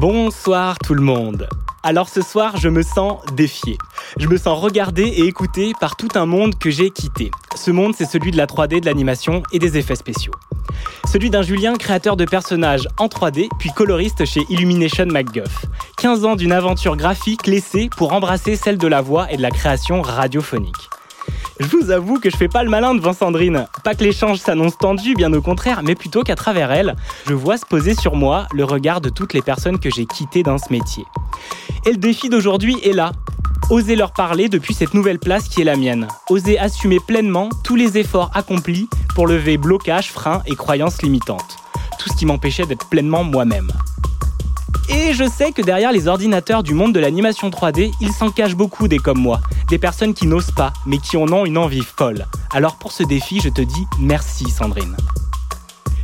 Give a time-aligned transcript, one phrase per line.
[0.00, 1.48] Bonsoir tout le monde.
[1.82, 3.76] Alors ce soir, je me sens défié.
[4.16, 7.32] Je me sens regardé et écouté par tout un monde que j'ai quitté.
[7.56, 10.34] Ce monde, c'est celui de la 3D, de l'animation et des effets spéciaux.
[11.10, 15.66] Celui d'un Julien, créateur de personnages en 3D, puis coloriste chez Illumination MacGuff.
[15.96, 19.50] 15 ans d'une aventure graphique laissée pour embrasser celle de la voix et de la
[19.50, 20.88] création radiophonique.
[21.60, 23.66] Je vous avoue que je fais pas le malin devant Sandrine.
[23.82, 26.94] Pas que l'échange s'annonce tendu, bien au contraire, mais plutôt qu'à travers elle,
[27.26, 30.44] je vois se poser sur moi le regard de toutes les personnes que j'ai quittées
[30.44, 31.04] dans ce métier.
[31.84, 33.10] Et le défi d'aujourd'hui est là.
[33.70, 36.06] Oser leur parler depuis cette nouvelle place qui est la mienne.
[36.30, 41.56] Oser assumer pleinement tous les efforts accomplis pour lever blocages, freins et croyances limitantes.
[41.98, 43.70] Tout ce qui m'empêchait d'être pleinement moi-même.
[44.90, 48.54] Et je sais que derrière les ordinateurs du monde de l'animation 3D, il s'en cache
[48.54, 51.82] beaucoup des comme moi, des personnes qui n'osent pas, mais qui en ont une envie
[51.82, 52.26] folle.
[52.52, 54.96] Alors pour ce défi, je te dis merci Sandrine.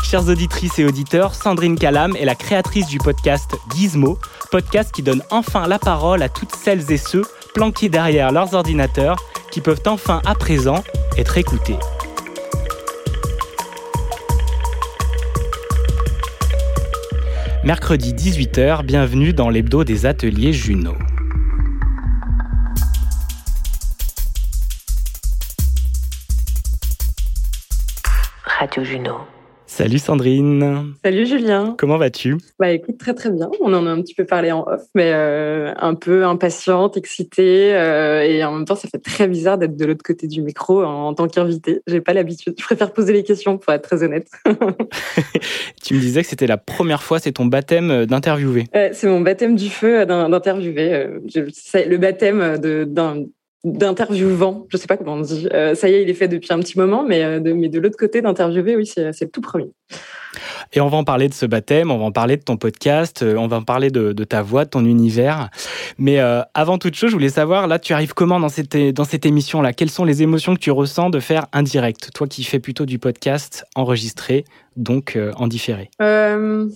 [0.02, 4.18] Chères auditrices et auditeurs, Sandrine Calam est la créatrice du podcast Gizmo,
[4.50, 9.16] podcast qui donne enfin la parole à toutes celles et ceux planqués derrière leurs ordinateurs
[9.50, 10.84] qui peuvent enfin à présent
[11.16, 11.78] être écoutés.
[17.64, 20.98] Mercredi 18h, bienvenue dans l'hebdo des ateliers Juno.
[28.44, 29.33] Radio Juno.
[29.76, 31.74] Salut Sandrine, Salut Julien.
[31.76, 32.36] comment vas-tu?
[32.60, 33.50] Bah écoute, très très bien.
[33.60, 37.74] On en a un petit peu parlé en off, mais euh, un peu impatiente, excitée,
[37.74, 40.84] euh, et en même temps, ça fait très bizarre d'être de l'autre côté du micro
[40.84, 41.80] en, tant qu'invité.
[41.88, 42.54] J'ai pas l'habitude.
[42.56, 44.28] Je préfère poser les questions pour être très honnête.
[45.82, 48.66] Tu me disais que c'était la première fois, c'est ton baptême euh, d'interviewer.
[48.76, 51.08] Euh, c'est mon baptême du feu d'interviewer.
[51.34, 53.24] Le baptême de- d'un
[53.64, 55.48] d'interviewant, je sais pas comment on dit.
[55.52, 57.68] Euh, ça y est, il est fait depuis un petit moment, mais euh, de, mais
[57.68, 59.70] de l'autre côté d'interviewer, oui, c'est le tout premier.
[60.72, 63.22] Et on va en parler de ce baptême, on va en parler de ton podcast,
[63.22, 65.50] euh, on va en parler de, de ta voix, de ton univers.
[65.98, 69.04] Mais euh, avant toute chose, je voulais savoir, là, tu arrives comment dans cette, dans
[69.04, 69.72] cette émission-là?
[69.72, 72.10] Quelles sont les émotions que tu ressens de faire un direct?
[72.14, 74.44] Toi qui fais plutôt du podcast enregistré,
[74.76, 75.90] donc euh, en différé.
[76.02, 76.68] Euh,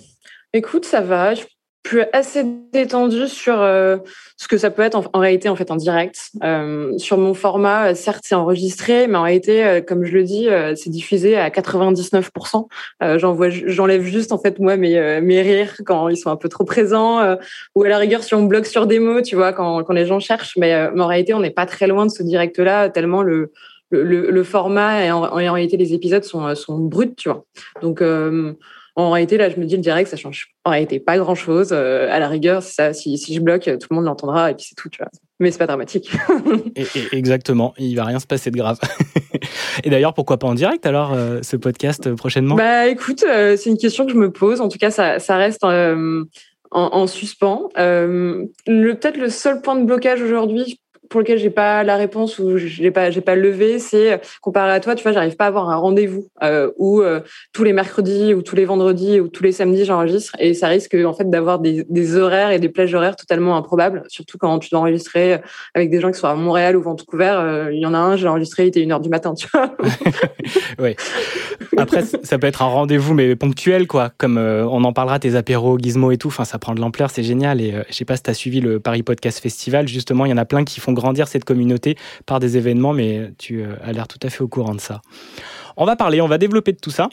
[0.52, 1.34] écoute, ça va.
[1.34, 1.42] Je
[1.88, 3.98] suis assez détendue sur euh,
[4.36, 6.30] ce que ça peut être en, réalité en fait en direct.
[6.42, 10.48] Euh, sur mon format, euh, certes c'est enregistré, mais en réalité, comme je le dis,
[10.76, 12.68] c'est diffusé à 99%.
[13.02, 16.48] Euh, j'envoie, j'enlève juste en fait moi mes mes rires quand ils sont un peu
[16.48, 17.36] trop présents,
[17.74, 20.06] ou à la rigueur si on bloque sur des mots, tu vois, quand quand les
[20.06, 20.56] gens cherchent.
[20.56, 23.52] Mais, en réalité, on n'est pas très loin de ce direct-là, tellement le
[23.90, 27.44] le, format et en, en réalité les épisodes sont sont bruts, tu vois.
[27.82, 28.02] Donc
[29.02, 31.72] en réalité, là, je me dis le direct, ça change en réalité pas grand chose.
[31.72, 34.74] à la rigueur, ça, si, si je bloque, tout le monde l'entendra et puis c'est
[34.74, 35.10] tout, tu vois.
[35.40, 36.10] Mais c'est pas dramatique.
[36.74, 38.78] Et, et exactement, il va rien se passer de grave.
[39.84, 42.56] et d'ailleurs, pourquoi pas en direct alors, euh, ce podcast euh, prochainement?
[42.56, 44.60] Bah écoute, euh, c'est une question que je me pose.
[44.60, 46.24] En tout cas, ça, ça reste euh,
[46.70, 47.68] en, en, suspens.
[47.78, 52.56] Euh, Peut-être le seul point de blocage aujourd'hui pour lequel j'ai pas la réponse ou
[52.56, 55.70] j'ai pas j'ai pas levé, c'est comparé à toi, tu vois, j'arrive pas à avoir
[55.70, 57.20] un rendez-vous euh, où euh,
[57.52, 60.94] tous les mercredis ou tous les vendredis ou tous les samedis j'enregistre et ça risque
[60.94, 64.80] en fait d'avoir des, horaires et des plages horaires totalement improbables, surtout quand tu dois
[64.80, 65.40] enregistrer
[65.74, 67.34] avec des gens qui sont à Montréal ou Vancouver.
[67.38, 69.46] Euh, il y en a un, j'ai enregistré, il était une heure du matin, tu
[69.52, 69.76] vois.
[70.78, 70.96] ouais.
[71.76, 75.34] Après, ça peut être un rendez-vous mais ponctuel quoi, comme euh, on en parlera tes
[75.34, 76.28] apéros, gizmo et tout.
[76.28, 77.60] Enfin, ça prend de l'ampleur, c'est génial.
[77.60, 79.88] Et euh, je sais pas si t'as suivi le Paris Podcast Festival.
[79.88, 81.96] Justement, il y en a plein qui font grandir cette communauté
[82.26, 85.00] par des événements, mais tu euh, as l'air tout à fait au courant de ça.
[85.76, 87.08] On va parler, on va développer de tout ça.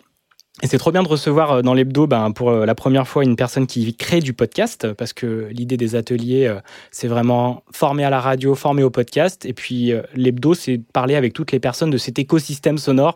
[0.61, 3.67] Et c'est trop bien de recevoir dans l'hebdo ben, pour la première fois une personne
[3.67, 6.53] qui crée du podcast, parce que l'idée des ateliers,
[6.91, 9.45] c'est vraiment former à la radio, former au podcast.
[9.45, 13.15] Et puis l'hebdo, c'est parler avec toutes les personnes de cet écosystème sonore,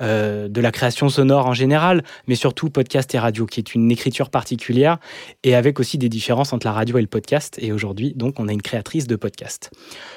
[0.00, 3.90] euh, de la création sonore en général, mais surtout podcast et radio, qui est une
[3.90, 4.98] écriture particulière,
[5.44, 7.58] et avec aussi des différences entre la radio et le podcast.
[7.60, 9.70] Et aujourd'hui, donc, on a une créatrice de podcast.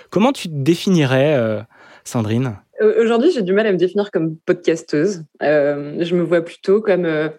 [0.10, 1.62] Comment tu définirais, euh,
[2.04, 2.58] Sandrine?
[2.82, 5.24] Aujourd'hui, j'ai du mal à me définir comme podcasteuse.
[5.44, 7.30] Euh, je me vois plutôt comme euh,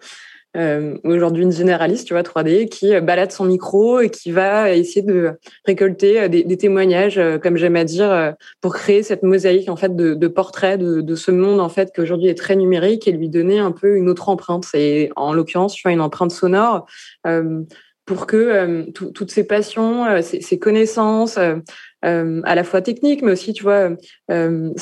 [0.55, 5.01] euh, aujourd'hui une généraliste, tu vois, 3D, qui balade son micro et qui va essayer
[5.01, 5.31] de
[5.65, 10.79] récolter des, témoignages, comme j'aime à dire, pour créer cette mosaïque en fait de, portraits
[10.79, 13.97] de, ce monde en fait qui aujourd'hui est très numérique et lui donner un peu
[13.97, 14.67] une autre empreinte.
[14.73, 16.85] Et en l'occurrence, tu vois, une empreinte sonore.
[17.27, 17.63] Euh,
[18.05, 21.55] pour que euh, toutes ces passions, euh, ces, ces, connaissances, euh,
[22.03, 23.89] à la fois techniques, mais aussi, tu vois,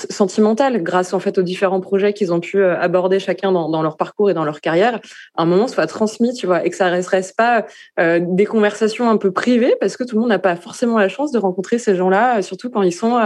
[0.09, 3.97] sentimentales, grâce en fait aux différents projets qu'ils ont pu aborder chacun dans, dans, leur
[3.97, 4.99] parcours et dans leur carrière,
[5.35, 7.65] à un moment soit transmis, tu vois, et que ça ne reste pas
[7.97, 11.31] des conversations un peu privées, parce que tout le monde n'a pas forcément la chance
[11.31, 13.17] de rencontrer ces gens-là, surtout quand ils sont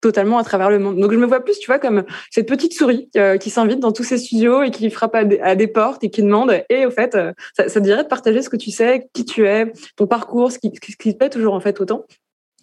[0.00, 0.98] totalement à travers le monde.
[0.98, 3.92] Donc je me vois plus, tu vois, comme cette petite souris euh, qui s'invite dans
[3.92, 6.62] tous ces studios et qui frappe à des, portes et qui demande.
[6.68, 9.24] Et au fait, euh, ça, ça, te dirait de partager ce que tu sais, qui
[9.24, 12.04] tu es, ton parcours, ce qui, ce qui te plaît toujours en fait autant.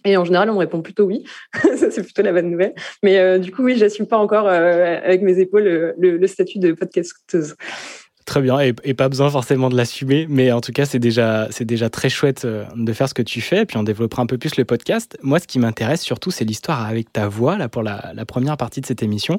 [0.05, 1.23] Et en général, on me répond plutôt oui.
[1.53, 2.73] ça, c'est plutôt la bonne nouvelle.
[3.03, 6.71] Mais euh, du coup, oui, j'assume pas encore avec mes épaules le, le statut de
[6.71, 7.55] podcasteuse.
[8.25, 11.63] Très bien, et, pas besoin forcément de l'assumer, mais en tout cas, c'est déjà, c'est
[11.63, 14.25] déjà très chouette euh, de faire ce que tu fais, et puis on développera un
[14.25, 15.15] peu plus le podcast.
[15.21, 18.81] Moi, ce qui m'intéresse surtout, c'est l'histoire avec ta voix, là, pour la, première partie
[18.81, 19.37] de cette émission.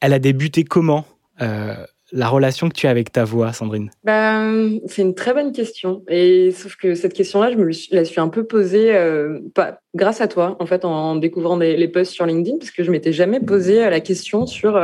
[0.00, 1.04] Elle a débuté comment
[1.40, 1.76] euh,
[2.12, 3.90] la relation que tu as avec ta voix, Sandrine?
[4.04, 6.02] Ben, C'est une très bonne question.
[6.08, 10.20] Et sauf que cette question-là, je me la suis un peu posée euh, pas, grâce
[10.20, 13.40] à toi, en fait, en découvrant les posts sur LinkedIn, parce que je m'étais jamais
[13.40, 14.80] posé la question sur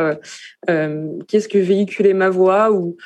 [0.66, 2.96] qu'est-ce que véhiculait ma voix ou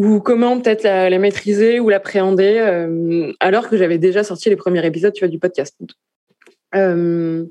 [0.00, 4.84] ou comment peut-être la, maîtriser ou l'appréhender, euh, alors que j'avais déjà sorti les premiers
[4.86, 5.76] épisodes du podcast.
[6.74, 7.44] Euh,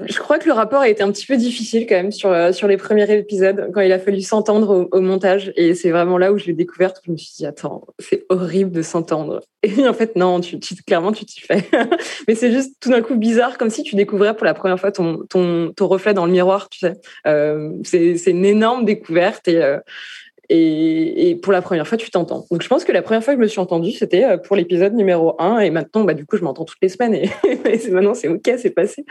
[0.00, 2.52] je crois que le rapport a été un petit peu difficile quand même sur, euh,
[2.52, 5.52] sur les premiers épisodes, quand il a fallu s'entendre au, montage.
[5.56, 7.02] Et c'est vraiment là où je l'ai découverte.
[7.04, 9.42] Je me suis dit, attends, c'est horrible de s'entendre.
[9.62, 11.64] Et en fait, non, tu, clairement, tu t'y fais.
[12.28, 14.92] Mais c'est juste tout d'un coup bizarre, comme si tu découvrais pour la première fois
[14.92, 16.94] ton, ton, ton reflet dans le miroir, tu sais.
[17.26, 19.46] Euh, c'est une énorme découverte.
[19.48, 19.60] Et,
[20.54, 22.44] et, pour la première fois, tu t'entends.
[22.50, 24.54] Donc, je pense que la première fois que je me suis entendue, c'était euh, pour
[24.54, 25.60] l'épisode numéro 1.
[25.60, 27.14] Et maintenant, bah, du coup, je m'entends toutes les semaines.
[27.14, 27.30] Et,
[27.90, 29.04] maintenant, c'est OK, c'est passé.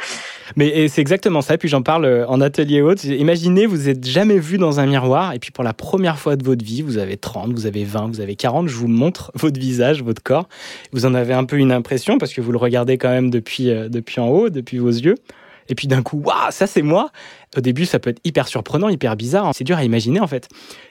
[0.56, 1.56] Mais c'est exactement ça.
[1.56, 3.04] Et puis, j'en parle euh, en atelier haute.
[3.04, 5.34] Imaginez, vous n'êtes jamais vu dans un miroir.
[5.34, 8.08] Et puis, pour la première fois de votre vie, vous avez 30, vous avez 20,
[8.08, 8.68] vous avez 40.
[8.68, 10.48] Je vous montre votre visage, votre corps.
[10.92, 13.72] Vous en avez un peu une impression parce que vous le regardez quand même depuis,
[13.72, 15.16] euh, depuis en haut, depuis vos yeux.
[15.72, 17.12] Et puis d'un coup, waouh, ça c'est moi.
[17.58, 19.50] Au début, ça peut être hyper surprenant, hyper bizarre.
[19.54, 20.50] C'est dur à imaginer en fait.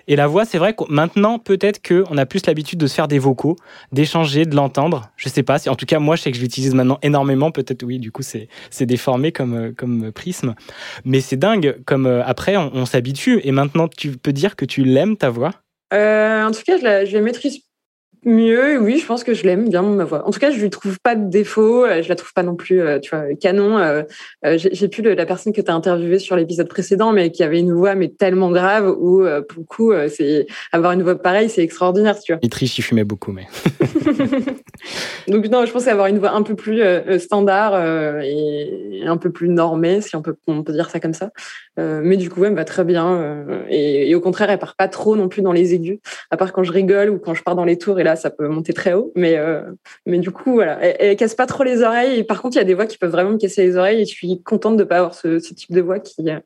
[0.09, 3.07] Et la voix, c'est vrai que maintenant, peut-être qu'on a plus l'habitude de se faire
[3.07, 3.57] des vocaux,
[3.93, 5.11] d'échanger, de l'entendre.
[5.17, 5.69] Je sais pas.
[5.69, 7.51] En tout cas, moi, je sais que je l'utilise maintenant énormément.
[7.51, 8.49] Peut-être oui, du coup, c'est
[8.87, 10.55] déformé comme, euh, comme prisme.
[11.05, 11.77] Mais c'est dingue.
[11.85, 13.41] Comme euh, après, on, s'habitue.
[13.45, 15.53] Et maintenant, tu peux dire que tu l'aimes ta voix?
[15.93, 17.61] Euh, En tout cas, je la maîtrise
[18.25, 18.79] mieux.
[18.79, 20.27] Oui, je pense que je l'aime bien ma voix.
[20.27, 21.85] En tout cas, je lui trouve pas de défaut.
[21.85, 23.79] Euh, je la trouve pas non plus, euh, tu vois, canon.
[23.79, 24.03] Euh,
[24.57, 27.73] j'ai plus la personne que tu as interviewée sur l'épisode précédent, mais qui avait une
[27.73, 32.19] voix mais tellement grave où pour le coup, c'est avoir une voix pareille, c'est extraordinaire,
[32.21, 32.41] tu vois.
[32.43, 33.47] Il triche, il fumait beaucoup, mais.
[35.29, 36.83] Donc non, je pense avoir une voix un peu plus
[37.19, 37.79] standard
[38.23, 41.31] et un peu plus normée, si on peut, on peut dire ça comme ça.
[41.77, 43.45] mais du coup, elle me va très bien.
[43.69, 45.99] Et, et, au contraire, elle part pas trop non plus dans les aigus,
[46.31, 48.49] à part quand je rigole ou quand je pars dans les tours et ça peut
[48.49, 49.13] monter très haut.
[49.15, 49.63] Mais, euh,
[50.07, 52.25] du coup, voilà, elle, casse pas trop les oreilles.
[52.25, 54.03] Par contre, il y a des voix qui peuvent vraiment me casser les oreilles.
[54.03, 56.39] Et je suis contente de pas avoir ce, type de voix qui euh,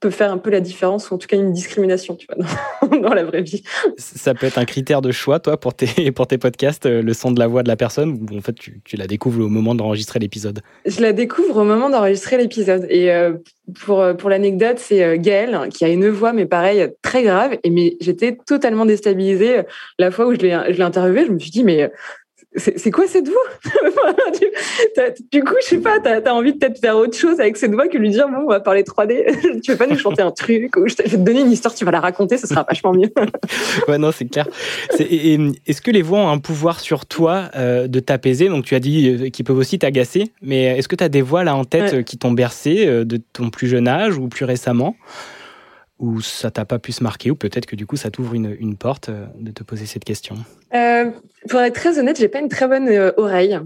[0.00, 2.44] peut faire un peu la différence, ou en tout cas une discrimination, tu vois,
[2.98, 3.62] dans, la vraie vie.
[3.96, 7.12] Ça peut être un critère de choix, toi, pour tes, pour tes podcasts, euh, le
[7.12, 9.48] son de la voix de la personne, ou en fait, tu, tu la découvres au
[9.48, 10.60] moment d'enregistrer l'épisode?
[10.86, 12.86] Je la découvre au moment d'enregistrer l'épisode.
[12.88, 13.10] Et
[13.84, 17.58] pour, pour l'anecdote, c'est Gaëlle qui a une voix, mais pareil, très grave.
[17.62, 19.62] Et mais j'étais totalement déstabilisée.
[19.98, 20.52] La fois où je l'ai
[20.82, 21.90] interviewée, je me suis dit, mais
[22.56, 23.36] c'est quoi cette voix?
[25.32, 27.72] Du, coup, je sais pas, t'as as envie de peut-être faire autre chose avec cette
[27.72, 29.60] voix que lui dire bon, on va parler 3D.
[29.62, 31.84] tu veux pas nous chanter un truc ou je vais te donner une histoire, tu
[31.84, 33.12] vas la raconter, ce sera vachement mieux.
[33.88, 34.48] ouais, non, c'est clair.
[34.98, 38.48] Est-ce que les voix ont un pouvoir sur toi euh, de t'apaiser?
[38.48, 41.22] Donc, tu as dit euh, qu'ils peuvent aussi t'agacer, mais est-ce que tu as des
[41.22, 44.44] voix là en tête euh, qui t'ont bercé de ton plus jeune âge ou plus
[44.44, 44.96] récemment?
[46.00, 48.56] Ou ça t'a pas pu se marquer, ou peut-être que du coup ça t'ouvre une,
[48.58, 50.34] une, porte euh, de te poser cette question?
[50.74, 51.10] Euh,
[51.48, 53.60] Pour être très honnête, j'ai pas une très bonne euh, oreille.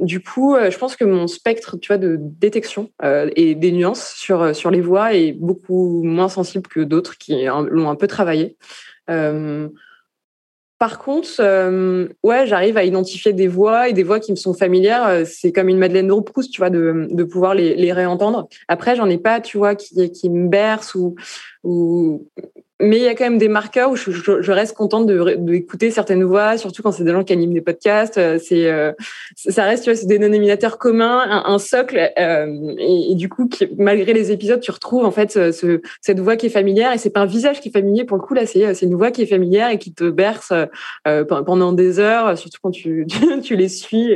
[0.00, 2.90] Du coup, je pense que mon spectre, tu vois, de détection
[3.36, 7.90] et des nuances sur sur les voix est beaucoup moins sensible que d'autres qui l'ont
[7.90, 8.56] un peu travaillé.
[10.78, 14.54] Par contre, euh, ouais, j'arrive à identifier des voix et des voix qui me sont
[14.54, 15.06] familières.
[15.08, 18.48] Euh, c'est comme une Madeleine de Proust, tu vois, de, de pouvoir les, les réentendre.
[18.68, 21.16] Après, j'en ai pas, tu vois, qui, qui me berce ou,
[21.64, 22.28] ou
[22.80, 26.22] mais il y a quand même des marqueurs où je, je, reste contente d'écouter certaines
[26.22, 28.18] voix, surtout quand c'est des gens qui animent des podcasts.
[28.18, 28.92] Euh, c'est, euh,
[29.34, 34.30] ça reste, tu vois, des dénominateurs communs, un, socle, euh, et, du coup, malgré les
[34.30, 37.26] épisodes, tu retrouves en fait ce, cette voix qui est familière, et c'est pas un
[37.26, 39.70] visage qui est familier pour le coup là, c'est, c'est une voix qui est familière
[39.70, 40.52] et qui te berce
[41.04, 43.06] pendant des heures, surtout quand tu,
[43.42, 44.14] tu, les suis.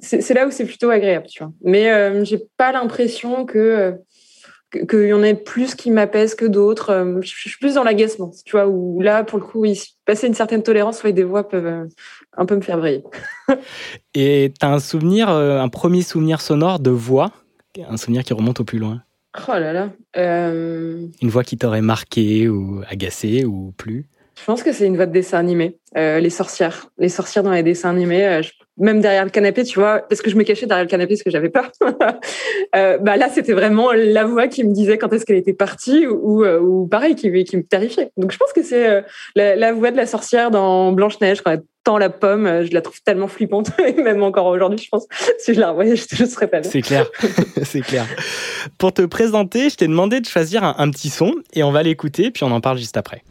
[0.00, 1.52] c'est, là où c'est plutôt agréable, tu vois.
[1.62, 3.96] Mais j'ai pas l'impression que
[4.70, 6.90] qu'il y en ait plus qui m'apaisent que d'autres.
[6.90, 9.64] Euh, je suis plus dans l'agacement, tu vois, où là, pour le coup,
[10.04, 11.86] passer une certaine tolérance, des voix peuvent euh,
[12.36, 13.02] un peu me faire briller.
[14.14, 17.32] Et tu as un souvenir, euh, un premier souvenir sonore de voix,
[17.88, 19.02] un souvenir qui remonte au plus loin?
[19.48, 19.90] Oh là là.
[20.16, 24.06] Une voix qui t'aurait marqué ou agacé ou plus
[24.40, 25.78] Je pense que c'est une voix de dessin animé.
[25.94, 26.88] les sorcières.
[26.98, 28.42] Les sorcières dans les dessins animés
[28.80, 31.22] même derrière le canapé, tu vois, parce que je me cachais derrière le canapé parce
[31.22, 31.70] que j'avais peur.
[32.76, 36.06] euh, bah là, c'était vraiment la voix qui me disait quand est-ce qu'elle était partie
[36.06, 38.10] ou, ou, ou pareil, qui, qui, me terrifiait.
[38.16, 39.02] Donc je pense que c'est euh,
[39.36, 42.46] la, voix de la sorcière dans Blanche Neige quand elle tend la pomme.
[42.46, 45.06] Euh, je la trouve tellement flippante et même encore aujourd'hui, je pense.
[45.38, 47.10] Si je la revoyais, je ne serais pas C'est clair,
[47.62, 48.06] c'est clair.
[48.78, 52.30] Pour te présenter, je t'ai demandé de choisir un petit son et on va l'écouter
[52.30, 53.22] puis on en parle juste après.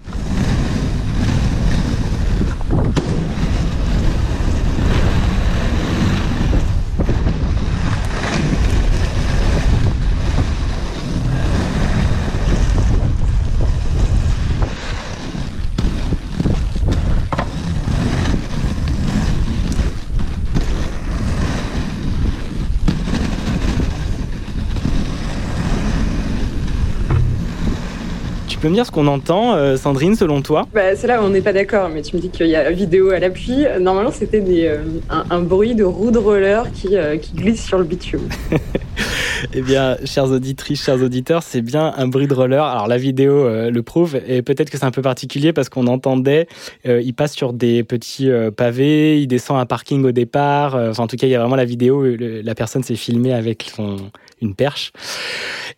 [28.59, 30.67] Peux me dire ce qu'on entend, euh, Sandrine, selon toi?
[30.73, 32.69] Bah, C'est là où on n'est pas d'accord, mais tu me dis qu'il y a
[32.71, 33.65] vidéo à l'appui.
[33.79, 37.85] Normalement, c'était euh, un, bruit de roue de roller qui, euh, qui glisse sur le
[37.85, 38.27] bitume.
[39.53, 42.63] eh bien, chères auditrices, chers auditeurs, c'est bien un bruit de roller.
[42.63, 46.47] Alors, la vidéo le prouve, et peut-être que c'est un peu particulier parce qu'on entendait,
[46.85, 50.75] il passe sur des petits pavés, il descend un parking au départ.
[50.75, 53.97] en tout cas, il y a vraiment la vidéo, la personne s'est filmée avec son,
[54.41, 54.91] une perche.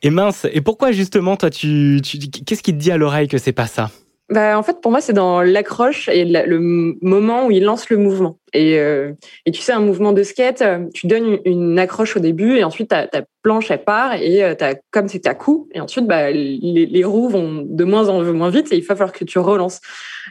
[0.03, 2.01] Et mince, et pourquoi justement, toi, tu,
[2.45, 3.89] qu'est-ce qui te dit à l'oreille que c'est pas ça
[4.31, 6.57] bah, en fait, pour moi, c'est dans l'accroche et le
[7.01, 8.37] moment où il lance le mouvement.
[8.53, 9.11] Et, euh,
[9.45, 10.63] et tu sais, un mouvement de skate,
[10.93, 14.55] tu donnes une, accroche au début et ensuite ta, ta planche elle part et euh,
[14.91, 18.71] comme c'est à coup et ensuite bah, les, roues vont de moins en moins vite
[18.71, 19.81] et il va falloir que tu relances.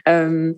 [0.07, 0.53] Euh,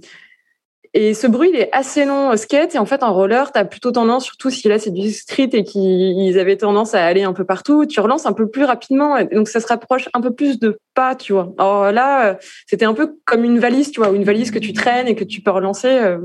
[0.96, 2.76] et ce bruit, il est assez long au skate.
[2.76, 5.50] Et en fait, en roller, tu as plutôt tendance, surtout si là c'est du street
[5.54, 9.18] et qu'ils avaient tendance à aller un peu partout, tu relances un peu plus rapidement.
[9.32, 11.52] donc ça se rapproche un peu plus de pas, tu vois.
[11.58, 12.36] Alors là, euh,
[12.68, 15.24] c'était un peu comme une valise, tu vois, une valise que tu traînes et que
[15.24, 16.16] tu peux relancer.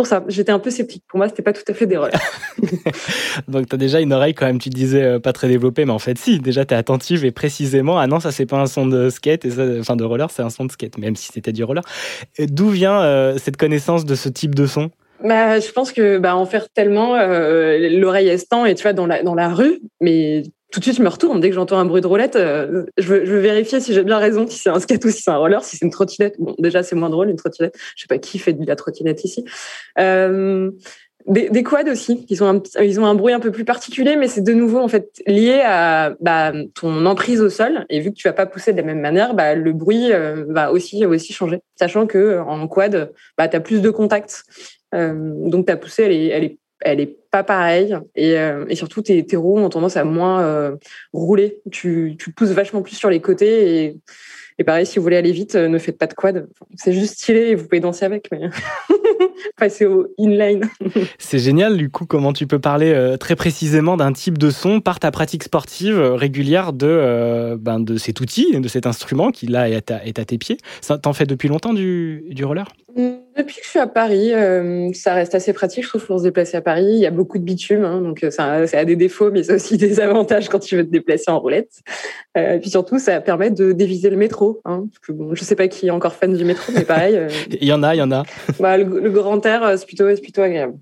[0.00, 1.04] Euh, pour ça, j'étais un peu sceptique.
[1.08, 2.20] Pour moi, c'était pas tout à fait des rollers.
[3.48, 5.92] donc tu as déjà une oreille quand même, tu disais euh, pas très développée, mais
[5.92, 8.66] en fait si, déjà tu es attentive et précisément, ah non, ça c'est pas un
[8.66, 11.30] son de skate, et ça, enfin de roller, c'est un son de skate, même si
[11.32, 11.84] c'était du roller.
[12.38, 14.90] D'où vient cette connaissance de ce type de son?
[15.22, 19.06] Bah, je pense que bah, en faire tellement, l'oreille est tend et tu vois dans
[19.06, 21.40] la dans la rue, mais tout de suite, je me retourne.
[21.40, 24.46] Dès que j'entends un bruit de roulette, euh, je, veux, vérifier si j'ai bien raison,
[24.46, 26.36] si c'est un skate ou si c'est un roller, si c'est une trottinette.
[26.38, 27.76] Bon, déjà, c'est moins drôle, une trottinette.
[27.96, 29.44] Je sais pas qui fait de la trottinette ici.
[29.98, 30.70] Euh,
[31.26, 34.26] des, quads aussi, ils ont, un, ils ont un bruit un peu plus particulier, mais
[34.26, 37.84] c'est de nouveau en fait lié à bah, ton emprise au sol.
[37.90, 40.44] Et vu que tu vas pas pousser de la même manière, bah, le bruit euh,
[40.48, 41.60] va aussi aussi changer.
[41.76, 44.44] Sachant que en quad, bah, tu as plus de contact.
[44.94, 48.74] Euh, donc ta poussée, elle est, elle est elle est pas pareille et, euh, et
[48.74, 50.76] surtout tes, tes, roues ont tendance à moins euh,
[51.12, 51.58] rouler.
[51.70, 53.96] Tu, tu pousses vachement plus sur les côtés et,
[54.58, 56.48] et pareil, si vous voulez aller vite, euh, ne faites pas de quad.
[56.76, 58.40] C'est juste stylé et vous pouvez danser avec, mais
[59.56, 60.68] passez au inline.
[61.18, 64.98] C'est génial, du coup, comment tu peux parler très précisément d'un type de son par
[64.98, 69.90] ta pratique sportive régulière de, ben, de cet outil, de cet instrument qui là est
[69.90, 70.58] à, est à tes pieds.
[71.02, 72.66] T'en fais depuis longtemps du, du roller?
[72.96, 73.10] Mmh.
[73.40, 76.24] Depuis que je suis à Paris, euh, ça reste assez pratique, je trouve, pour se
[76.24, 76.84] déplacer à Paris.
[76.84, 79.44] Il y a beaucoup de bitume, hein, donc euh, ça, ça, a des défauts, mais
[79.44, 81.80] ça a aussi des avantages quand tu veux te déplacer en roulette.
[82.36, 84.60] Euh, et puis surtout, ça permet de déviser le métro.
[84.66, 87.18] Hein, parce que, bon, je sais pas qui est encore fan du métro, mais pareil.
[87.50, 88.24] il y en a, il y en a.
[88.58, 90.74] Bah, le, le, grand air, c'est plutôt, c'est plutôt agréable.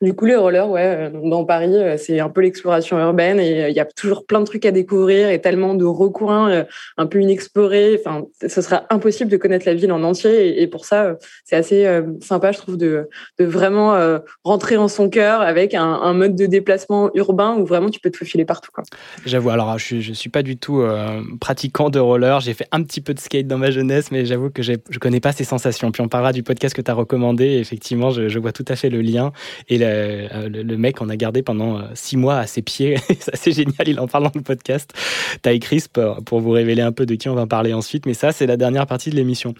[0.00, 3.64] Du coup, les rollers, ouais, euh, dans Paris, euh, c'est un peu l'exploration urbaine et
[3.64, 7.06] euh, il y a toujours plein de trucs à découvrir et tellement de recoins un
[7.06, 7.98] peu inexplorés.
[7.98, 11.86] Enfin, ce sera impossible de connaître la ville en entier et pour ça, c'est assez
[12.20, 13.96] sympa, je trouve, de, vraiment
[14.44, 18.16] rentrer en son cœur avec un, mode de déplacement urbain où vraiment tu peux te
[18.16, 18.70] faufiler partout.
[19.24, 20.84] J'avoue, alors je, je suis pas du tout
[21.40, 22.40] pratiquant de roller.
[22.40, 25.20] J'ai fait un petit peu de skate dans ma jeunesse, mais j'avoue que je connais
[25.20, 25.90] pas ces sensations.
[25.90, 27.58] Puis on parlera du podcast que tu as recommandé.
[27.58, 29.32] effectivement, je, je, vois tout à fait le lien
[29.68, 32.96] et le, mec en a gardé pendant six mois à ses pieds.
[33.34, 34.92] c'est génial, il en parle dans le podcast.
[35.42, 38.06] Taille Crisp, pour vous révéler un peu de qui on va parler ensuite.
[38.06, 39.54] Mais ça, c'est la dernière partie de l'émission.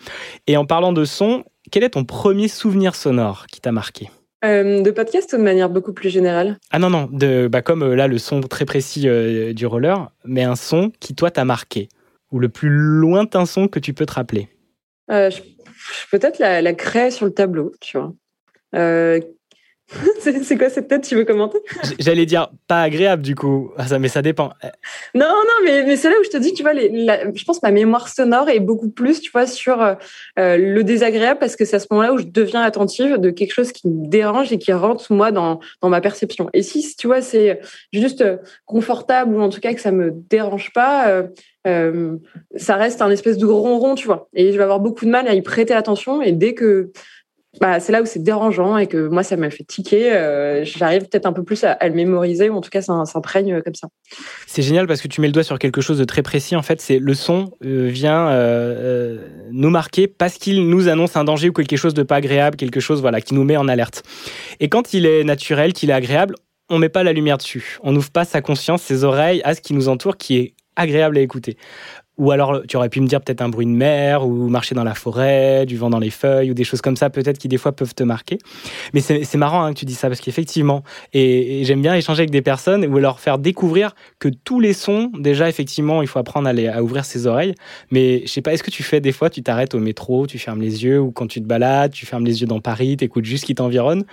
[0.47, 4.11] Et en parlant de son, quel est ton premier souvenir sonore qui t'a marqué?
[4.45, 6.59] Euh, de podcast ou de manière beaucoup plus générale?
[6.71, 10.11] Ah non, non, de, bah comme euh, là, le son très précis euh, du roller,
[10.25, 11.89] mais un son qui, toi, t'a marqué.
[12.31, 14.49] Ou le plus lointain son que tu peux te rappeler?
[15.09, 18.13] Peut-être la, la craie sur le tableau, tu vois.
[20.21, 21.59] c'est quoi cette tête Tu veux commenter?
[21.99, 24.51] J'allais dire pas agréable du coup, ah, mais ça dépend.
[25.15, 26.91] Non, non, mais, mais c'est là où je te dis, tu vois, les,
[27.35, 29.95] je pense que ma mémoire sonore est beaucoup plus, tu vois, sur euh,
[30.37, 33.73] le désagréable parce que c'est à ce moment-là où je deviens attentive de quelque chose
[33.73, 36.51] qui me dérange et qui rentre moi dans, dans ma perception.
[36.53, 37.61] Et si, tu vois, c'est
[37.93, 38.25] juste
[38.67, 41.09] confortable ou en tout cas que ça me dérange pas.
[41.09, 41.25] Euh,
[41.67, 42.17] euh,
[42.57, 44.29] ça reste un espèce de ronron, tu vois.
[44.35, 46.23] Et je vais avoir beaucoup de mal à y prêter attention.
[46.23, 46.93] Et dès que
[47.61, 50.13] bah, c'est là où c'est dérangeant et que moi, ça m'a fait tiquer.
[50.13, 53.55] Euh, j'arrive peut-être un peu plus à, le mémoriser, ou en tout cas, ça s'imprègne
[53.55, 53.89] euh, comme ça.
[54.47, 56.57] C'est génial parce que tu mets le doigt sur quelque chose de très précis.
[56.57, 58.29] En fait, c'est le son euh, vient
[59.51, 62.81] nous marquer parce qu'il nous annonce un danger ou quelque chose de pas agréable, quelque
[62.81, 64.03] chose voilà qui nous met en alerte.
[64.61, 66.35] Et quand il est naturel, qu'il est agréable,
[66.69, 67.79] on met pas la lumière dessus.
[67.83, 71.17] On n'ouvre pas sa conscience, ses oreilles à ce qui nous entoure, qui est agréable
[71.17, 71.57] à écouter.
[72.19, 74.85] Ou alors, tu aurais pu me dire peut-être un bruit de mer, ou marcher dans
[74.85, 77.59] la forêt, du vent dans les feuilles, ou des choses comme ça, peut-être qui des
[77.59, 78.39] fois peuvent te marquer.
[78.93, 80.83] Mais c'est marrant hein, que tu dis ça, parce qu'effectivement,
[81.13, 85.13] et, j'aime bien échanger avec des personnes, ou leur faire découvrir que tous les sons,
[85.19, 87.55] déjà, effectivement, il faut apprendre à, à ouvrir ses oreilles.
[87.91, 90.39] Mais je sais pas, est-ce que tu fais des fois, tu t'arrêtes au métro, tu
[90.39, 93.05] fermes les yeux, ou quand tu te balades, tu fermes les yeux dans Paris, tu
[93.05, 94.05] écoutes juste ce qui t'environne,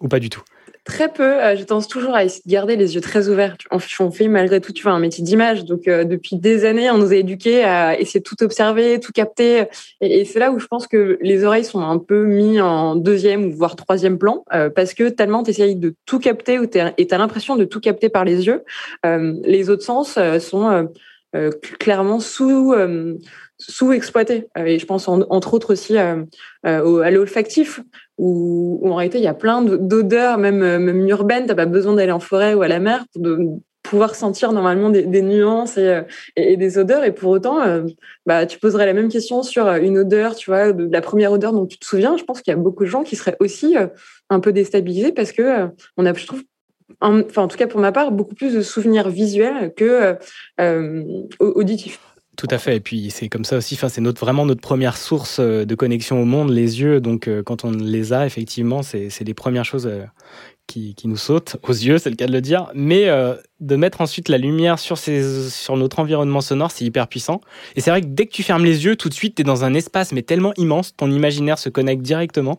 [0.00, 0.42] ou pas du tout?
[0.84, 1.42] Très peu.
[1.42, 3.56] Euh, je tendance toujours à essayer de garder les yeux très ouverts.
[3.70, 5.64] On, fait malgré tout, tu vois, un métier d'image.
[5.64, 9.10] Donc, euh, depuis des années, on nous a éduqués à essayer de tout observer, tout
[9.10, 9.64] capter.
[10.02, 13.46] Et, c'est là où je pense que les oreilles sont un peu mis en deuxième
[13.46, 17.06] ou voire troisième plan, euh, parce que tellement tu essayes de tout capter ou et
[17.06, 18.62] tu as l'impression de tout capter par les yeux.
[19.04, 20.88] les autres sens sont
[21.78, 22.74] clairement sous
[23.68, 24.48] sous-exploité.
[24.56, 27.80] et je pense entre autres aussi à l'olfactif
[28.18, 31.46] où, en réalité il y a plein d'odeurs, même, euh, même urbaines.
[31.46, 33.22] T'as pas besoin d'aller en forêt ou à la mer pour
[33.82, 36.02] pouvoir sentir normalement des, nuances et,
[36.38, 37.04] euh, des odeurs.
[37.04, 37.82] Et pour autant, euh,
[38.24, 41.66] bah, tu poserais la même question sur une odeur, tu vois, la première odeur dont
[41.66, 42.16] tu te souviens.
[42.16, 43.76] Je pense qu'il y a beaucoup de gens qui seraient aussi
[44.30, 45.68] un peu déstabilisés parce que
[45.98, 46.42] on a, je trouve,
[47.02, 50.16] en tout cas pour ma part, beaucoup plus de souvenirs visuels que
[51.38, 52.00] auditifs.
[52.36, 52.76] Tout à fait.
[52.76, 53.74] Et puis c'est comme ça aussi.
[53.74, 57.00] Enfin, c'est notre vraiment notre première source euh, de connexion au monde, les yeux.
[57.00, 60.04] Donc euh, quand on les a, effectivement, c'est les premières choses euh,
[60.66, 62.70] qui, qui, nous sautent aux yeux, c'est le cas de le dire.
[62.74, 63.06] Mais
[63.60, 67.40] de mettre ensuite la lumière sur, ces, sur notre environnement sonore, c'est hyper puissant.
[67.76, 69.44] Et c'est vrai que dès que tu fermes les yeux, tout de suite, tu es
[69.44, 72.58] dans un espace, mais tellement immense, ton imaginaire se connecte directement.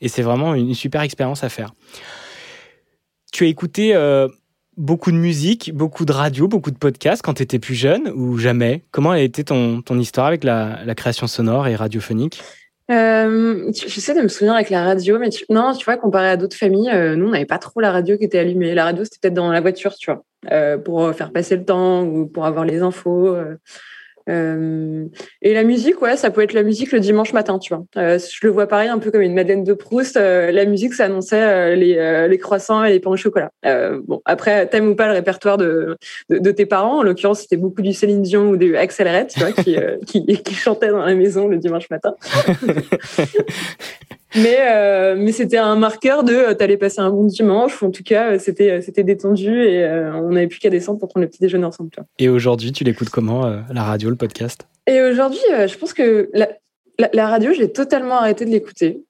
[0.00, 1.74] Et c'est vraiment une super expérience à faire.
[3.32, 3.92] Tu as écouté
[4.76, 8.38] beaucoup de musique, beaucoup de radio, beaucoup de podcasts quand tu étais plus jeune ou
[8.38, 8.82] jamais?
[8.90, 12.42] Comment a été ton, ton histoire avec la, création sonore et radiophonique?
[12.90, 16.56] Euh, J'essaie de me souvenir avec la radio, mais non, tu vois, comparé à d'autres
[16.56, 18.74] familles, euh, nous, on n'avait pas trop la radio qui était allumée.
[18.74, 22.02] La radio, c'était peut-être dans la voiture, tu vois, euh, pour faire passer le temps
[22.02, 23.36] ou pour avoir les infos.
[24.28, 25.06] Euh.
[25.42, 27.84] Et la musique, ouais, ça peut être la musique le dimanche matin, tu vois.
[27.96, 30.16] Euh, je le vois pareil, un peu comme une Madeleine de Proust.
[30.16, 33.50] Euh, la musique, ça annonçait les, les, croissants et les pains au chocolat.
[33.64, 35.96] bon, après, t'aimes ou pas le répertoire de,
[36.28, 36.98] de, tes parents.
[36.98, 40.54] En l'occurrence, c'était beaucoup du Céline Dion ou du Axel tu vois, qui, qui, qui
[40.54, 42.14] chantait dans la maison le dimanche matin.
[44.34, 47.90] mais euh, mais c'était un marqueur de euh, t'allais passer un bon dimanche ou en
[47.90, 51.30] tout cas euh, c'était c'était détendu et on n'avait plus qu'à descendre pour prendre le
[51.30, 51.90] petit déjeuner ensemble.
[52.18, 54.66] Et aujourd'hui, tu l'écoutes comment la radio, le podcast?
[54.86, 56.48] Et aujourd'hui, je pense que la,
[57.12, 59.02] la, radio, j'ai totalement arrêté de l'écouter.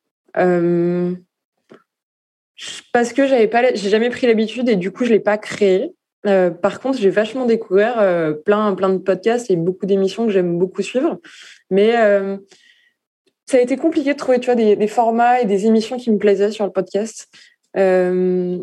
[2.92, 5.92] parce que j'avais pas, j'ai jamais pris l'habitude et du coup je l'ai pas créé.
[6.24, 7.96] par contre, j'ai vachement découvert
[8.44, 11.18] plein plein de podcasts et beaucoup d'émissions que j'aime beaucoup suivre,
[11.70, 11.94] mais
[13.46, 16.18] ça a été compliqué de trouver tu vois, des, formats et des émissions qui me
[16.18, 17.28] plaisaient sur le podcast.
[17.76, 18.58] Euh,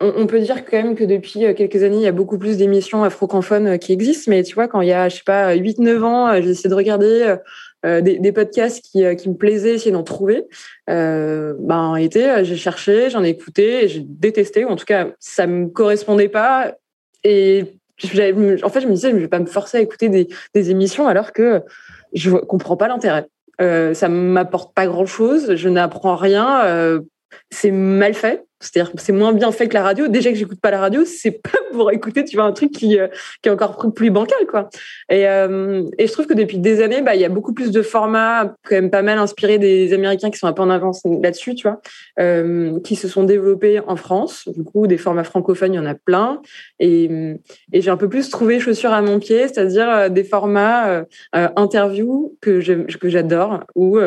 [0.00, 2.58] on, peut dire quand même que depuis euh, quelques années, il y a beaucoup plus
[2.58, 4.30] d'émissions afro-camphones euh, qui existent.
[4.30, 6.74] Mais tu vois, quand il y a, je sais pas, 8-9 ans, j'ai essayé de
[6.74, 7.36] regarder
[7.84, 10.44] des, podcasts qui, me plaisaient, essayer d'en trouver.
[10.86, 14.64] ben, en réalité, j'ai cherché, j'en ai écouté j'ai détesté.
[14.64, 16.74] Ou en tout cas, ça me correspondait pas.
[17.24, 17.64] Et
[18.62, 21.06] en fait, je me disais, je vais pas me forcer à écouter des, des émissions
[21.06, 21.62] alors que
[22.14, 23.26] je comprends pas l'intérêt.
[23.60, 27.00] Euh, ça m'apporte pas grand chose, je n'apprends rien, euh,
[27.50, 30.08] c'est mal fait C'est-à-dire c'est moins bien fait que la radio.
[30.08, 32.98] Déjà que j'écoute pas la radio, c'est pas pour écouter, tu vois, un truc qui,
[32.98, 33.08] euh,
[33.42, 34.68] qui est encore plus bancal, quoi.
[35.10, 37.70] Et, euh, et je trouve que depuis des années, bah, il y a beaucoup plus
[37.70, 41.02] de formats, quand même pas mal inspirés des Américains qui sont un peu en avance
[41.04, 41.54] là-dessus,
[42.18, 44.48] euh, qui se sont développés en France.
[44.56, 46.40] Du coup, des formats francophones, il y en a plein.
[46.80, 47.10] Et,
[47.72, 52.60] et j'ai un peu plus trouvé chaussures à mon pied, c'est-à-dire des formats interviews que
[52.60, 53.98] j'adore, où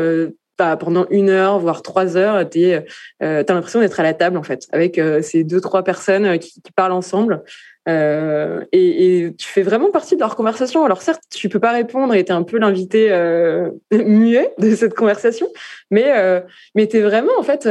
[0.58, 2.82] pendant une heure, voire trois heures, tu euh,
[3.20, 6.38] as l'impression d'être à la table, en fait, avec euh, ces deux, trois personnes euh,
[6.38, 7.44] qui, parlent ensemble.
[7.88, 10.84] Euh, et, et, tu fais vraiment partie de leur conversation.
[10.84, 14.76] Alors certes, tu peux pas répondre et tu es un peu l'invité euh, muet de
[14.76, 15.48] cette conversation,
[15.90, 16.42] mais, euh,
[16.76, 17.70] mais tu es vraiment, en fait,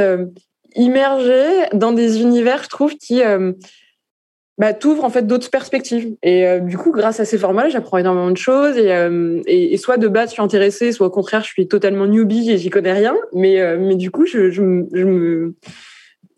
[0.75, 3.21] immergé dans des univers, je trouve, qui
[4.57, 6.15] bah, t'ouvres en fait d'autres perspectives.
[6.23, 8.75] Et euh, du coup, grâce à ces formats-là, j'apprends énormément de choses.
[8.77, 11.67] Et, euh, et, et, soit de base, je suis intéressée, soit au contraire, je suis
[11.67, 13.15] totalement newbie et j'y connais rien.
[13.33, 15.53] Mais, euh, mais du coup, je, je, me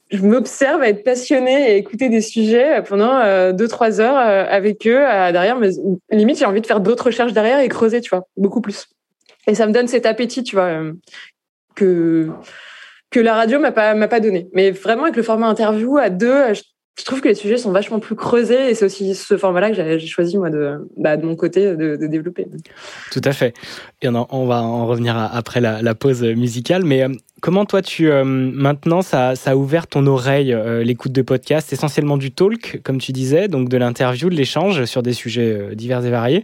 [0.10, 4.97] je m'observe à être passionnée et écouter des sujets pendant deux trois heures avec eux
[5.32, 5.69] derrière mais
[6.10, 8.88] limite j'ai envie de faire d'autres recherches derrière et creuser tu vois beaucoup plus
[9.45, 10.82] et ça me donne cet appétit tu vois
[11.75, 12.29] que
[13.12, 16.10] que la radio m'a pas m'a pas donné mais vraiment avec le format interview à
[16.10, 16.55] deux
[17.10, 20.08] trouve que les sujets sont vachement plus creusés et c'est aussi ce format-là que j'ai
[20.08, 22.45] choisi moi de, bah, de mon côté de, développer.
[23.12, 23.56] Tout à fait.
[24.02, 27.10] Et on, va en revenir après la, pause musicale, mais euh,
[27.41, 32.17] comment toi tu euh, maintenant ça, a ouvert ton oreille euh, l'écoute de podcast, essentiellement
[32.17, 36.12] du talk comme tu disais, donc de l'interview, de l'échange sur des sujets divers et
[36.12, 36.43] variés.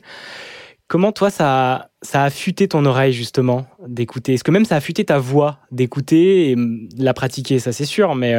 [0.88, 4.34] Comment toi ça a affûté ton oreille justement d'écouter?
[4.34, 7.60] Est-ce que même ça a affûté ta voix d'écouter et de la pratiquer?
[7.60, 8.36] Ça c'est sûr, mais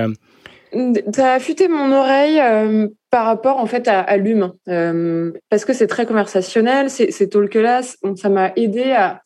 [1.15, 5.65] ça a affûté mon oreille euh, par rapport en fait à, à l'humain, euh, parce
[5.65, 6.91] que c'est très conversationnel.
[6.91, 7.83] Ces talks-là,
[8.17, 9.23] ça m'a aidé à,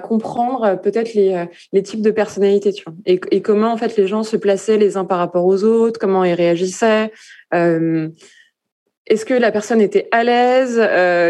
[0.00, 4.36] comprendre euh, peut-être les, types de personnalités, tu et, comment en fait les gens se
[4.36, 7.12] plaçaient les uns par rapport aux autres, comment ils réagissaient.
[7.52, 10.76] Est-ce que la personne était à l'aise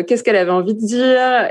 [0.07, 1.51] Qu'est-ce qu'elle avait envie de dire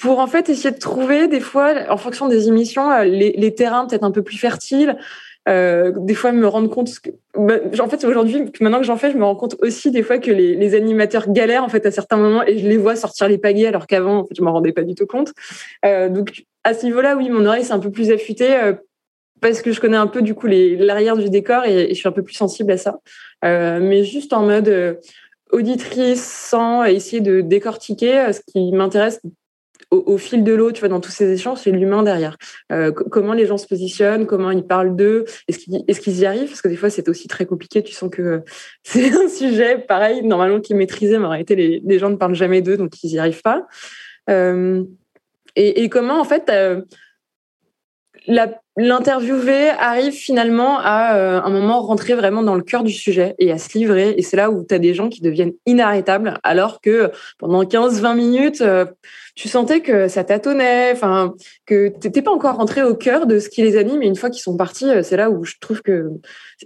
[0.00, 4.02] pour en fait essayer de trouver des fois, en fonction des émissions, les terrains peut-être
[4.02, 4.96] un peu plus fertiles,
[5.48, 6.90] euh, des fois me rendre compte
[7.34, 10.18] bah, en fait aujourd'hui maintenant que j'en fais je me rends compte aussi des fois
[10.18, 13.38] que les, animateurs galèrent en fait à certains moments et je les vois sortir les
[13.38, 15.32] pagaies alors qu'avant en fait je m'en rendais pas du tout compte.
[15.86, 18.74] Euh, donc à ce niveau-là oui mon oreille c'est un peu plus affûtée euh,
[19.40, 22.12] parce que je connais un peu du coup l'arrière du décor et, je suis un
[22.12, 22.98] peu plus sensible à ça.
[23.42, 25.00] Mais juste en mode
[25.50, 29.22] auditrice sans essayer de décortiquer ce qui m'intéresse
[29.90, 32.36] au, fil de l'eau, tu vois, dans tous ces échanges, c'est l'humain derrière.
[32.70, 36.48] Euh, comment les gens se positionnent, comment ils parlent d'eux, est-ce qu'ils qu'ils y arrivent?
[36.48, 37.82] Parce que des fois, c'est aussi très compliqué.
[37.82, 38.42] Tu sens que
[38.84, 42.34] c'est un sujet, pareil, normalement, qui est maîtrisé, mais en réalité, les, gens ne parlent
[42.34, 43.66] jamais d'eux, donc ils n'y arrivent pas.
[44.28, 44.84] Euh,
[45.56, 46.82] et, comment, en fait, euh,
[48.80, 53.52] l'interviewé arrive finalement à euh, un moment rentrer vraiment dans le cœur du sujet et
[53.52, 54.14] à se livrer.
[54.16, 58.16] Et c'est là où tu as des gens qui deviennent inarrêtables, alors que pendant 15-20
[58.16, 58.86] minutes, euh,
[59.36, 61.34] tu sentais que ça tâtonnait, enfin
[61.66, 64.02] que t'étais pas encore rentré au cœur de ce qui les anime.
[64.02, 66.08] Et une fois qu'ils sont partis, euh, c'est là où je trouve que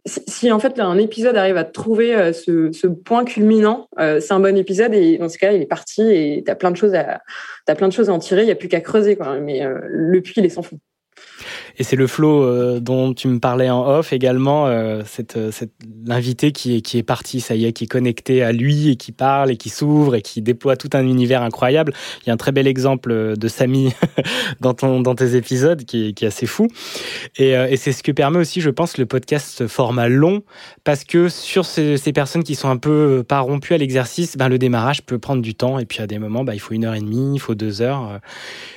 [0.07, 4.95] si, en fait un épisode arrive à trouver ce, point culminant, c'est un bon épisode.
[4.95, 7.21] Et dans ce cas, il est parti et t'as plein à
[7.67, 8.43] as plein de choses à en tirer.
[8.43, 9.19] Il y a plus qu'à creuser.
[9.41, 10.79] Mais le puits, il est sans fond.
[11.77, 15.51] Et c'est le flow euh, dont tu me parlais en off également, euh, cette, euh,
[15.51, 15.73] cette
[16.07, 18.97] l'invité qui est qui est parti, ça y est, qui est connecté à lui et
[18.97, 21.93] qui parle et qui s'ouvre et qui déploie tout un univers incroyable.
[22.23, 23.93] Il y a un très bel exemple de Samy
[24.61, 26.69] dans ton dans tes épisodes qui est, qui est assez fou.
[27.37, 30.43] Et, et c'est ce que permet aussi, je pense, le podcast format long
[30.85, 34.59] parce que sur ces, personnes qui sont un peu pas rompues à l'exercice, ben le
[34.59, 36.95] démarrage peut prendre du temps et puis à des moments, ben, il faut une heure
[36.95, 38.21] et demie, il faut deux heures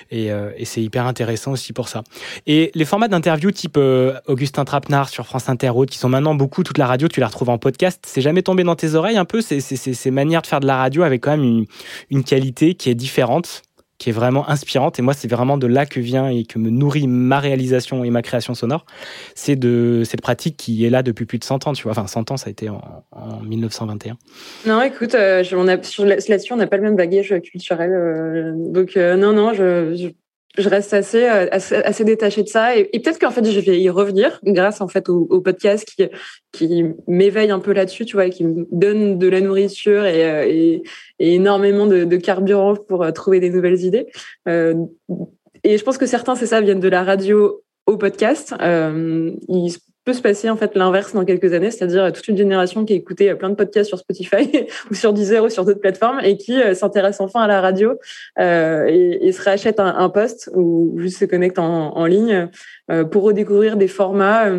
[0.09, 2.03] et, et c'est hyper intéressant aussi pour ça.
[2.47, 6.63] Et les formats d'interview type euh, Augustin Trapenard sur France Inter, qui sont maintenant beaucoup,
[6.63, 8.03] toute la radio, tu la retrouves en podcast.
[8.07, 10.77] C'est jamais tombé dans tes oreilles un peu ces, ces, manières de faire de la
[10.77, 11.65] radio avec quand même une,
[12.09, 13.61] une qualité qui est différente
[13.97, 14.99] qui est vraiment inspirante.
[14.99, 18.09] Et moi, c'est vraiment de là que vient et que me nourrit ma réalisation et
[18.09, 18.85] ma création sonore.
[19.33, 21.93] C'est de cette pratique qui est là depuis plus de 100 ans, tu vois.
[21.93, 24.17] Enfin, 100 ans, ça a été en, en 1921.
[24.67, 27.91] Non, écoute, euh, on a, là-dessus, on n'a pas le même bagage culturel.
[27.91, 30.11] Euh, donc, euh, non, non, je
[30.57, 32.75] je reste assez, euh, assez, assez détachée de ça.
[32.75, 36.07] Et, peut-être qu'en fait, je vais y revenir grâce en fait au, podcast qui,
[36.51, 40.25] qui m'éveille un peu là-dessus, tu vois, et qui me donne de la nourriture et,
[40.25, 40.83] euh, et,
[41.19, 44.07] énormément de, de, carburant pour euh, trouver des nouvelles idées.
[45.63, 48.53] Et je pense que certains, c'est ça, viennent de la radio au podcast.
[50.07, 52.95] Peut se passer en fait l'inverse dans quelques années, c'est-à-dire toute une génération qui a
[52.95, 56.61] écouté plein de podcasts sur Spotify ou sur Deezer ou sur d'autres plateformes et qui
[56.61, 57.99] euh, s'intéresse enfin à la radio
[58.39, 62.47] euh, et, se rachète un, poste ou juste se connecte en, ligne
[62.89, 64.49] euh, pour redécouvrir des formats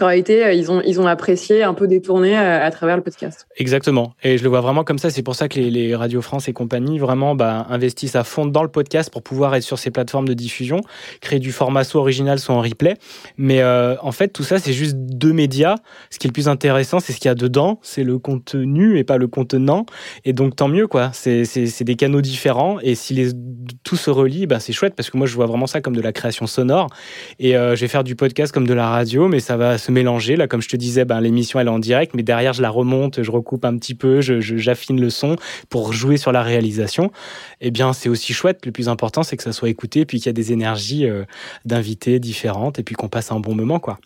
[0.00, 3.02] qu'en réalité, euh, ils ont, ils ont apprécié un peu détourner à, à, travers le
[3.02, 3.46] podcast.
[3.56, 4.14] Exactement.
[4.22, 5.10] Et je le vois vraiment comme ça.
[5.10, 8.62] C'est pour ça que les, Radio France et compagnie vraiment bah, investissent à fond dans
[8.62, 10.80] le podcast pour pouvoir être sur ces plateformes de diffusion,
[11.20, 12.94] créer du format soit original, soit en replay.
[13.36, 15.76] Mais euh, en fait, tout ça, c'est juste deux médias.
[16.10, 17.78] Ce qui est le plus intéressant, c'est ce qu'il y a dedans.
[17.82, 19.84] C'est le contenu et pas le contenant.
[20.24, 21.10] Et donc, tant mieux, quoi.
[21.12, 22.78] C'est des canaux différents.
[22.80, 23.30] Et si les,
[23.84, 26.00] tout se relie, bah, c'est chouette parce que moi, je vois vraiment ça comme de
[26.02, 26.88] la création sonore.
[27.38, 29.89] Et euh, je vais faire du podcast comme de la radio, mais ça va se
[29.90, 30.36] mélanger.
[30.36, 32.70] Là, comme je te disais, ben, l'émission, elle est en direct, mais derrière, je la
[32.70, 35.36] remonte, je recoupe un petit peu, j'affine le son
[35.68, 37.10] pour jouer sur la réalisation.
[37.60, 38.64] Eh bien, c'est aussi chouette.
[38.66, 41.24] Le plus important, c'est que ça soit écouté, puis qu'il y a des énergies euh,
[41.64, 43.98] d'invités différentes, et puis qu'on passe un bon moment, quoi.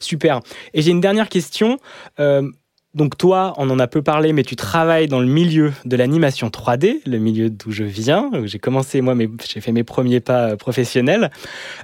[0.00, 0.40] Super.
[0.74, 1.78] Et j'ai une dernière question.
[2.20, 2.48] Euh,
[2.94, 6.48] donc toi, on en a peu parlé, mais tu travailles dans le milieu de l'animation
[6.48, 8.30] 3D, le milieu d'où je viens.
[8.44, 9.14] J'ai commencé moi,
[9.46, 11.30] j'ai fait mes premiers pas euh, professionnels.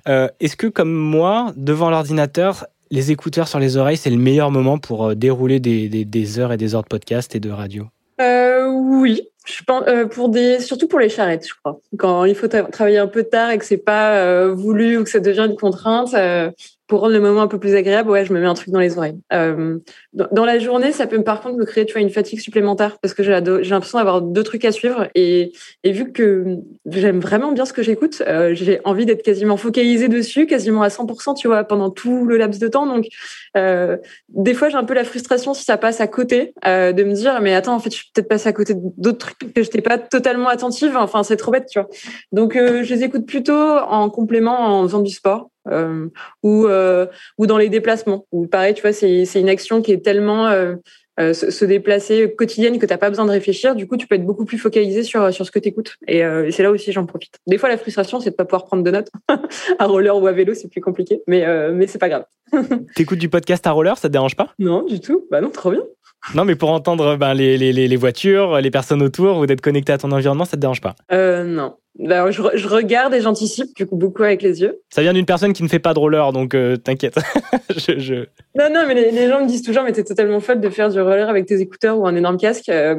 [0.07, 4.79] Est-ce que comme moi, devant l'ordinateur, les écouteurs sur les oreilles, c'est le meilleur moment
[4.79, 7.87] pour euh, dérouler des, heures et des heures de podcast et de radio
[8.21, 11.81] euh, Oui, je pense euh, pour des, surtout pour les charrettes, je crois.
[11.97, 15.21] Quand il faut travailler un peu tard et que c'est pas voulu ou que ça
[15.21, 16.15] devient une contrainte,
[16.93, 18.79] pour rendre le moment un peu plus agréable, ouais, je me mets un truc dans
[18.79, 19.19] les oreilles.
[19.33, 19.79] Euh,
[20.13, 23.31] dans, la journée, ça peut par contre me créer, une fatigue supplémentaire parce que j'ai
[23.31, 25.53] l'impression d'avoir deux trucs à suivre et,
[25.87, 30.47] vu que j'aime vraiment bien ce que j'écoute, euh, j'ai envie d'être quasiment focalisée dessus,
[30.47, 32.85] quasiment à 100%, tu vois, pendant tout le laps de temps.
[32.85, 33.07] Donc,
[33.57, 33.97] euh,
[34.29, 37.41] des fois, j'ai un peu la frustration si ça passe à côté de me dire,
[37.41, 39.81] mais attends, en fait, je suis peut-être passée à côté d'autres trucs que je n'étais
[39.81, 40.95] pas totalement attentive.
[40.99, 41.89] Enfin, c'est trop bête, tu vois.
[42.33, 46.09] Donc, je les écoute plutôt en complément en faisant du sport euh,
[46.43, 47.07] ou euh,
[47.39, 48.27] ou dans les déplacements.
[48.33, 50.77] Ou pareil, tu vois, c'est une action qui est tellement euh,
[51.17, 53.75] se, déplacer quotidienne que t'as pas besoin de réfléchir.
[53.75, 55.97] Du coup, tu peux être beaucoup plus focalisé sur sur ce que t'écoutes.
[56.09, 57.39] Et, et c'est là aussi j'en profite.
[57.47, 59.11] Des fois, la frustration, c'est de pas pouvoir prendre de notes.
[59.79, 62.25] à roller ou à vélo, c'est plus compliqué, mais mais c'est pas grave.
[62.95, 64.53] T'écoutes du podcast à roller, ça te dérange pas?
[64.59, 65.27] Non, du tout.
[65.31, 65.83] Bah non, trop bien.
[66.35, 69.93] Non, mais pour entendre ben, les, les, les voitures, les personnes autour ou d'être connecté
[69.93, 70.95] à ton environnement, ça te dérange pas?
[71.11, 71.77] Euh, Non.
[71.99, 74.81] Bah, je, je, regarde et j'anticipe du coup beaucoup avec les yeux.
[74.89, 77.17] Ça vient d'une personne qui ne fait pas de roller, donc euh, t'inquiète.
[77.77, 78.15] je, je...
[78.59, 80.89] Non, non, mais les, les, gens me disent toujours, mais t'es totalement folle de faire
[80.89, 82.71] du roller avec tes écouteurs ou un énorme casque.
[82.71, 82.95] Euh,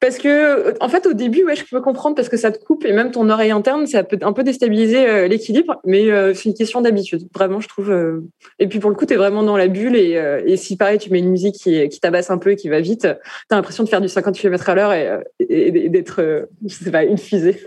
[0.00, 2.86] parce que, en fait, au début, ouais, je peux comprendre parce que ça te coupe
[2.86, 6.48] et même ton oreille interne, ça peut un peu déstabiliser euh, l'équilibre, mais euh, c'est
[6.48, 7.28] une question d'habitude.
[7.34, 7.90] Vraiment, je trouve.
[7.90, 8.26] Euh...
[8.58, 11.10] Et puis pour le coup, t'es vraiment dans la bulle et, et, si pareil, tu
[11.10, 13.06] mets une musique qui, qui tabasse un peu et qui va vite,
[13.48, 16.90] t'as l'impression de faire du 50 km à l'heure et, et, et d'être, je sais
[16.90, 17.60] pas, une fusée.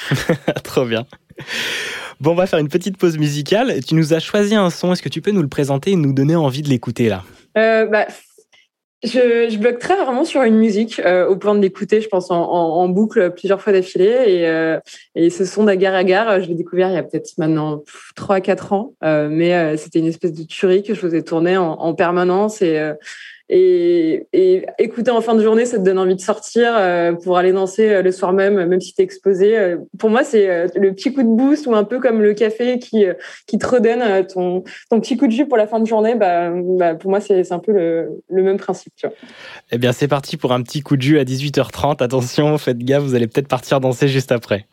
[0.64, 1.06] Trop bien.
[2.20, 3.82] Bon, on va faire une petite pause musicale.
[3.86, 4.92] Tu nous as choisi un son.
[4.92, 7.24] Est-ce que tu peux nous le présenter et nous donner envie de l'écouter là?
[7.54, 8.06] Bah,
[9.02, 12.30] je, je bloque très rarement sur une musique euh, au point de l'écouter, je pense,
[12.30, 14.24] en, boucle plusieurs fois d'affilée.
[14.26, 14.78] Et, euh,
[15.14, 17.82] et ce son d'Agar Agar, je l'ai découvert il y a peut-être maintenant
[18.16, 18.94] 3-4 ans.
[19.02, 22.60] Euh, mais c'était une espèce de tuerie que je faisais tourner en, en permanence.
[22.62, 22.78] Et,
[23.52, 27.36] et, et, écouter en fin de journée, ça te donne envie de sortir euh, pour
[27.36, 29.58] aller danser euh, le soir même, même si t'es exposé.
[29.58, 32.78] Euh, pour moi, c'est le petit coup de boost ou un peu comme le café
[32.78, 33.04] qui
[33.58, 34.62] te redonne ton
[35.00, 36.14] petit coup de jus pour la fin de journée.
[36.14, 38.92] Bah, bah pour moi, c'est un peu le, même principe.
[39.72, 42.04] Eh bien, c'est parti pour un petit coup de jus à 18h30.
[42.04, 44.66] Attention, faites gaffe, vous allez peut-être partir danser juste après.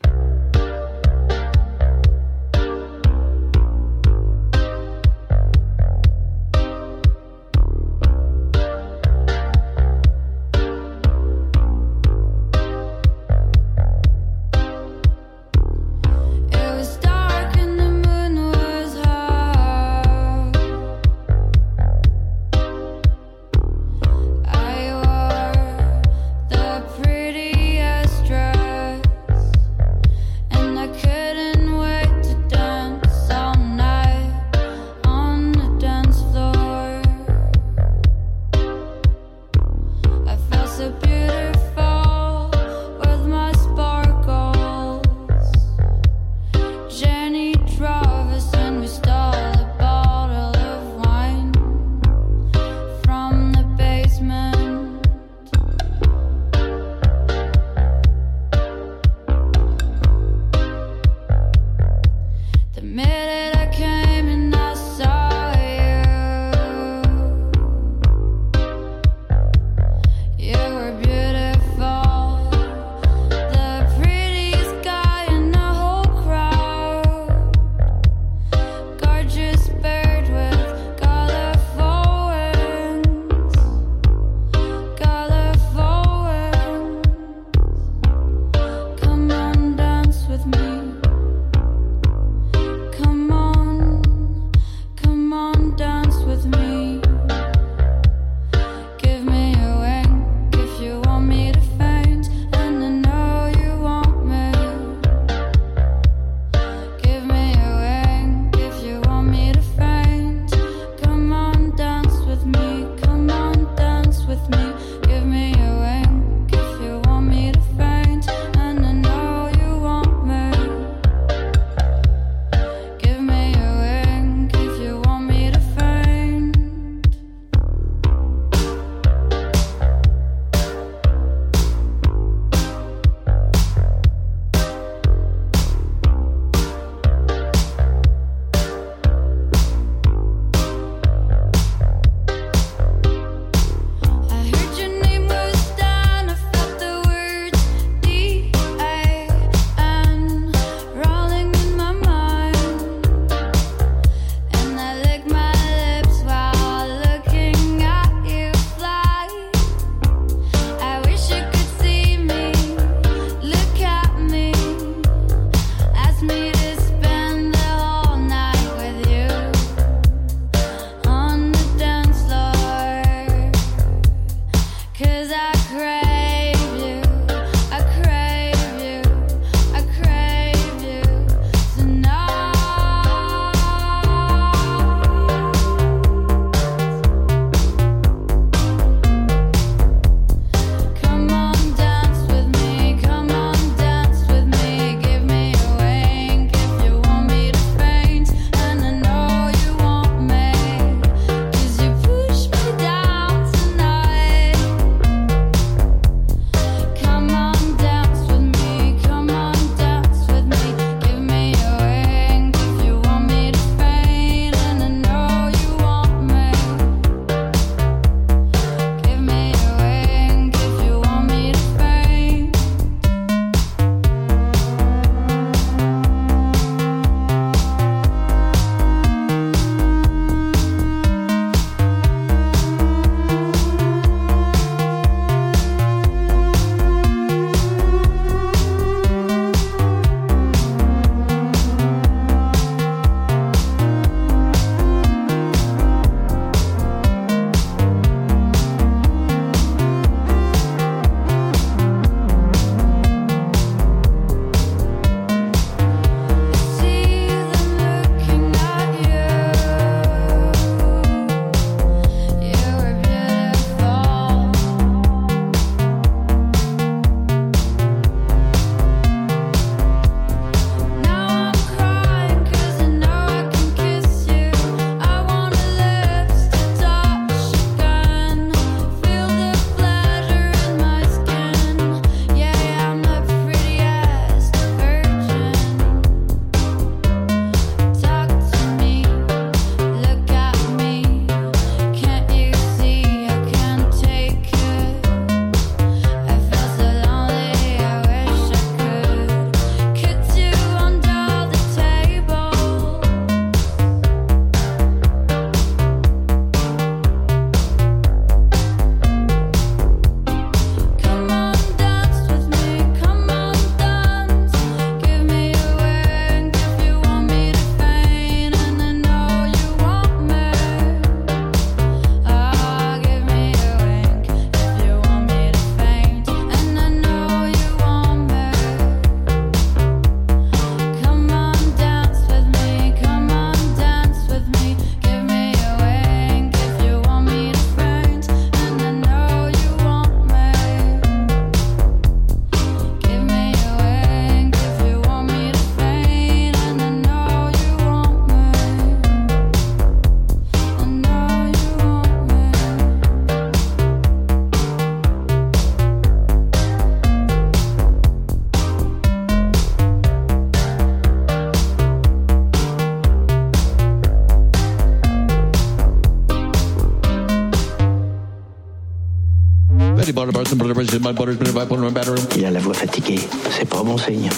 [372.37, 373.19] Il a la voix fatiguée.
[373.51, 374.29] C'est pas bon signe.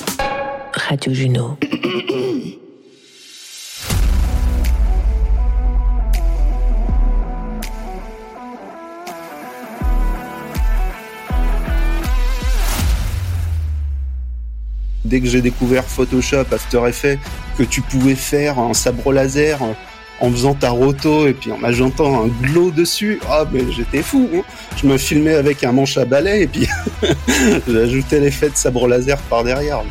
[0.74, 1.58] Radio Juno.
[15.06, 17.20] Dès que j'ai découvert Photoshop, After Effects,
[17.58, 19.60] que tu pouvais faire un sabre laser
[20.22, 24.28] en faisant ta roto et puis en ajoutant un glow dessus, ah mais j'étais fou.
[24.36, 24.42] hein.
[24.78, 26.68] Je me filmais avec un manche à balai et puis
[27.68, 29.82] j'ajoutais l'effet de sabre laser par derrière.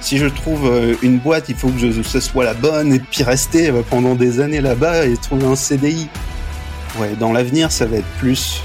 [0.00, 3.00] Si je trouve euh, une boîte, il faut que je, ce soit la bonne et
[3.00, 6.08] puis rester euh, pendant des années là-bas et trouver un CDI.
[6.98, 8.62] Ouais, dans l'avenir, ça va être plus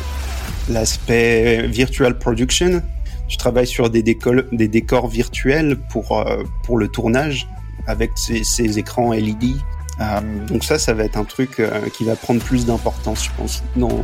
[0.69, 2.81] l'aspect virtual production.
[3.27, 7.47] Je travaille sur des, décors virtuels pour, euh, pour le tournage
[7.87, 9.55] avec ces écrans LED.
[10.01, 13.29] Euh, donc ça, ça va être un truc euh, qui va prendre plus d'importance, je
[13.37, 14.01] pense, dans,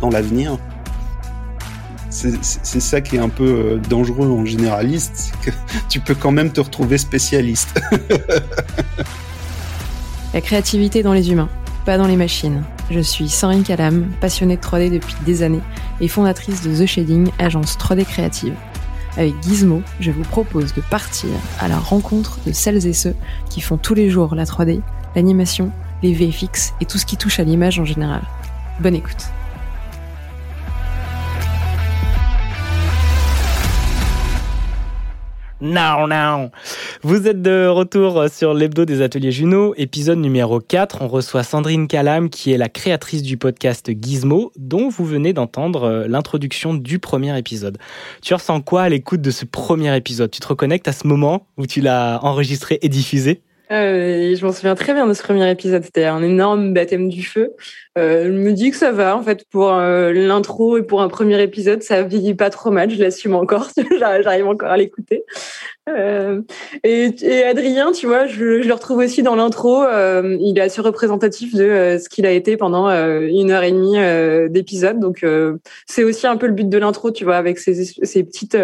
[0.00, 0.58] dans l'avenir.
[2.10, 5.50] C'est ça qui est un peu euh, dangereux en généraliste, que
[5.88, 7.80] tu peux quand même te retrouver spécialiste.
[10.34, 11.48] La créativité dans les humains,
[11.84, 12.62] pas dans les machines.
[12.90, 15.62] Je suis Sandrine Calam, passionnée de 3D depuis des années
[16.00, 18.54] et fondatrice de The Shading, agence 3D créative.
[19.16, 21.30] Avec Gizmo, je vous propose de partir
[21.60, 23.14] à la rencontre de celles et ceux
[23.50, 24.80] qui font tous les jours la 3D,
[25.14, 25.70] l'animation,
[26.02, 28.22] les VFX et tout ce qui touche à l'image en général.
[28.80, 29.28] Bonne écoute.
[35.62, 36.50] Now, now.
[37.04, 41.02] Vous êtes de retour sur l'hebdo des ateliers Juno, épisode numéro 4.
[41.02, 45.84] On reçoit Sandrine Calam, qui est la créatrice du podcast Gizmo, dont vous venez d'entendre
[45.84, 47.78] euh, l'introduction du premier épisode.
[48.22, 50.32] Tu ressens quoi à l'écoute de ce premier épisode?
[50.32, 53.42] Tu te reconnectes à ce moment où tu l'as enregistré et diffusé?
[53.72, 55.82] Euh, je m'en souviens très bien de ce premier épisode.
[55.82, 57.54] C'était un énorme baptême du feu.
[57.98, 61.08] Euh, je me dis que ça va, en fait, pour euh, l'intro et pour un
[61.08, 62.90] premier épisode, ça vieillit pas trop mal.
[62.90, 63.68] Je l'assume encore.
[63.98, 65.24] J'arrive encore à l'écouter.
[65.88, 66.42] Euh,
[66.84, 69.82] et, et Adrien, tu vois, je, je le retrouve aussi dans l'intro.
[69.82, 73.64] Euh, il est assez représentatif de euh, ce qu'il a été pendant euh, une heure
[73.64, 73.98] et demie
[74.50, 75.00] d'épisode.
[75.00, 75.24] Donc,
[75.86, 78.56] c'est aussi un peu le but de l'intro, tu vois, avec ces, ces petites,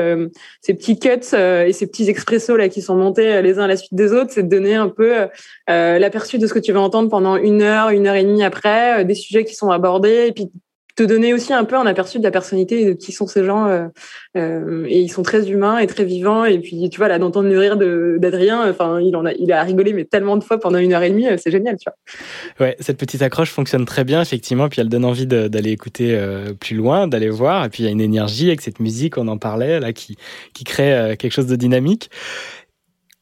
[0.62, 3.76] ces petits cuts et ces petits expressos là qui sont montés les uns à la
[3.76, 4.30] suite des autres.
[4.32, 5.28] C'est de donner un peu
[5.66, 9.04] l'aperçu de ce que tu vas entendre pendant une heure, une heure et demie après,
[9.18, 10.50] sujets qui sont abordés, et puis
[10.98, 13.68] te donner aussi un peu un aperçu de la personnalité de qui sont ces gens.
[13.68, 13.86] euh,
[14.36, 16.44] euh, et ils sont très humains et très vivants.
[16.44, 17.76] Et puis, tu vois, là, d'entendre le rire
[18.18, 21.02] d'Adrien, enfin, il en a, il a rigolé, mais tellement de fois pendant une heure
[21.04, 22.66] et demie, euh, c'est génial, tu vois.
[22.66, 26.18] Ouais, cette petite accroche fonctionne très bien, effectivement, puis elle donne envie d'aller écouter
[26.58, 29.28] plus loin, d'aller voir, et puis il y a une énergie avec cette musique, on
[29.28, 30.16] en parlait, là, qui,
[30.52, 32.10] qui crée quelque chose de dynamique.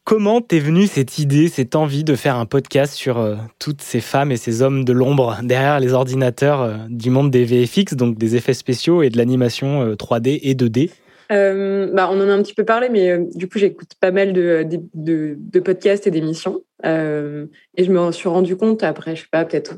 [0.07, 3.99] Comment t'es venue cette idée, cette envie de faire un podcast sur euh, toutes ces
[3.99, 8.17] femmes et ces hommes de l'ombre derrière les ordinateurs euh, du monde des VFX, donc
[8.17, 10.91] des effets spéciaux et de l'animation euh, 3D et 2D
[11.33, 14.11] Euh, bah, on en a un petit peu parlé, mais euh, du coup, j'écoute pas
[14.11, 16.61] mal de, de, podcasts et d'émissions.
[16.85, 19.75] Euh, et je me suis rendu compte après, je sais pas, peut-être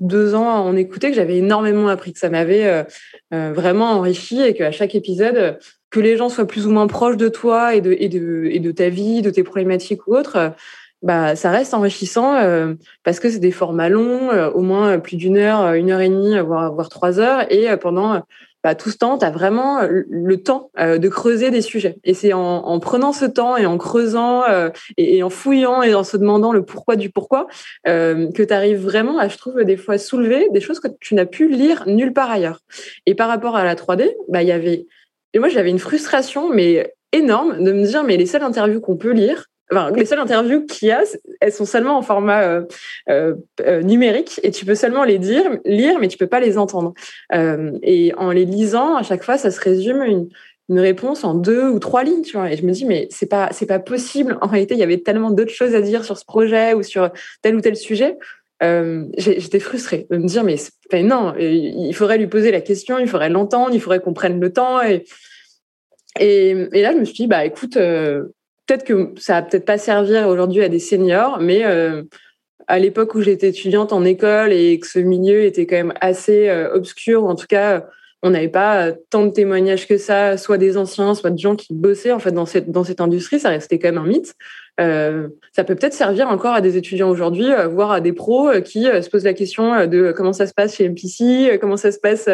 [0.00, 2.84] deux ans à en écouter, que j'avais énormément appris, que ça m'avait euh,
[3.34, 5.52] euh, vraiment enrichi et qu'à chaque épisode, euh,
[5.90, 9.30] que les gens soient plus ou moins proches de toi et de, ta vie, de
[9.30, 10.52] tes problématiques ou autres,
[11.02, 12.74] bah, ça reste enrichissant euh,
[13.04, 16.00] parce que c'est des formats longs, euh, au moins plus d'une heure, euh, une heure
[16.00, 17.50] et demie, voire, trois heures.
[17.52, 18.20] Et pendant
[18.64, 21.98] bah, tout ce temps, tu as vraiment le- temps de creuser des sujets.
[22.02, 24.42] Et c'est en, en prenant ce temps et en creusant
[24.96, 27.46] et, en fouillant et en se demandant le pourquoi du pourquoi
[27.84, 31.26] que tu arrives vraiment à, je trouve, des fois soulever des choses que tu n'as
[31.26, 32.60] pu lire nulle part ailleurs.
[33.06, 34.86] Et par rapport à la 3D, bah, il y avait...
[35.34, 38.96] Et moi, j'avais une frustration, mais énorme, de me dire, mais les seules interviews qu'on
[38.96, 41.02] peut lire, Enfin, les seules interviews qu'il y a,
[41.40, 42.62] elles sont seulement en format euh,
[43.10, 46.94] euh, euh, numérique et tu peux seulement les lire, mais tu peux pas les entendre.
[47.32, 50.28] Et en les lisant, à chaque fois, ça se résume une,
[50.70, 52.50] une réponse en deux ou trois lignes, tu vois.
[52.50, 54.38] Et je me dis, mais c'est pas, c'est pas possible.
[54.40, 57.10] En réalité, il y avait tellement d'autres choses à dire sur ce projet ou sur
[57.42, 58.16] tel ou tel sujet.
[58.62, 60.56] Euh, J'étais frustrée de me dire, mais
[61.02, 64.52] non, il faudrait lui poser la question, il faudrait l'entendre, il faudrait qu'on prenne le
[64.52, 64.80] temps.
[64.82, 65.04] Et,
[66.20, 68.24] et, là, je me suis dit, bah écoute, euh,
[68.66, 72.02] peut-être que ça va peut-être pas servir aujourd'hui à des seniors, mais euh,
[72.66, 76.48] à l'époque où j'étais étudiante en école et que ce milieu était quand même assez
[76.48, 77.86] euh, obscur, en tout cas,
[78.22, 81.56] on n'avait pas euh, tant de témoignages que ça, soit des anciens, soit de gens
[81.56, 84.34] qui bossaient en fait dans cette dans cette industrie, ça restait quand même un mythe.
[84.80, 88.48] Euh, ça peut peut-être servir encore à des étudiants aujourd'hui, euh, voire à des pros
[88.48, 91.90] euh, qui se posent la question de comment ça se passe chez MPC, comment ça
[91.90, 92.28] se passe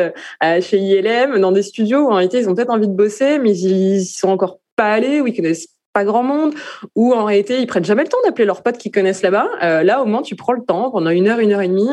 [0.61, 3.57] chez ILM, dans des studios où en réalité ils ont peut-être envie de bosser, mais
[3.57, 6.55] ils y sont encore pas allés, ou ils connaissent pas grand monde,
[6.97, 9.49] ou en réalité, ils prennent jamais le temps d'appeler leurs potes qui connaissent là-bas.
[9.83, 11.89] Là, au moins, tu prends le temps pendant une heure, une heure et demie,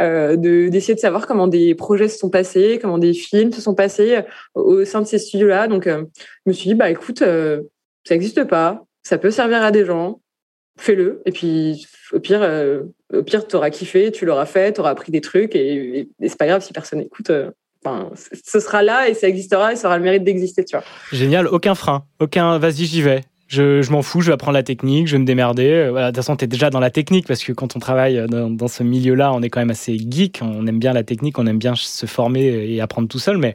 [0.00, 3.74] de d'essayer de savoir comment des projets se sont passés, comment des films se sont
[3.74, 4.22] passés
[4.54, 5.68] au sein de ces studios-là.
[5.68, 6.04] Donc, je
[6.46, 10.20] me suis dit, bah écoute, ça n'existe pas, ça peut servir à des gens,
[10.78, 11.22] fais-le.
[11.26, 12.42] Et puis, au pire,
[13.12, 16.46] au pire, t'auras kiffé, tu l'auras fait, t'auras appris des trucs, et, et, c'est pas
[16.46, 17.30] grave si personne n'écoute.
[17.84, 18.10] Enfin,
[18.44, 20.84] ce sera là et ça existera et ça aura le mérite d'exister, tu vois.
[21.12, 23.20] Génial, aucun frein, aucun vas-y, j'y vais.
[23.46, 25.88] Je, je m'en fous, je vais apprendre la technique, je vais me démerder.
[25.90, 28.26] Voilà, de toute façon, tu es déjà dans la technique parce que quand on travaille
[28.26, 31.38] dans, dans ce milieu-là, on est quand même assez geek, on aime bien la technique,
[31.38, 33.54] on aime bien se former et apprendre tout seul, mais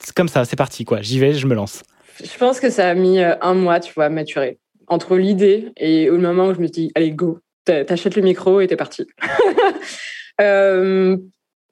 [0.00, 1.00] c'est comme ça, c'est parti, quoi.
[1.00, 1.84] J'y vais, je me lance.
[2.22, 4.58] Je pense que ça a mis un mois, tu vois, à maturer.
[4.90, 8.66] Entre l'idée et au moment où je me dis, allez, go, t'achètes le micro et
[8.66, 9.06] t'es parti.
[10.40, 11.16] euh,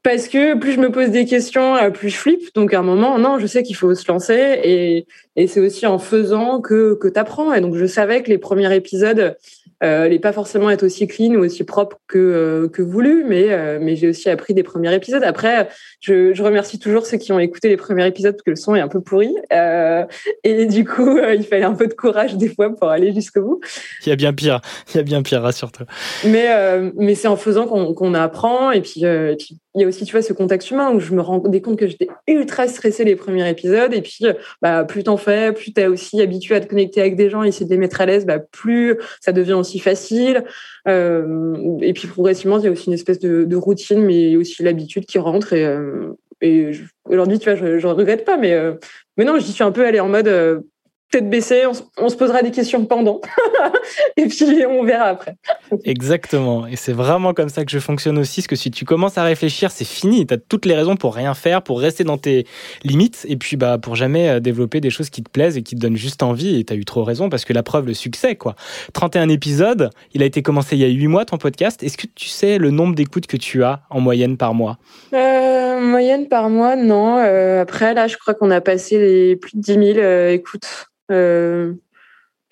[0.02, 2.54] parce que plus je me pose des questions, plus je flippe.
[2.54, 5.06] Donc à un moment, non, je sais qu'il faut se lancer et,
[5.36, 7.52] et c'est aussi en faisant que, que tu apprends.
[7.52, 9.36] Et donc je savais que les premiers épisodes
[9.84, 13.78] euh, pas forcément être aussi clean ou aussi propre que, euh, que voulu, mais, euh,
[13.80, 15.22] mais j'ai aussi appris des premiers épisodes.
[15.22, 15.68] Après,
[16.00, 18.74] je, je, remercie toujours ceux qui ont écouté les premiers épisodes parce que le son
[18.74, 19.34] est un peu pourri.
[19.52, 20.04] Euh,
[20.42, 23.60] et du coup, il fallait un peu de courage des fois pour aller jusqu'au bout.
[24.04, 24.60] Il y a bien pire,
[24.92, 25.86] il y a bien pire, rassure-toi.
[26.24, 26.48] Mais,
[26.96, 28.70] mais c'est en faisant qu'on qu'on apprend.
[28.72, 31.14] Et puis, et puis, il y a aussi, tu vois, ce contact humain où je
[31.14, 33.92] me rendais compte que j'étais ultra stressée les premiers épisodes.
[33.92, 34.24] Et puis,
[34.62, 37.66] bah, plus t'en fais, plus t'es aussi habitué à te connecter avec des gens, essayer
[37.66, 40.44] de les mettre à l'aise, bah, plus ça devient aussi facile.
[40.88, 45.04] Euh, et puis, progressivement, il y a aussi une espèce de, routine, mais aussi l'habitude
[45.04, 45.52] qui rentre.
[45.52, 46.70] Et, euh, et
[47.04, 48.74] aujourd'hui, tu vois, je, je regrette pas, mais, euh,
[49.16, 50.64] mais non, j'y suis un peu allée en mode
[51.10, 51.72] tête baissée, on,
[52.04, 53.20] on, se posera des questions pendant,
[54.16, 55.36] et puis on verra après.
[55.84, 59.18] Exactement, et c'est vraiment comme ça que je fonctionne aussi, parce que si tu commences
[59.18, 62.18] à réfléchir, c'est fini, tu as toutes les raisons pour rien faire, pour rester dans
[62.18, 62.46] tes
[62.84, 65.80] limites, et puis bah pour jamais développer des choses qui te plaisent et qui te
[65.80, 68.36] donnent juste envie, et tu as eu trop raison, parce que la preuve, le succès,
[68.36, 68.54] quoi.
[68.92, 72.06] 31 épisodes, il a été commencé il y a 8 mois, ton podcast, est-ce que
[72.14, 74.78] tu sais le nombre d'écoutes que tu as en moyenne par mois?
[75.14, 77.18] Euh, Moyenne par mois, non.
[77.18, 80.88] Euh, après, là, je crois qu'on a passé les plus de 10 000 euh, écoutes.
[81.10, 81.72] Euh,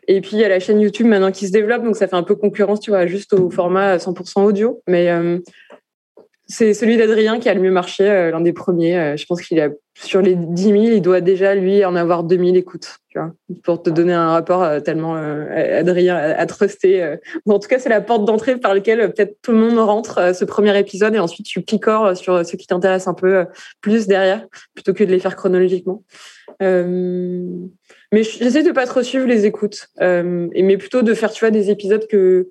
[0.09, 2.17] et puis il y a la chaîne YouTube maintenant qui se développe, donc ça fait
[2.17, 4.83] un peu concurrence, tu vois, juste au format 100% audio.
[4.87, 5.39] Mais euh,
[6.49, 8.97] c'est celui d'Adrien qui a le mieux marché, euh, l'un des premiers.
[8.97, 12.23] Euh, je pense qu'il a sur les 10 000, il doit déjà lui en avoir
[12.23, 13.33] 2000 écoutes, tu vois,
[13.65, 17.17] pour te donner un rapport euh, tellement Adrien a trusté.
[17.49, 20.45] en tout cas, c'est la porte d'entrée par laquelle peut-être tout le monde rentre ce
[20.45, 23.47] premier épisode et ensuite tu picores sur ce qui t'intéresse un peu
[23.81, 26.05] plus derrière, plutôt que de les faire chronologiquement.
[26.61, 32.07] Mais j'essaie de pas trop suivre les écoutes, mais plutôt de faire, tu des épisodes
[32.07, 32.51] que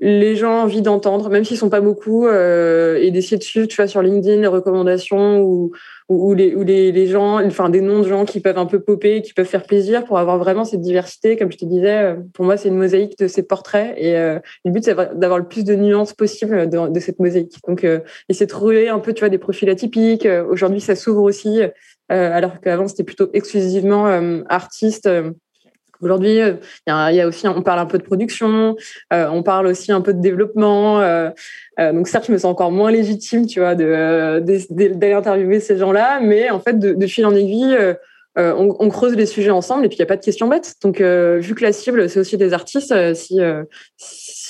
[0.00, 3.68] les gens ont envie d'entendre, même s'ils sont pas beaucoup, euh, et d'essayer de suivre,
[3.68, 5.72] tu vois, sur LinkedIn les recommandations ou,
[6.34, 9.62] les, gens, enfin des noms de gens qui peuvent un peu popper, qui peuvent faire
[9.62, 11.36] plaisir pour avoir vraiment cette diversité.
[11.36, 14.38] Comme je te disais, euh, pour moi, c'est une mosaïque de ces portraits et euh,
[14.64, 17.58] le but, c'est d'avoir le plus de nuances possible de, cette mosaïque.
[17.68, 20.26] Donc, euh, essayer de trouver un peu, tu vois, des profils atypiques.
[20.48, 21.60] Aujourd'hui, ça s'ouvre aussi,
[22.08, 24.06] alors qu'avant, c'était plutôt exclusivement
[24.48, 25.08] artistes
[26.02, 28.76] Aujourd'hui, il y, a aussi, on parle un peu de production,
[29.12, 31.00] euh, on parle aussi un peu de développement.
[31.00, 31.30] Euh,
[31.78, 35.76] euh, donc certes, je me sens encore moins légitime, tu vois, d'aller de, interviewer ces
[35.76, 37.76] gens-là, mais en fait, de, de fil en aiguille,
[38.36, 40.74] on, on, creuse les sujets ensemble et puis il n'y a pas de questions bêtes.
[40.82, 43.38] Donc vu que la cible, c'est aussi des artistes, si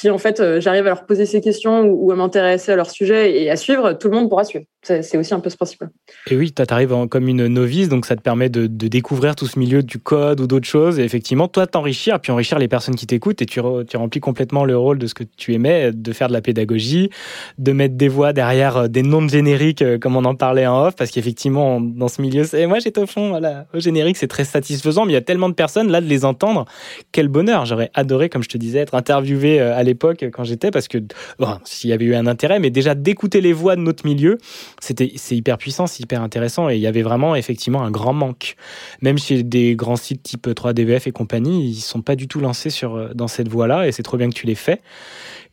[0.00, 2.88] si en fait euh, j'arrive à leur poser ces questions ou, à m'intéresser à leur
[2.88, 4.64] sujet et à suivre, tout le monde pourra suivre.
[4.82, 5.84] C'est aussi un peu ce principe.
[6.30, 9.58] Et oui, tu arrives comme une novice, donc ça te permet de, découvrir tout ce
[9.58, 10.98] milieu du code ou d'autres choses.
[10.98, 14.78] Et effectivement, toi, t'enrichir, puis enrichir les personnes qui t'écoutent, et tu, remplis complètement le
[14.78, 17.10] rôle de ce que tu aimais, de faire de la pédagogie,
[17.58, 20.66] de mettre des voix derrière euh, des noms de génériques, euh, comme on en parlait
[20.66, 24.16] en off, parce qu'effectivement, dans ce milieu, c'est moi j'étais au fond, voilà, au générique,
[24.16, 26.64] c'est très satisfaisant, mais il y a tellement de personnes là de les entendre.
[27.12, 30.88] Quel bonheur J'aurais adoré, comme je te disais, être interviewé à l'époque quand j'étais parce
[30.88, 30.98] que
[31.38, 34.38] bon, s'il y avait eu un intérêt, mais déjà d'écouter les voix de notre milieu,
[34.80, 38.12] c'était c'est hyper puissant, c'est hyper intéressant et il y avait vraiment effectivement un grand
[38.12, 38.56] manque.
[39.02, 42.70] Même chez des grands sites type 3DVF et compagnie, ils sont pas du tout lancés
[42.70, 44.80] sur dans cette voie-là et c'est trop bien que tu les fais.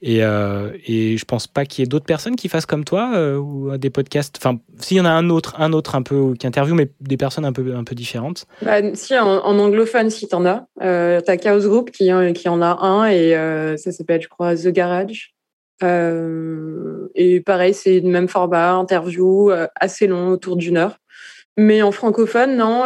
[0.02, 3.12] Et, euh, et je pense pas qu'il y ait d'autres personnes qui fassent comme toi
[3.16, 4.36] euh, ou des podcasts.
[4.38, 7.18] Enfin, s'il y en a un autre, un autre un peu qui interviewe, mais des
[7.18, 8.46] personnes un peu un peu différentes.
[8.62, 12.86] Bah, si en, anglophone, si t'en as, euh, t'as Chaos Group qui qui en a
[12.86, 15.34] un et euh, ça s'appelle, je crois, The Garage.
[15.84, 20.98] Euh, et pareil, c'est le même format, interview assez long, autour d'une heure.
[21.60, 22.84] Mais en francophone, non,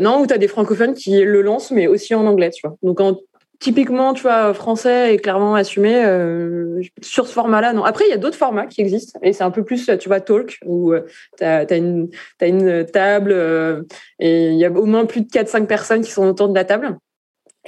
[0.00, 2.76] non, où t'as des francophones qui le lancent, mais aussi en anglais, tu vois.
[2.82, 3.16] Donc en
[3.62, 7.72] typiquement, tu vois, français est clairement assumé euh, sur ce format-là.
[7.72, 7.84] Non.
[7.84, 10.20] Après, il y a d'autres formats qui existent et c'est un peu plus, tu vois,
[10.20, 11.02] talk où euh,
[11.38, 12.08] tu as, une,
[12.40, 13.82] une table euh,
[14.18, 16.64] et il y a au moins plus de 4-5 personnes qui sont autour de la
[16.64, 16.98] table.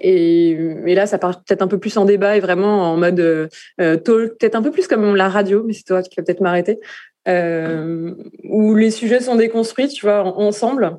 [0.00, 3.20] Et, et, là, ça part peut-être un peu plus en débat et vraiment en mode
[3.20, 6.40] euh, talk, peut-être un peu plus comme la radio, mais c'est toi qui vas peut-être
[6.40, 6.80] m'arrêter,
[7.28, 10.98] euh, où les sujets sont déconstruits, tu vois, ensemble.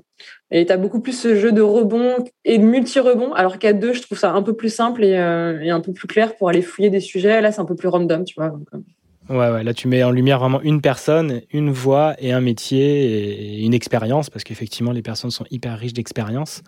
[0.51, 3.93] Et tu as beaucoup plus ce jeu de rebond et de multi-rebond, alors qu'à deux,
[3.93, 6.61] je trouve ça un peu plus simple et, euh, un peu plus clair pour aller
[6.61, 7.41] fouiller des sujets.
[7.41, 8.49] Là, c'est un peu plus random, tu vois.
[8.49, 8.67] Donc,
[9.27, 13.57] Ouais, ouais, là tu mets en lumière vraiment une personne, une voix et un métier
[13.57, 16.61] et une expérience, parce qu'effectivement les personnes sont hyper riches d'expérience.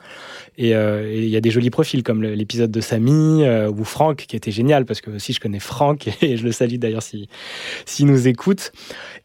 [0.57, 4.25] Et euh, il y a des jolis profils comme l'épisode de Samy euh, ou Franck
[4.27, 7.27] qui était génial, parce que aussi je connais Franck et je le salue d'ailleurs s'il
[7.85, 8.71] si, nous écoute.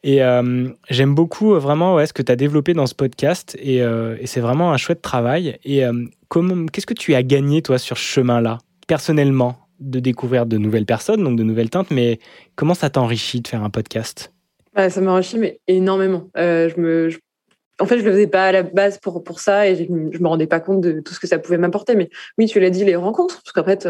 [0.02, 3.76] Et euh, j'aime beaucoup vraiment ouais, ce que tu as développé dans ce podcast et,
[3.76, 5.56] et c'est vraiment un chouette travail.
[5.64, 5.82] Et
[6.28, 9.61] comment, qu'est-ce que tu as gagné toi sur ce chemin-là, personnellement?
[9.82, 12.18] De découvrir de nouvelles personnes, donc de nouvelles teintes, mais
[12.56, 14.32] comment ça t'enrichit de faire un podcast?
[14.74, 16.30] Bah, Ça m'enrichit mais énormément.
[16.36, 17.10] Euh, je me,
[17.80, 20.18] En fait, je le faisais pas à la base pour, pour ça et je, je
[20.18, 21.94] me rendais pas compte de tout ce que ça pouvait m'apporter.
[21.94, 22.08] Mais
[22.38, 23.88] oui, tu l'as dit, les rencontres, parce qu'en fait,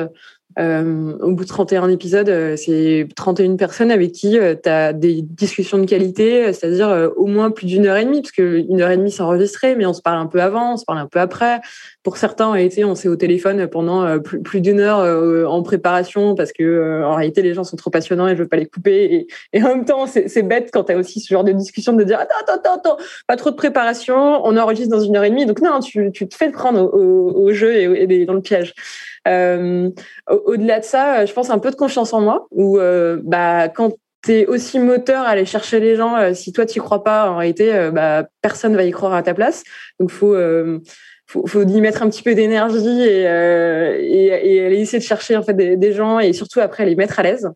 [0.59, 5.23] euh, au bout de 31 épisodes, euh, c'est 31 personnes avec qui tu as des
[5.23, 8.97] discussions de qualité, c'est-à-dire au moins plus d'une heure et demie, parce qu'une heure et
[8.97, 11.21] demie c'est enregistré, mais on se parle un peu avant, on se parle un peu
[11.21, 11.61] après.
[12.03, 12.53] Pour certains,
[12.85, 17.43] on s'est au téléphone pendant plus, plus d'une heure en préparation, parce que en réalité
[17.43, 19.27] les gens sont trop passionnants et je veux pas les couper.
[19.53, 22.03] Et, en même temps, c'est bête quand tu as aussi ce genre de discussion de
[22.03, 22.97] dire attends, attends, attends,
[23.27, 26.35] pas trop de préparation, on enregistre dans une heure et demie, donc non, tu, te
[26.35, 28.75] fais prendre au, jeu et, dans le piège.
[29.29, 29.91] Euh,
[30.29, 33.93] au-delà de ça, je pense un peu de confiance en moi, où euh, bah, quand
[34.25, 37.31] tu es aussi moteur à aller chercher les gens, euh, si toi tu crois pas,
[37.31, 39.65] en réalité, bah, personne va y croire à ta place.
[39.99, 40.35] Donc, faut
[41.33, 43.95] faut, faut y mettre un petit peu d'énergie et, euh,
[44.67, 47.49] aller essayer de chercher en fait des, gens et surtout après les mettre à l'aise.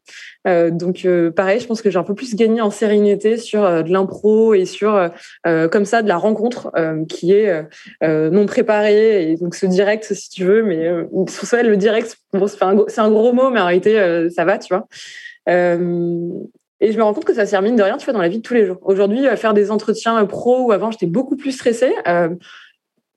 [0.49, 3.63] Euh, donc euh, pareil, je pense que j'ai un peu plus gagné en sérénité sur
[3.85, 5.11] de l'impro et sur
[5.45, 6.73] comme ça de la rencontre
[7.09, 7.65] qui est
[8.03, 10.89] non préparée et donc ce direct si tu veux, mais
[11.29, 12.63] sur ça le direct bon, c'est
[13.01, 14.87] un, gros mot mais en réalité ça va, tu vois.
[16.79, 18.29] Et je me rends compte que ça sert mine de rien, tu vois, dans la
[18.29, 18.77] vie de tous les jours.
[18.83, 21.95] Aujourd'hui, faire des entretiens pro ou avant, j'étais beaucoup plus stressée.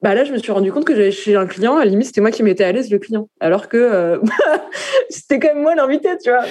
[0.01, 2.07] Bah là, je me suis rendu compte que j'allais chez un client, à la limite,
[2.07, 3.29] c'était moi qui m'étais à l'aise, le client.
[3.41, 4.17] Alors que euh,
[5.09, 6.45] c'était quand même moi l'invité, tu vois.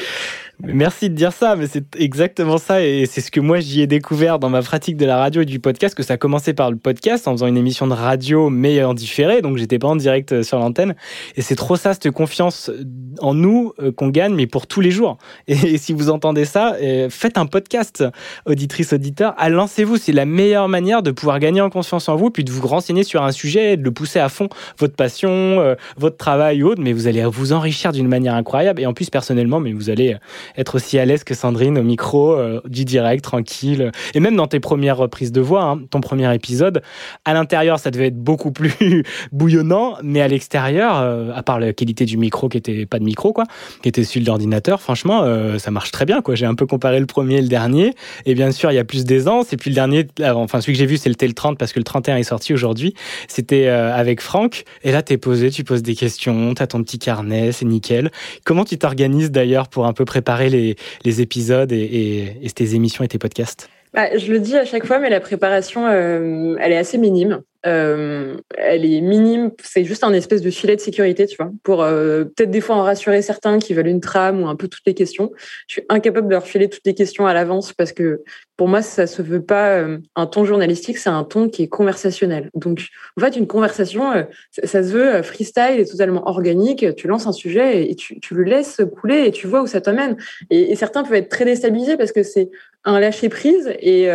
[0.65, 3.87] Merci de dire ça, mais c'est exactement ça et c'est ce que moi j'y ai
[3.87, 6.73] découvert dans ma pratique de la radio et du podcast, que ça a commencé par
[6.73, 9.95] le podcast en faisant une émission de radio mais en différé, donc j'étais pas en
[9.95, 10.97] direct euh, sur l'antenne.
[11.37, 12.73] Et c'est trop ça, cette confiance
[13.21, 15.19] en nous euh, qu'on gagne, mais pour tous les jours.
[15.47, 18.05] Et si vous entendez ça, euh, faites un podcast,
[18.45, 22.31] auditrice, auditeur, ah, lancez-vous, c'est la meilleure manière de pouvoir gagner en confiance en vous,
[22.31, 26.17] puis de vous renseigner sur un sujet, de le pousser à fond, votre passion, votre
[26.17, 28.83] travail ou autre, mais vous allez vous enrichir d'une manière incroyable.
[28.83, 30.17] Et en plus, personnellement, mais vous allez
[30.57, 33.93] être aussi à l'aise que Sandrine au micro, euh, du direct, tranquille.
[34.15, 36.83] Et même dans tes premières reprises de voix, hein, ton premier épisode,
[37.25, 41.73] à l'intérieur, ça devait être beaucoup plus bouillonnant, mais à l'extérieur, euh, à part la
[41.73, 43.45] qualité du micro qui était pas de micro, quoi,
[43.83, 46.35] qui était celui de l'ordinateur, franchement, euh, ça marche très bien, quoi.
[46.35, 47.95] J'ai un peu comparé le premier et le dernier.
[48.27, 49.53] Et bien sûr, il y a plus d'aisance.
[49.53, 51.85] Et puis le dernier, enfin, celui que j'ai vu, c'est le T30 parce que le
[51.85, 52.95] 31 est sorti aujourd'hui.
[53.29, 54.65] C'était avec Franck.
[54.83, 58.11] Et là, t'es posé, tu poses des questions, t'as ton petit carnet, c'est nickel.
[58.45, 63.09] Comment tu t'organises d'ailleurs pour un peu préparer les, épisodes et, et, tes émissions et
[63.09, 63.69] tes podcasts?
[63.95, 67.43] Bah, Je le dis à chaque fois, mais la préparation, euh, elle est assez minime.
[67.69, 71.83] Euh, elle est minime, c'est juste un espèce de filet de sécurité, tu vois, pour
[71.83, 74.87] euh, peut-être des fois en rassurer certains qui veulent une trame ou un peu toutes
[74.87, 75.31] les questions.
[75.67, 78.23] Je suis incapable de leur filer toutes les questions à l'avance parce que
[78.57, 81.69] pour moi, ça se veut pas euh, un ton journalistique, c'est un ton qui est
[81.69, 82.51] conversationnel.
[82.55, 86.87] Donc, en fait, une conversation, ça, se veut freestyle et totalement organique.
[86.97, 90.17] Tu lances un sujet et tu, le laisses couler et tu vois où ça t'amène.
[90.51, 92.51] Et, certains peuvent être très déstabilisés parce que c'est
[92.85, 94.09] un lâcher prise et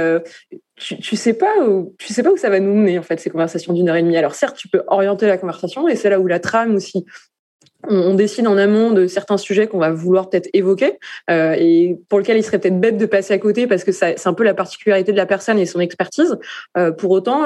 [0.76, 3.20] tu, tu sais pas où tu sais pas où ça va nous mener en fait
[3.20, 4.18] ces conversations d'une heure et demie.
[4.18, 7.06] Alors certes, tu peux orienter la conversation et c'est là où la trame aussi.
[7.90, 11.00] On, décide en amont de certains sujets qu'on va vouloir peut-être évoquer
[11.30, 14.26] euh, et pour lequel il serait peut-être bête de passer à côté parce que c'est
[14.26, 16.38] un peu la particularité de la personne et son expertise.
[16.78, 17.44] Euh, pour autant,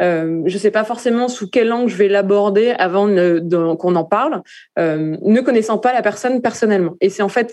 [0.00, 4.04] euh, je ne sais pas forcément sous quel angle je vais l'aborder avant qu'on en
[4.04, 4.42] parle,
[4.78, 6.94] ne connaissant pas la personne personnellement.
[7.02, 7.52] Et c'est en fait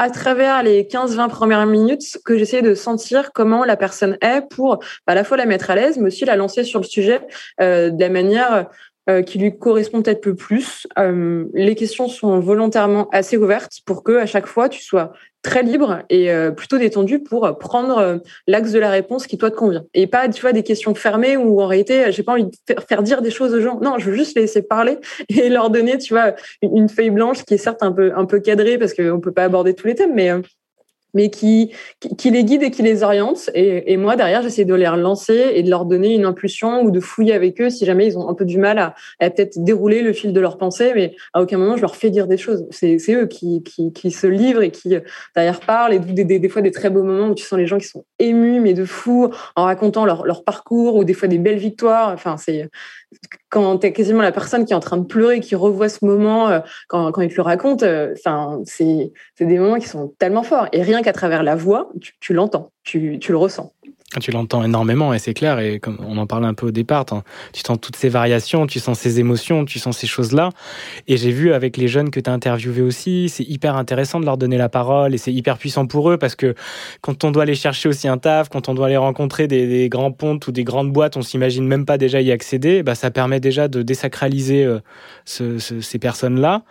[0.00, 4.78] à travers les 15-20 premières minutes que j'essaie de sentir comment la personne est pour
[5.06, 7.20] bah, à la fois la mettre à l'aise, mais aussi la lancer sur le sujet
[7.60, 8.70] euh, de la manière
[9.10, 10.86] euh, qui lui correspond peut-être peu plus.
[10.98, 15.62] Euh, les questions sont volontairement assez ouvertes pour que à chaque fois tu sois très
[15.62, 19.56] libre et euh, plutôt détendu pour prendre euh, l'axe de la réponse qui toi te
[19.56, 19.84] convient.
[19.94, 22.50] Et pas tu vois des questions fermées où en réalité j'ai pas envie de
[22.88, 23.80] faire dire des choses aux gens.
[23.80, 27.44] Non je veux juste les laisser parler et leur donner tu vois une feuille blanche
[27.44, 29.94] qui est certes un peu un peu cadrée parce qu'on peut pas aborder tous les
[29.94, 30.30] thèmes mais
[31.14, 31.72] mais qui,
[32.18, 33.50] qui, les guide et qui les oriente.
[33.54, 36.90] Et, et moi, derrière, j'essaie de les relancer et de leur donner une impulsion ou
[36.90, 39.62] de fouiller avec eux si jamais ils ont un peu du mal à, à peut-être
[39.62, 42.36] dérouler le fil de leur pensée, mais à aucun moment je leur fais dire des
[42.36, 42.66] choses.
[42.70, 44.94] C'est eux qui, qui, qui, se livrent et qui
[45.34, 47.66] derrière parlent et des, des, des, fois des très beaux moments où tu sens les
[47.66, 51.28] gens qui sont émus, mais de fou, en racontant leur, leur parcours ou des fois
[51.28, 52.12] des belles victoires.
[52.12, 52.68] Enfin, c'est
[53.48, 56.04] quand tu es quasiment la personne qui est en train de pleurer, qui revoit ce
[56.04, 60.42] moment euh, quand, il te le raconte, euh, enfin, c'est des moments qui sont tellement
[60.42, 60.68] forts.
[60.72, 61.90] Et rien qu'à travers la voix,
[62.20, 63.72] tu, l'entends, tu le ressens.
[64.18, 67.04] Tu l'entends énormément et c'est clair, et comme on en parlait un peu au départ,
[67.04, 70.50] tu sens toutes ces variations, tu sens ces émotions, tu sens ces choses-là.
[71.06, 74.24] Et j'ai vu avec les jeunes que tu as interviewés aussi, c'est hyper intéressant de
[74.24, 76.56] leur donner la parole et c'est hyper puissant pour eux parce que
[77.02, 80.10] quand on doit aller chercher aussi un taf, quand on doit aller rencontrer des, grands
[80.10, 83.38] pontes ou des grandes boîtes, on s'imagine même pas déjà y accéder, bah ça permet
[83.38, 84.80] déjà de désacraliser euh,
[85.24, 86.64] ce, ce, ces personnes-là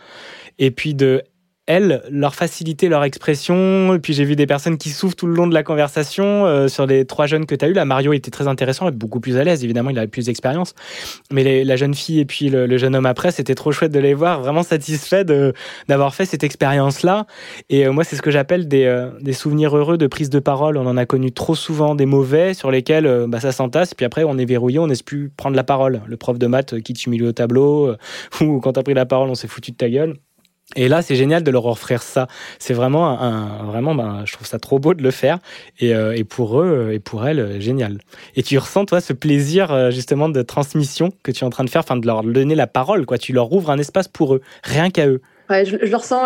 [0.57, 1.23] et puis de
[1.69, 3.93] elles, leur faciliter leur expression.
[3.93, 6.47] Et puis j'ai vu des personnes qui souffrent tout le long de la conversation.
[6.47, 9.19] Euh, sur les trois jeunes que tu as eu, là, Mario était très intéressant, beaucoup
[9.19, 10.73] plus à l'aise, évidemment, il avait plus d'expérience.
[11.31, 14.15] Mais la jeune fille et puis le, jeune homme après, c'était trop chouette de les
[14.15, 15.23] voir, vraiment satisfait
[15.87, 17.27] d'avoir fait cette expérience-là.
[17.69, 20.39] Et euh, moi, c'est ce que j'appelle des, euh, des, souvenirs heureux de prise de
[20.39, 20.75] parole.
[20.75, 23.93] On en a connu trop souvent des mauvais sur lesquels bah, ça s'entasse.
[23.93, 26.01] Puis après, on est verrouillé, on n'ose plus prendre la parole.
[26.07, 27.95] Le prof de maths qui t'humilie au tableau,
[28.41, 30.15] ou quand t'as pris la parole, on s'est foutu de ta gueule.
[30.75, 32.27] Et là, c'est génial de leur offrir ça.
[32.59, 35.39] C'est vraiment un, vraiment, ben, je trouve ça trop beau de le faire.
[35.79, 37.97] Et, euh, et pour eux et pour elles, euh, génial.
[38.35, 41.63] Et tu ressens, toi, ce plaisir, euh, justement, de transmission que tu es en train
[41.63, 43.17] de faire, enfin, de leur donner la parole, quoi.
[43.17, 45.21] Tu leur ouvres un espace pour eux, rien qu'à eux.
[45.49, 46.25] Ouais, je, le ressens.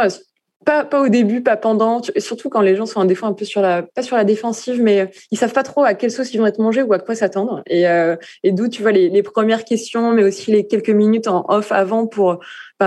[0.65, 3.43] Pas, pas au début, pas pendant, surtout quand les gens sont des fois un peu
[3.43, 6.37] sur la, pas sur la défensive, mais ils savent pas trop à quelle sauce ils
[6.37, 7.63] vont être mangés ou à quoi s'attendre.
[7.67, 11.27] Et, euh, et d'où tu vois les, les premières questions, mais aussi les quelques minutes
[11.27, 12.39] en off avant pour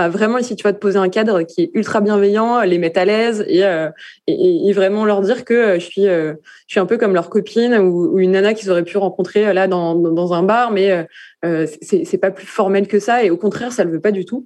[0.09, 3.05] vraiment ici tu vas te poser un cadre qui est ultra bienveillant, les mettre à
[3.05, 3.89] l'aise et, euh,
[4.27, 6.33] et, vraiment leur dire que je suis, euh,
[6.67, 9.67] je suis un peu comme leur copine ou, une nana qu'ils auraient pu rencontrer là
[9.67, 11.07] dans, dans un bar, mais
[11.45, 14.25] euh, c'est, pas plus formel que ça et au contraire ça le veut pas du
[14.25, 14.45] tout.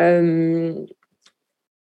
[0.00, 0.72] Euh,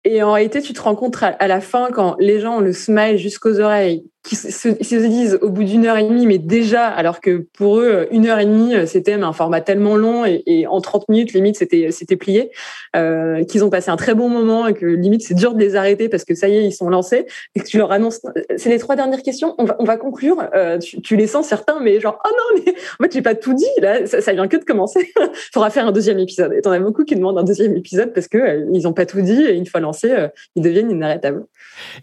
[0.06, 2.72] et en réalité, tu te rends compte à la fin, quand les gens ont le
[2.72, 6.88] smile jusqu'aux oreilles, qui se, se, disent au bout d'une heure et demie, mais déjà,
[6.88, 10.68] alors que pour eux, une heure et demie, c'était un format tellement long et, et
[10.68, 12.52] en 30 minutes, limite, c'était, c'était plié,
[12.96, 15.76] euh, qu'ils ont passé un très bon moment et que limite, c'est dur de les
[15.76, 18.22] arrêter parce que ça y est, ils sont lancés et que tu leur annonces,
[18.58, 21.48] c'est les trois dernières questions, on va, on va conclure, euh, tu, tu, les sens
[21.48, 24.34] certains, mais genre, oh non, mais en fait, j'ai pas tout dit, là, ça, ça
[24.34, 25.12] vient que de commencer.
[25.54, 26.54] Faudra faire un deuxième épisode.
[26.54, 29.06] Et t'en as beaucoup qui demandent un deuxième épisode parce que euh, ils ont pas
[29.06, 31.46] tout dit et une fois lancés, euh, ils deviennent inarrêtables.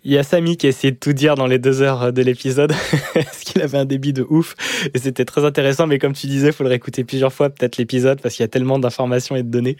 [0.05, 2.23] Il y a Samy qui a essayé de tout dire dans les deux heures de
[2.23, 2.73] l'épisode,
[3.15, 4.55] parce qu'il avait un débit de ouf,
[4.95, 7.77] et c'était très intéressant, mais comme tu disais, il faut le réécouter plusieurs fois, peut-être
[7.77, 9.77] l'épisode, parce qu'il y a tellement d'informations et de données.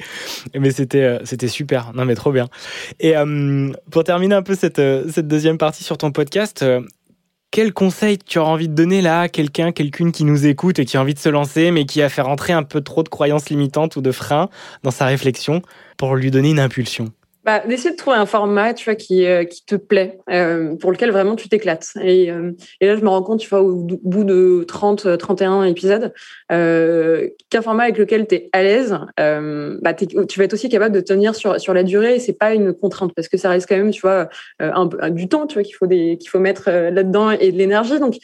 [0.55, 2.49] Mais c'était euh, super, non mais trop bien.
[3.01, 6.65] Et euh, pour terminer un peu cette, euh, cette deuxième partie sur ton podcast,
[7.51, 10.85] quel conseil tu auras envie de donner là à quelqu'un, quelqu'une qui nous écoute et
[10.85, 13.09] qui a envie de se lancer, mais qui a fait rentrer un peu trop de
[13.09, 14.49] croyances limitantes ou de freins
[14.83, 15.63] dans sa réflexion
[15.97, 17.13] pour lui donner une impulsion?
[17.47, 20.91] Bah, d'essayer de trouver un format, tu vois, qui, euh, qui te plaît, euh, pour
[20.91, 21.93] lequel vraiment tu t'éclates.
[22.03, 25.63] Et, euh, et là, je me rends compte, tu vois, au bout de 30, 31
[25.63, 26.13] épisodes,
[26.51, 30.69] euh, qu'un format avec lequel tu es à l'aise, euh, bah, tu vas être aussi
[30.69, 33.49] capable de tenir sur, sur la durée et c'est pas une contrainte parce que ça
[33.49, 34.29] reste quand même, tu vois,
[34.59, 37.57] un, un, du temps, tu vois, qu'il faut, des, qu'il faut mettre là-dedans et de
[37.59, 38.01] l'énergie.
[38.01, 38.17] Donc,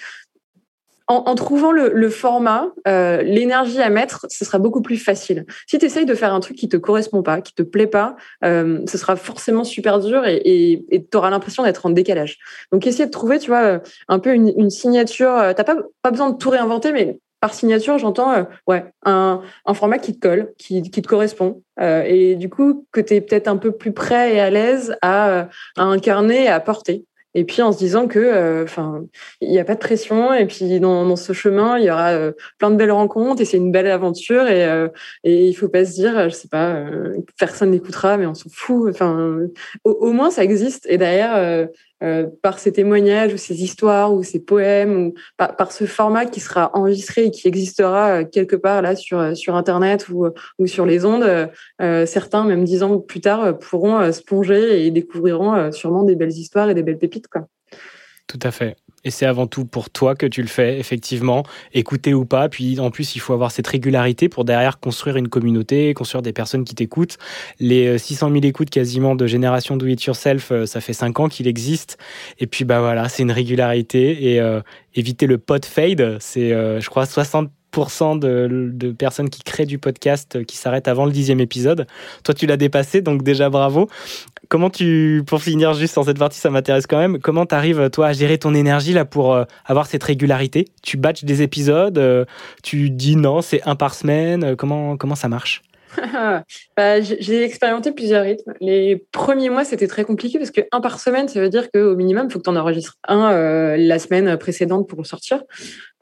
[1.19, 5.47] en, trouvant le, format, euh, l'énergie à mettre, ce sera beaucoup plus facile.
[5.67, 8.17] Si tu essayes de faire un truc qui te correspond pas, qui te plaît pas,
[8.45, 12.39] euh, ce sera forcément super dur et tu auras l'impression d'être en décalage.
[12.73, 15.31] Donc, essayer de trouver, tu vois, un peu une, signature.
[15.31, 18.33] Euh, t'as pas, pas besoin de tout réinventer, mais par signature, j'entends
[18.71, 19.43] euh, un,
[19.75, 23.49] format qui te colle, qui, te correspond, euh, et du coup que tu es peut-être
[23.49, 27.05] un peu plus prêt et à l'aise à incarner et à porter
[27.35, 29.07] et puis en se disant que euh, enfin euh,
[29.41, 30.35] il n'y a pas de pression.
[30.35, 33.45] Et puis dans, dans ce chemin il y aura euh, plein de belles rencontres et
[33.45, 34.47] c'est une belle aventure.
[34.49, 34.89] Et euh,
[35.25, 38.51] et il faut pas se dire je sais pas euh, personne n'écoutera mais on s'en
[38.51, 38.91] fout.
[38.91, 39.39] Enfin
[39.85, 40.87] au, moins ça existe.
[40.89, 41.69] Et derrière
[42.03, 46.41] euh, par ces témoignages ou ces histoires ou ces poèmes ou par, ce format qui
[46.41, 50.27] sera enregistré et qui existera quelque part là sur sur internet ou
[50.59, 51.49] ou sur les ondes
[51.81, 56.31] euh, certains même dix ans plus tard pourront se plonger et découvriront sûrement des belles
[56.31, 57.47] histoires et des belles pépites quoi.
[58.27, 58.77] Tout à fait.
[59.05, 61.45] Et c'est avant tout pour toi que tu le fais, effectivement,
[61.75, 62.49] écouter ou pas.
[62.49, 66.33] Puis en plus, il faut avoir cette régularité pour derrière construire une communauté, construire des
[66.33, 67.19] personnes qui t'écoutent.
[67.59, 71.49] Les 600 000 écoutes quasiment de Génération Do It Yourself, ça fait 5 ans qu'il
[71.49, 71.99] existe.
[72.39, 74.33] Et puis bah voilà, c'est une régularité.
[74.33, 74.61] Et euh,
[74.95, 79.67] éviter le pot fade, c'est, euh, je crois, 60 30% de, de personnes qui créent
[79.67, 81.87] du podcast qui s'arrêtent avant le dixième épisode.
[82.25, 83.89] Toi, tu l'as dépassé, donc déjà bravo.
[84.49, 87.89] Comment tu, pour finir juste en cette partie, ça m'intéresse quand même, comment tu arrives,
[87.91, 90.69] toi, à gérer ton énergie là pour euh, avoir cette régularité?
[90.83, 92.25] Tu batches des épisodes, euh,
[92.63, 95.63] tu dis non, c'est un par semaine, euh, comment, comment ça marche?
[96.77, 98.55] bah, j'ai expérimenté plusieurs rythmes.
[98.61, 101.95] Les premiers mois, c'était très compliqué parce que un par semaine, ça veut dire qu'au
[101.97, 105.43] minimum, il faut que tu en enregistres un euh, la semaine précédente pour le sortir.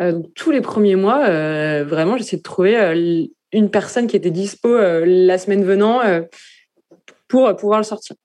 [0.00, 4.76] Euh, tous les premiers mois, euh, vraiment, j'essaie de trouver une personne qui était dispo
[4.78, 6.00] la semaine venant
[7.28, 8.16] pour pouvoir le sortir.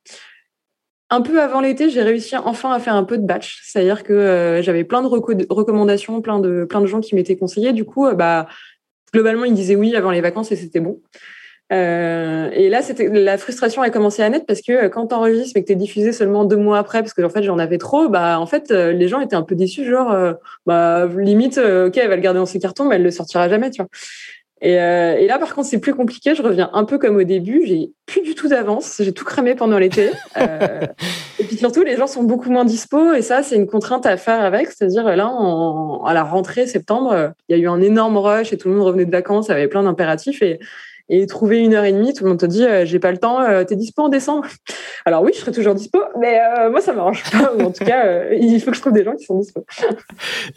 [1.12, 4.60] Un peu avant l'été, j'ai réussi enfin à faire un peu de batch, c'est-à-dire que
[4.64, 7.74] j'avais plein de recommandations, plein de plein de gens qui m'étaient conseillés.
[7.74, 8.48] Du coup, bah
[9.14, 11.02] globalement, ils disaient oui avant les vacances et c'était bon.
[11.74, 15.54] Euh, et là, c'était la frustration a commencé à naître parce que euh, quand t'enregistres
[15.56, 18.08] mais que t'es diffusé seulement deux mois après, parce que en fait j'en avais trop,
[18.08, 20.34] bah en fait euh, les gens étaient un peu déçus, genre euh,
[20.68, 23.72] bah limite, ok, elle va le garder dans ses cartons, mais elle le sortira jamais,
[23.72, 23.90] tu vois.
[24.62, 26.34] Et, et là, par contre, c'est plus compliqué.
[26.34, 27.64] Je reviens un peu comme au début.
[27.66, 28.96] J'ai plus du tout d'avance.
[29.00, 30.10] J'ai tout cramé pendant l'été.
[31.40, 33.14] et puis surtout, les gens sont beaucoup moins dispo.
[33.14, 34.70] Et ça, c'est une contrainte à faire avec.
[34.70, 38.58] C'est-à-dire là, en, à la rentrée septembre, il y a eu un énorme rush et
[38.58, 40.58] tout le monde revenait de vacances, avait plein d'impératifs et
[41.10, 43.18] et trouver une heure et demie, tout le monde te dit euh, j'ai pas le
[43.18, 44.48] temps, euh, t'es dispo en décembre
[45.06, 47.54] Alors oui, je serai toujours dispo, mais euh, moi ça m'arrange pas.
[47.64, 49.66] en tout cas, il faut que je trouve des gens qui sont dispo.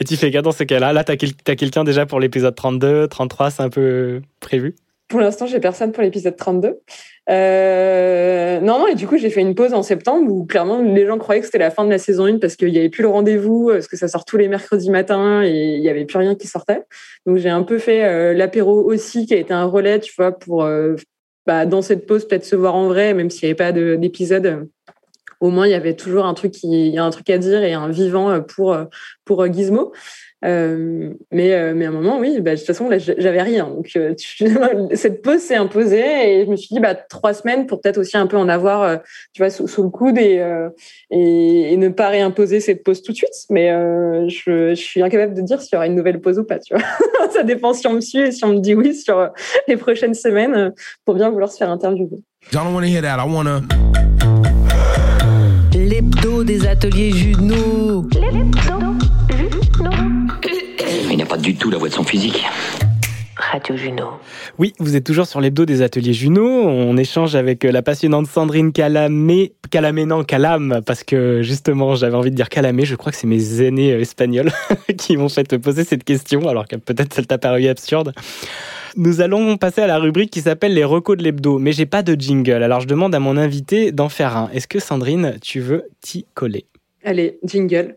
[0.00, 0.92] et tu fais gaffe dans ces cas-là.
[0.92, 4.74] Là, t'as as quelqu'un déjà pour l'épisode 32, 33, c'est un peu prévu?
[5.08, 6.80] Pour l'instant, j'ai personne pour l'épisode 32.
[7.30, 11.06] Euh, non, non, et du coup, j'ai fait une pause en septembre où clairement les
[11.06, 13.02] gens croyaient que c'était la fin de la saison 1 parce qu'il n'y avait plus
[13.02, 16.18] le rendez-vous, parce que ça sort tous les mercredis matins et il n'y avait plus
[16.18, 16.82] rien qui sortait.
[17.24, 20.32] Donc j'ai un peu fait euh, l'apéro aussi, qui a été un relais, tu vois,
[20.32, 20.94] pour euh,
[21.46, 24.68] bah, dans cette pause peut-être se voir en vrai, même s'il n'y avait pas d'épisode.
[25.40, 27.38] Au moins, il y avait toujours un truc qui, il y a un truc à
[27.38, 28.76] dire et un vivant pour
[29.24, 29.92] pour Gizmo.
[30.44, 33.68] Euh, mais, euh, mais à un moment, oui, bah, de toute façon, là, j'avais rien.
[33.68, 34.14] Donc, euh,
[34.94, 38.16] cette pause s'est imposée et je me suis dit, bah, trois semaines pour peut-être aussi
[38.16, 39.00] un peu en avoir,
[39.32, 40.44] tu vois, sous, le coude et,
[41.10, 43.30] et, et, ne pas réimposer cette pause tout de suite.
[43.50, 43.68] Mais
[44.28, 46.74] je, je, suis incapable de dire s'il y aura une nouvelle pause ou pas, tu
[46.74, 46.84] vois.
[47.30, 49.30] Ça dépend si on me suit et si on me dit oui sur
[49.66, 50.72] les prochaines semaines
[51.04, 52.18] pour bien vouloir se faire interviewer.
[55.74, 58.06] L'hebdo des ateliers Juno.
[58.14, 58.87] L'hebdo
[61.18, 62.44] il n'a pas du tout la voix de son physique.
[63.34, 64.04] Radio Juno.
[64.56, 66.46] Oui, vous êtes toujours sur l'hebdo des ateliers Juno.
[66.46, 72.14] On échange avec euh, la passionnante Sandrine Calamé, Calamé non, Calam, parce que justement, j'avais
[72.14, 72.84] envie de dire Calamé.
[72.84, 74.52] Je crois que c'est mes aînés euh, espagnols
[74.96, 78.12] qui m'ont fait poser cette question, alors que peut-être ça t'a paru absurde.
[78.94, 82.04] Nous allons passer à la rubrique qui s'appelle les recos de l'hebdo, mais j'ai pas
[82.04, 82.62] de jingle.
[82.62, 84.50] Alors je demande à mon invité d'en faire un.
[84.50, 86.66] Est-ce que Sandrine, tu veux t'y coller?
[87.02, 87.96] Allez, jingle.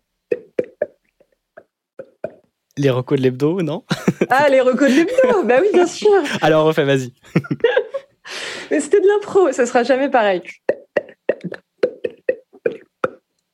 [2.81, 3.83] Les recos de l'hebdo, non?
[4.31, 6.09] Ah, les recos de l'hebdo Bah oui, bien sûr
[6.41, 7.13] Alors, refais, vas-y.
[8.71, 10.41] Mais c'était de l'impro, ça sera jamais pareil.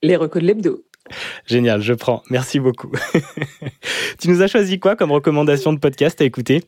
[0.01, 0.85] Les recos de l'hebdo.
[1.45, 2.23] Génial, je prends.
[2.29, 2.89] Merci beaucoup.
[4.21, 6.63] tu nous as choisi quoi comme recommandation de podcast à écouter?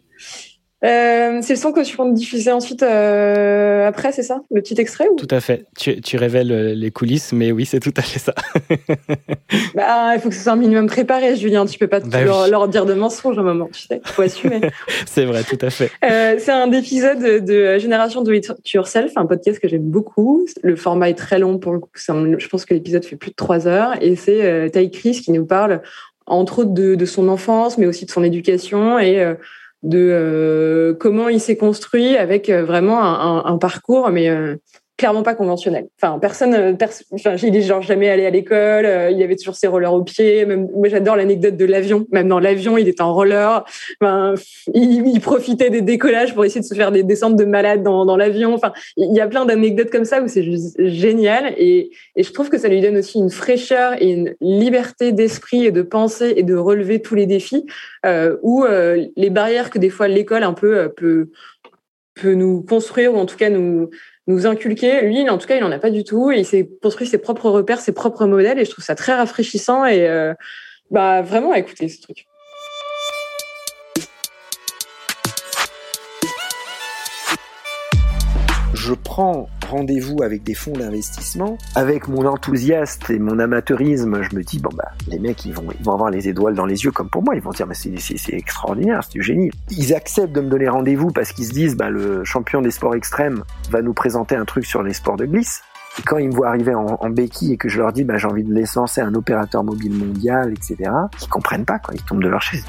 [0.85, 4.41] Euh, c'est le son que tu comptes diffuser ensuite euh, après, c'est ça?
[4.51, 5.15] Le petit extrait ou...
[5.15, 5.65] Tout à fait.
[5.77, 8.33] Tu, tu, révèles euh, les coulisses, mais oui, c'est tout à fait ça.
[9.75, 11.65] bah, il faut que ce soit un minimum préparé, Julien.
[11.65, 13.99] Tu peux pas bah leur, dire de mensonges à un moment, tu sais.
[14.05, 14.61] Faut assumer.
[15.05, 15.91] c'est vrai, tout à fait.
[16.05, 20.45] Euh, c'est un épisode de Génération Do It Yourself, un podcast que j'aime beaucoup.
[20.63, 21.89] Le format est très long pour le coup.
[21.95, 23.95] je pense que l'épisode fait plus de trois heures.
[24.01, 25.81] Et c'est euh, Ty Chris qui nous parle,
[26.25, 29.35] entre autres, de, de, son enfance, mais aussi de son éducation et
[29.83, 34.57] de euh, comment il s'est construit avec euh, vraiment un, parcours, mais euh,
[34.99, 35.87] clairement pas conventionnel.
[35.99, 36.73] Enfin, personne, euh,
[37.11, 40.03] enfin, il est genre jamais allé à l'école, euh, il avait toujours ses rollers au
[40.03, 40.45] pied.
[40.45, 42.05] Même, moi, j'adore l'anecdote de l'avion.
[42.11, 43.63] Même dans l'avion, il était en roller.
[44.73, 48.17] Il, profitait des décollages pour essayer de se faire des descentes de malade dans, dans
[48.17, 48.53] l'avion.
[48.53, 51.53] Enfin, il y a plein d'anecdotes comme ça où c'est juste génial.
[51.57, 55.65] Et, et je trouve que ça lui donne aussi une fraîcheur et une liberté d'esprit
[55.65, 57.65] et de penser et de relever tous les défis
[58.05, 61.29] euh, où euh, les barrières que des fois l'école un peu peut
[62.15, 63.89] peut nous construire ou en tout cas nous
[64.29, 65.01] nous inculquer.
[65.01, 66.31] Lui, en tout cas, il n'en a pas du tout.
[66.31, 68.59] Il s'est construit ses propres repères, ses propres modèles.
[68.59, 70.33] Et je trouve ça très rafraîchissant et euh,
[70.91, 72.27] bah, vraiment à écouter ce truc.
[78.75, 81.57] Je prends rendez-vous avec des fonds d'investissement.
[81.75, 85.67] Avec mon enthousiasme et mon amateurisme, je me dis, bon, bah, les mecs, ils vont,
[85.77, 87.35] ils vont avoir les étoiles dans les yeux comme pour moi.
[87.35, 89.51] Ils vont dire, mais c'est, c'est, extraordinaire, c'est du génie.
[89.69, 92.95] Ils acceptent de me donner rendez-vous parce qu'ils se disent, bah, le champion des sports
[92.95, 95.61] extrêmes va nous présenter un truc sur les sports de glisse.
[95.97, 98.27] Et quand ils me voient arriver en, béquille et que je leur dis, bah, j'ai
[98.27, 100.91] envie de les lancer un opérateur mobile mondial, etc.,
[101.21, 101.93] ils comprennent pas, quoi.
[101.95, 102.65] Ils tombent de leur chaise.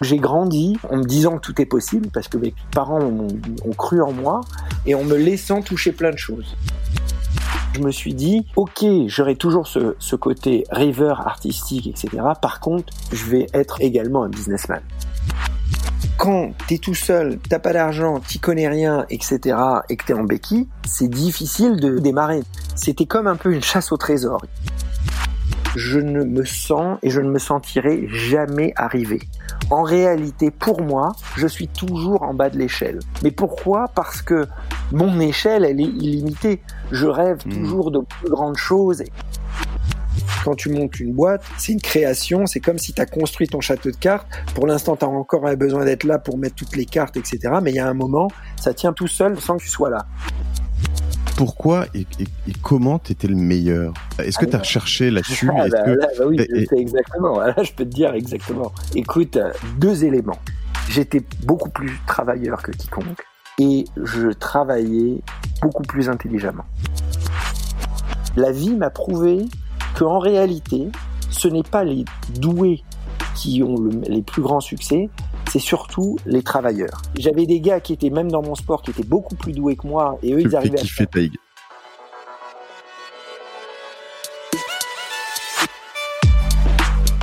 [0.00, 4.00] J'ai grandi en me disant que tout est possible parce que mes parents ont, cru
[4.00, 4.40] en moi
[4.86, 6.56] et en me laissant toucher plein de choses.
[7.74, 12.22] Je me suis dit, ok, j'aurai toujours ce, ce côté rêveur artistique, etc.
[12.40, 14.80] Par contre, je vais être également un businessman
[16.18, 19.56] quand t'es tout seul, t'as pas d'argent, t'y connais rien, etc.,
[19.88, 22.42] et que t'es en béquille, c'est difficile de démarrer.
[22.74, 24.44] C'était comme un peu une chasse au trésor.
[25.78, 29.20] Je ne me sens et je ne me sentirai jamais arriver.
[29.70, 32.98] En réalité, pour moi, je suis toujours en bas de l'échelle.
[33.22, 33.86] Mais pourquoi?
[33.94, 34.48] Parce que
[34.90, 36.60] mon échelle, elle est illimitée.
[36.90, 39.04] Je rêve toujours de plus grandes choses
[40.44, 43.60] quand tu montes une boîte, c'est une création, c'est comme si tu as construit ton
[43.60, 44.26] château de cartes.
[44.54, 47.38] Pour l'instant, tu as encore besoin d'être là pour mettre toutes les cartes, etc.
[47.62, 50.06] Mais il y a un moment, ça tient tout seul sans que tu sois là.
[51.38, 53.94] Pourquoi et, et, et comment t'étais le meilleur?
[54.18, 55.90] Est-ce que tu as recherché là-dessus ah, bah, que...
[55.90, 57.38] là, bah oui, je sais exactement.
[57.38, 58.72] Là, je peux te dire exactement.
[58.96, 59.38] Écoute,
[59.78, 60.40] deux éléments.
[60.90, 63.22] J'étais beaucoup plus travailleur que quiconque
[63.60, 65.22] et je travaillais
[65.62, 66.64] beaucoup plus intelligemment.
[68.34, 69.44] La vie m'a prouvé
[69.96, 70.88] qu'en réalité,
[71.30, 72.82] ce n'est pas les doués
[73.36, 75.08] qui ont le, les plus grands succès,
[75.48, 77.02] c'est surtout les travailleurs.
[77.18, 79.86] J'avais des gars qui étaient même dans mon sport, qui étaient beaucoup plus doués que
[79.86, 81.08] moi, et eux, Tu ils arrivaient à kiffer.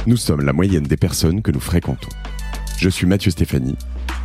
[0.08, 2.10] Nous sommes la moyenne des personnes que nous fréquentons.
[2.78, 3.78] Je suis Mathieu Stéphanie,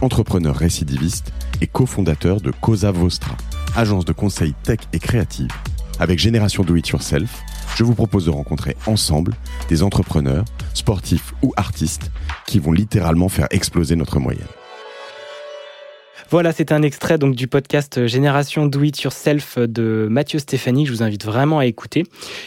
[0.03, 3.37] entrepreneur récidiviste et cofondateur de Cosa Vostra,
[3.77, 5.51] agence de conseil tech et créative.
[5.99, 7.43] Avec Génération Do It Yourself,
[7.77, 9.35] je vous propose de rencontrer ensemble
[9.69, 10.45] des entrepreneurs,
[10.75, 12.11] sportifs ou artistes
[12.47, 14.47] qui vont littéralement faire exploser notre moyenne.
[16.31, 20.87] Voilà, c'est un extrait donc du podcast Génération Do It Yourself de Mathieu Stéphanie.
[20.87, 22.05] Je vous invite vraiment à écouter.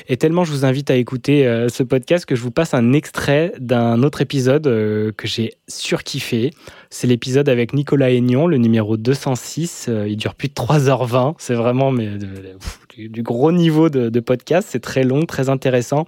[0.07, 2.93] Et tellement je vous invite à écouter euh, ce podcast que je vous passe un
[2.93, 6.51] extrait d'un autre épisode euh, que j'ai surkiffé.
[6.91, 9.87] C'est l'épisode avec Nicolas Aignan, le numéro 206.
[9.89, 11.35] Euh, il dure plus de 3h20.
[11.39, 12.11] C'est vraiment mais,
[12.95, 14.69] du, gros niveau de podcast.
[14.71, 16.07] C'est très long, très intéressant.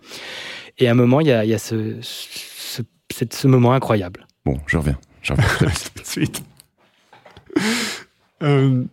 [0.78, 3.74] Et à un moment, il y a, il y a ce, ce, cette- ce moment
[3.74, 4.28] incroyable.
[4.46, 4.98] Bon, je reviens.
[5.22, 5.46] Je reviens
[5.96, 6.44] tout de suite.
[8.44, 8.84] Euh,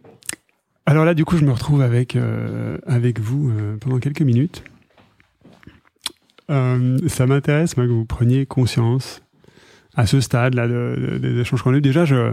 [0.87, 4.62] alors là, du coup, je me retrouve avec, euh, avec vous euh, pendant quelques minutes.
[6.51, 9.22] Euh, ça m'intéresse moi, que vous preniez conscience
[9.95, 11.80] à ce stade-là de- de- des échanges qu'on a eu.
[11.80, 12.30] Déjà, je,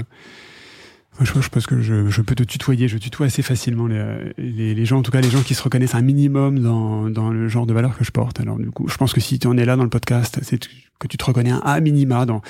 [1.22, 2.88] je, je pense que je, je peux te tutoyer.
[2.88, 5.62] Je tutoie assez facilement les, les, les gens, en tout cas les gens qui se
[5.62, 8.40] reconnaissent un minimum dans, dans le genre de valeur que je porte.
[8.40, 10.60] Alors du coup, je pense que si tu en es là dans le podcast, c'est
[11.00, 12.42] que tu te reconnais un à minima dans,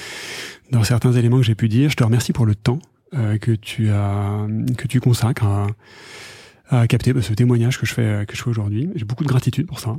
[0.71, 1.89] dans certains éléments que j'ai pu dire.
[1.89, 2.79] Je te remercie pour le temps
[3.13, 4.45] euh, que tu as
[4.77, 5.67] que tu consacres à,
[6.69, 8.89] à capter bah, ce témoignage que je fais que je fais aujourd'hui.
[8.95, 9.95] J'ai beaucoup de gratitude pour ça.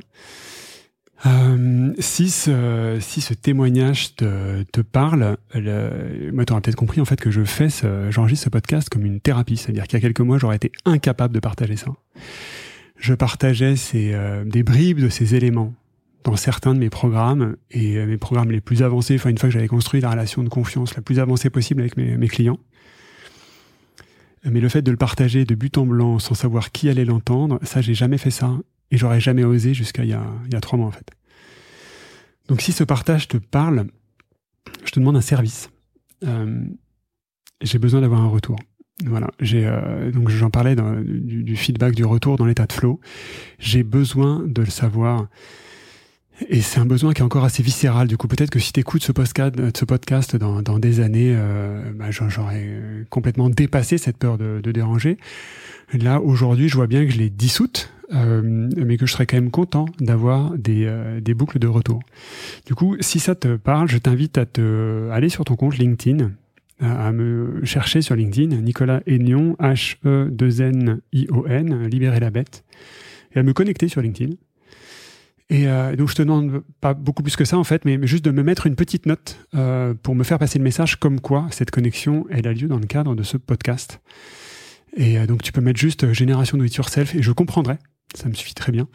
[1.27, 7.31] Euh, si ce, témoignage te, parle, le, moi tu auras peut-être compris en fait que
[7.31, 7.69] je fais
[8.11, 11.35] j'enregistre ce podcast comme une thérapie, c'est-à-dire qu'il y a quelques mois j'aurais été incapable
[11.35, 11.91] de partager ça.
[12.97, 15.75] Je partageais ces, euh, des bribes de ces éléments
[16.25, 19.49] dans certains de mes programmes et euh, mes programmes les plus avancés, enfin une fois
[19.49, 22.59] que j'avais construit la relation de confiance la plus avancée possible avec mes, mes clients.
[24.45, 27.59] Mais le fait de le partager de but en blanc sans savoir qui allait l'entendre,
[27.63, 28.53] ça j'ai jamais fait ça
[28.91, 31.11] et j'aurais jamais osé jusqu'à il y a, trois mois en fait.
[32.49, 33.87] Donc si ce partage te parle,
[34.85, 35.71] je te demande un service.
[36.25, 36.65] Euh,
[37.61, 38.59] j'ai besoin d'avoir un retour.
[39.07, 43.01] Voilà, euh, donc j'en parlais du, du feedback, du retour dans l'état de flow.
[43.59, 45.29] J'ai besoin de le savoir.
[46.49, 48.09] Et c'est un besoin qui est encore assez viscéral.
[48.09, 51.35] Du coup, peut-être que si tu écoutes ce podcast, ce podcast dans, dans des années,
[51.37, 52.81] euh, bah, j'aurais
[53.11, 55.19] complètement dépassé cette peur de, de déranger.
[55.93, 59.37] Là, aujourd'hui, je vois bien que je l'ai dissoute, euh, mais que je serais quand
[59.37, 62.01] même content d'avoir des, euh, des boucles de retour.
[62.67, 66.31] Du coup, si ça te parle, je t'invite à te aller sur ton compte LinkedIn,
[66.81, 72.65] à, à me chercher sur LinkedIn, Nicolas Aignon, H-E-2-N-I-O-N, libérer la bête,
[73.35, 74.37] et à me connecter sur LinkedIn.
[75.51, 78.25] Et euh, donc je te demande pas beaucoup plus que ça en fait, mais, juste
[78.25, 81.49] de me mettre une petite note euh, pour me faire passer le message comme quoi
[81.51, 84.01] cette connexion elle a lieu dans le cadre de ce podcast.
[84.97, 87.79] Et euh, donc tu peux mettre juste euh, génération do it yourself et je comprendrai,
[88.15, 88.89] ça me suffit très bien.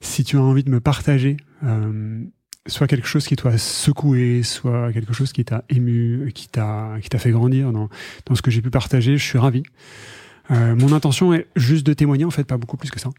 [0.00, 2.24] Si tu as envie de me partager euh,
[2.66, 7.08] soit quelque chose qui t'a secoué, soit quelque chose qui t'a ému, qui t'a qui
[7.08, 7.88] t'a fait grandir dans
[8.26, 9.62] dans ce que j'ai pu partager, je suis ravi.
[10.50, 13.10] Euh, mon intention est juste de témoigner en fait, pas beaucoup plus que ça.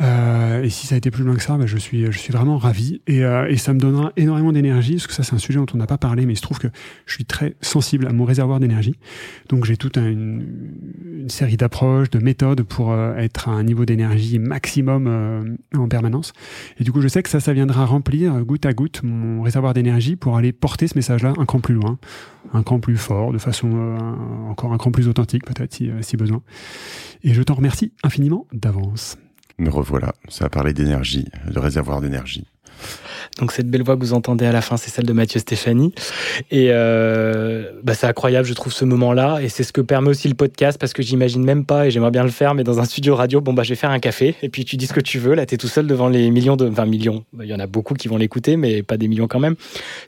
[0.00, 2.32] Euh, et si ça a été plus loin que ça, bah, je, suis, je suis
[2.32, 3.00] vraiment ravi.
[3.06, 5.66] Et, euh, et ça me donnera énormément d'énergie, parce que ça, c'est un sujet dont
[5.74, 6.68] on n'a pas parlé, mais il se trouve que
[7.06, 8.94] je suis très sensible à mon réservoir d'énergie.
[9.48, 10.44] Donc j'ai toute une,
[11.04, 15.88] une, série d'approches, de méthodes pour euh, être à un niveau d'énergie maximum euh, en
[15.88, 16.32] permanence.
[16.78, 19.74] Et du coup, je sais que ça, ça viendra remplir goutte à goutte mon réservoir
[19.74, 21.98] d'énergie pour aller porter ce message-là un cran plus loin,
[22.52, 23.96] un cran plus fort, de façon
[24.48, 26.42] encore un cran plus authentique, peut-être, si, si besoin.
[27.24, 29.18] Et je t'en remercie infiniment d'avance.
[29.58, 32.46] Me revoilà, ça a parlé d'énergie, de réservoir d'énergie.
[33.38, 35.92] Donc cette belle voix que vous entendez à la fin, c'est celle de Mathieu Stéphanie.
[36.50, 39.40] Et euh, bah c'est incroyable, je trouve, ce moment-là.
[39.40, 42.10] Et c'est ce que permet aussi le podcast, parce que j'imagine même pas, et j'aimerais
[42.10, 44.36] bien le faire, mais dans un studio radio, bon, bah je vais faire un café,
[44.42, 45.34] et puis tu dis ce que tu veux.
[45.34, 46.68] Là, tu es tout seul devant les millions de...
[46.68, 47.24] Enfin, millions.
[47.40, 49.56] Il y en a beaucoup qui vont l'écouter, mais pas des millions quand même.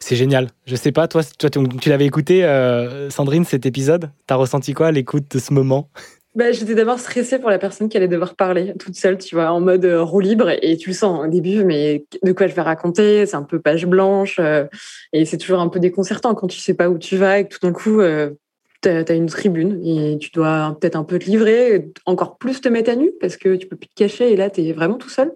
[0.01, 0.49] C'est génial.
[0.67, 4.11] Je sais pas, toi, toi tu l'avais écouté, euh, Sandrine, cet épisode?
[4.27, 5.89] T'as ressenti quoi à l'écoute de ce moment?
[6.35, 9.51] Bah, J'étais d'abord stressée pour la personne qui allait devoir parler toute seule, tu vois,
[9.51, 10.51] en mode euh, roue libre.
[10.62, 13.26] Et tu le sens au début, mais de quoi je vais raconter?
[13.26, 14.39] C'est un peu page blanche.
[14.39, 14.66] Euh,
[15.12, 17.57] et c'est toujours un peu déconcertant quand tu sais pas où tu vas et que
[17.57, 18.31] tout d'un coup, euh,
[18.83, 22.68] tu as, une tribune et tu dois peut-être un peu te livrer, encore plus te
[22.68, 24.97] mettre à nu parce que tu peux plus te cacher et là, tu es vraiment
[24.97, 25.33] tout seul.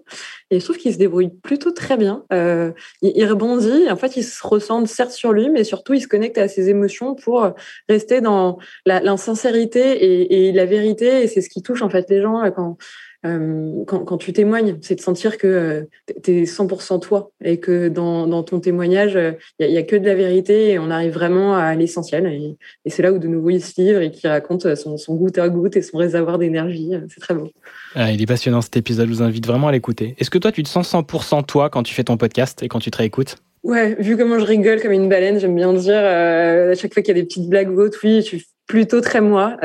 [0.51, 2.23] Et je trouve qu'il se débrouille plutôt très bien.
[2.33, 2.71] Euh,
[3.01, 6.37] il, rebondit, en fait, il se ressent certes sur lui, mais surtout, il se connecte
[6.37, 7.49] à ses émotions pour
[7.89, 11.23] rester dans l'insincérité et, et, la vérité.
[11.23, 12.77] Et c'est ce qui touche en fait les gens quand
[13.25, 15.81] euh, quand, quand, tu témoignes, c'est de sentir que euh,
[16.23, 19.17] tu es 100% toi et que dans, dans ton témoignage, il
[19.65, 22.27] euh, n'y a, a, que de la vérité et on arrive vraiment à l'essentiel.
[22.27, 22.55] Et,
[22.85, 25.37] et c'est là où de nouveau il se livre et qui raconte son, son goutte
[25.37, 26.91] à goutte et son réservoir d'énergie.
[27.09, 27.49] C'est très beau.
[27.95, 30.15] Ah, il est passionnant cet épisode, je vous invite vraiment à l'écouter.
[30.19, 32.79] Est-ce que toi, tu te sens 100% toi quand tu fais ton podcast et quand
[32.79, 33.37] tu te réécoutes?
[33.63, 37.15] Ouais, vu comment je rigole comme une baleine, j'aime bien dire à chaque fois qu'il
[37.15, 39.57] y a des petites blagues ou autres, oui, je suis plutôt très moi.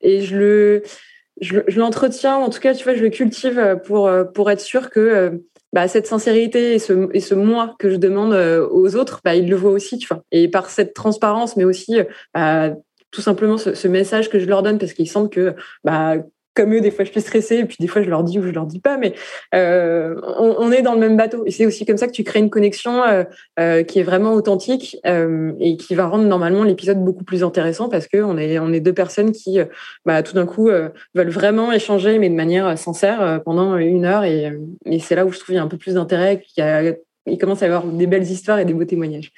[0.00, 0.82] et je le
[1.40, 4.60] je, l'entretiens, en tout cas, tu vois, je le cultive euh, pour, euh, pour être
[4.60, 5.30] sûr que euh,
[5.72, 9.48] bah, cette sincérité et ce, et ce moi que je demande aux autres, bah, ils
[9.48, 10.22] le voient aussi, tu vois.
[10.32, 11.98] Et par cette transparence, mais aussi
[12.34, 12.70] bah,
[13.12, 15.54] tout simplement ce, message que je leur donne, parce qu'il semble que
[16.54, 18.42] comme eux, des fois je suis stressée, et puis des fois je leur dis ou
[18.42, 19.14] je leur dis pas, mais
[19.54, 21.44] euh, on, est dans le même bateau.
[21.46, 23.24] Et c'est aussi comme ça que tu crées une connexion euh,
[23.58, 28.06] euh, qui est vraiment authentique et qui va rendre normalement l'épisode beaucoup plus intéressant parce
[28.06, 29.58] que on est on est deux personnes qui,
[30.04, 30.70] bah, tout d'un coup,
[31.14, 34.24] veulent vraiment échanger, mais de manière sincère pendant une heure.
[34.24, 34.50] Et,
[35.00, 36.96] c'est là où je trouve qu'il y a un peu plus d'intérêt, qu'il
[37.26, 39.32] il commence à y avoir des belles histoires et des beaux témoignages.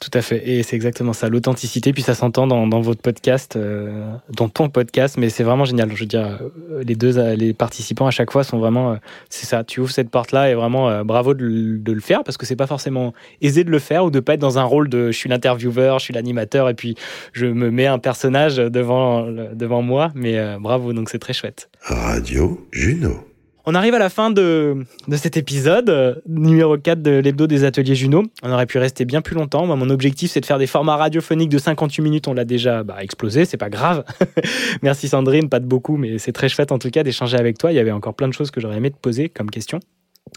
[0.00, 0.48] Tout à fait.
[0.48, 1.92] Et c'est exactement ça, l'authenticité.
[1.92, 5.92] Puis ça s'entend dans, dans, votre podcast, euh, dans ton podcast, mais c'est vraiment génial.
[5.94, 8.92] Je veux dire, euh, les deux les participants à chaque fois sont vraiment.
[8.92, 8.96] Euh,
[9.28, 12.38] c'est ça, tu ouvres cette porte-là et vraiment euh, bravo de, de, le faire parce
[12.38, 14.88] que c'est pas forcément aisé de le faire ou de pas être dans un rôle
[14.88, 16.94] de je suis l'intervieweur, je suis l'animateur et puis
[17.34, 20.12] je me mets un personnage devant, devant moi.
[20.14, 21.68] Mais euh, bravo, donc c'est très chouette.
[21.82, 23.29] Radio Juno.
[23.72, 27.62] On arrive à la fin de, de cet épisode, euh, numéro 4 de l'hebdo des
[27.62, 28.24] ateliers Juno.
[28.42, 29.64] On aurait pu rester bien plus longtemps.
[29.64, 32.26] Mon objectif, c'est de faire des formats radiophoniques de 58 minutes.
[32.26, 34.02] On l'a déjà bah, explosé, c'est pas grave.
[34.82, 37.70] Merci Sandrine, pas de beaucoup, mais c'est très chouette en tout cas d'échanger avec toi.
[37.70, 39.78] Il y avait encore plein de choses que j'aurais aimé te poser comme question.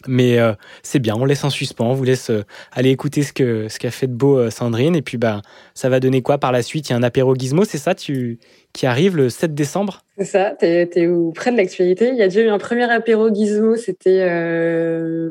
[0.08, 3.34] Mais euh, c'est bien, on laisse en suspens, on vous laisse euh, aller écouter ce
[3.34, 4.96] que ce qu'a fait de beau euh, Sandrine.
[4.96, 5.42] Et puis bah
[5.74, 6.90] ça va donner quoi par la suite?
[6.90, 7.96] Il y a un apéro gizmo, c'est ça?
[7.96, 8.40] Tu,
[8.74, 10.02] qui arrive le 7 décembre?
[10.18, 10.88] C'est ça, tu es,
[11.34, 12.10] près de l'actualité.
[12.10, 14.24] Il y a déjà eu un premier apéro gizmo, c'était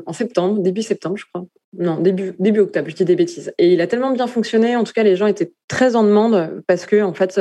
[0.07, 1.47] en septembre, début septembre je crois.
[1.79, 3.55] Non, début, début octobre, je dis des bêtises.
[3.57, 6.63] Et il a tellement bien fonctionné, en tout cas les gens étaient très en demande
[6.67, 7.41] parce que en fait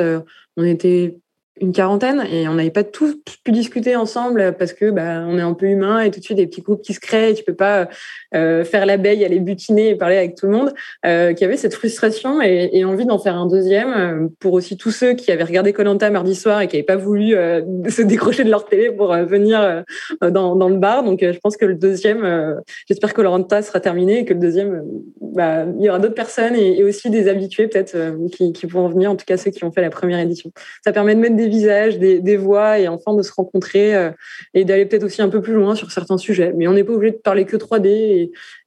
[0.57, 1.17] on était
[1.61, 5.41] une quarantaine et on n'avait pas tous pu discuter ensemble parce que bah, on est
[5.41, 7.43] un peu humain et tout de suite des petits groupes qui se créent et tu
[7.43, 7.87] peux pas
[8.33, 10.73] euh, faire l'abeille, aller butiner et parler avec tout le monde,
[11.05, 14.91] euh, qui avait cette frustration et, envie d'en faire un deuxième euh, pour aussi tous
[14.91, 18.43] ceux qui avaient regardé Colanta mardi soir et qui n'avaient pas voulu euh, se décrocher
[18.43, 19.83] de leur télé pour venir
[20.21, 21.03] dans, le bar.
[21.03, 24.83] Donc je pense que le deuxième, j'espère que Colanta sera terminé et que le deuxième,
[25.21, 27.95] bah, il y aura d'autres personnes et, aussi des habitués peut-être
[28.31, 30.51] qui, qui pourront venir, en tout cas ceux qui ont fait la première édition.
[30.83, 34.11] Ça permet de mettre des visages, des, voix et enfin de se rencontrer
[34.53, 36.53] et d'aller peut-être aussi un peu plus loin sur certains sujets.
[36.55, 38.20] Mais on n'est pas obligé de parler que 3D et,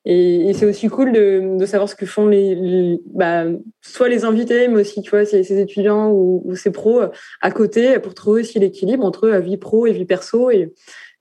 [0.04, 3.44] et, c'est aussi cool de, savoir ce que font les, bah,
[3.80, 7.02] soit les invités, mais aussi tu vois ces, étudiants ou, ces pros
[7.40, 10.50] à côté pour trouver aussi l'équilibre entre vie pro et vie perso.
[10.50, 10.72] Et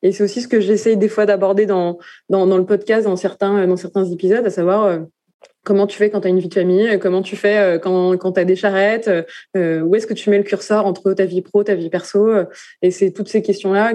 [0.03, 1.97] et c'est aussi ce que j'essaye des fois d'aborder dans,
[2.29, 4.99] dans, le podcast, dans certains, dans certains épisodes, à savoir euh,
[5.65, 8.17] Comment tu fais quand tu as une vie de famille Comment tu fais euh, quand,
[8.17, 9.09] quand tu as des charrettes
[9.55, 12.29] euh, Où est-ce que tu mets le curseur entre ta vie pro, ta vie perso
[12.81, 13.93] Et c'est toutes ces questions-là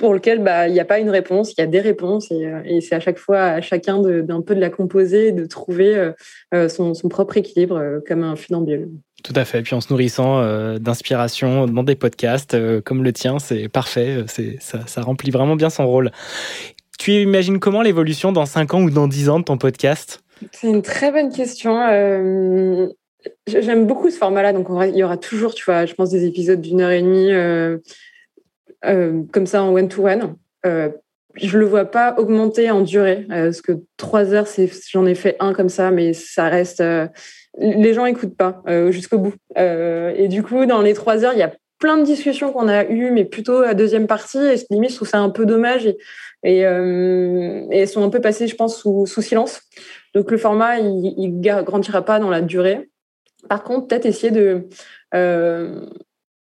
[0.00, 2.30] pour lesquelles bah, il n'y a pas une réponse, il y a des réponses.
[2.30, 5.44] Et, euh, et c'est à chaque fois à chacun d'un peu de la composer, de
[5.46, 6.12] trouver
[6.54, 8.88] euh, son, son, propre équilibre comme un funambule.
[9.22, 9.62] Tout à fait.
[9.62, 14.24] Puis en se nourrissant euh, d'inspiration dans des podcasts euh, comme le tien, c'est parfait.
[14.26, 16.10] C'est, ça, ça, remplit vraiment bien son rôle.
[16.98, 20.22] Tu imagines comment l'évolution dans 5 ans ou dans 10 ans de ton podcast?
[20.52, 21.78] C'est une très bonne question.
[21.80, 22.88] Euh,
[23.46, 24.52] j'aime beaucoup ce format-là.
[24.52, 27.30] Donc, il y aura toujours, tu vois, je pense, des épisodes d'une heure et demie
[28.82, 30.36] comme ça en one-to-one.
[30.64, 34.46] je le vois pas augmenter en durée, parce que 3 heures,
[34.90, 36.82] j'en ai fait un comme ça, mais ça reste
[37.58, 39.34] les gens écoutent pas euh, jusqu'au bout.
[39.58, 42.68] Euh, et du coup, dans les trois heures, il y a plein de discussions qu'on
[42.68, 44.38] a eues, mais plutôt à deuxième partie.
[44.38, 45.86] Et limite, je trouve ça un peu dommage.
[45.86, 45.96] Et,
[46.42, 49.62] et, euh, elles sont un peu passées, je pense, sous, sous silence.
[50.14, 52.90] Donc le format, il, il grandira pas dans la durée.
[53.48, 54.68] Par contre, peut-être essayer de
[55.14, 55.86] euh,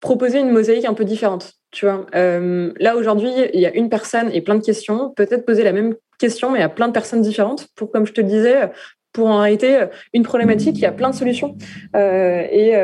[0.01, 1.55] proposer une mosaïque un peu différente.
[1.71, 5.11] Tu vois, euh, là aujourd'hui, il y a une personne et plein de questions.
[5.11, 7.69] Peut-être poser la même question, mais à plein de personnes différentes.
[7.75, 8.71] Pour, comme je te le disais,
[9.13, 11.57] pour en réalité euh, une problématique, il y a plein de solutions.
[11.95, 12.77] Euh, et,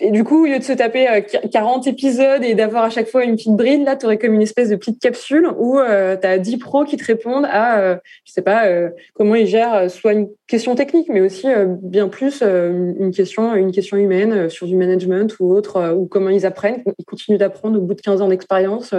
[0.00, 3.24] et du coup, au lieu de se taper 40 épisodes et d'avoir à chaque fois
[3.24, 6.38] une petite bride, là, tu aurais comme une espèce de petite capsule où tu as
[6.38, 8.66] 10 pros qui te répondent à, je sais pas,
[9.14, 11.46] comment ils gèrent soit une question technique, mais aussi
[11.80, 16.44] bien plus une question, une question humaine sur du management ou autre, ou comment ils
[16.44, 18.92] apprennent, ils continuent d'apprendre au bout de 15 ans d'expérience.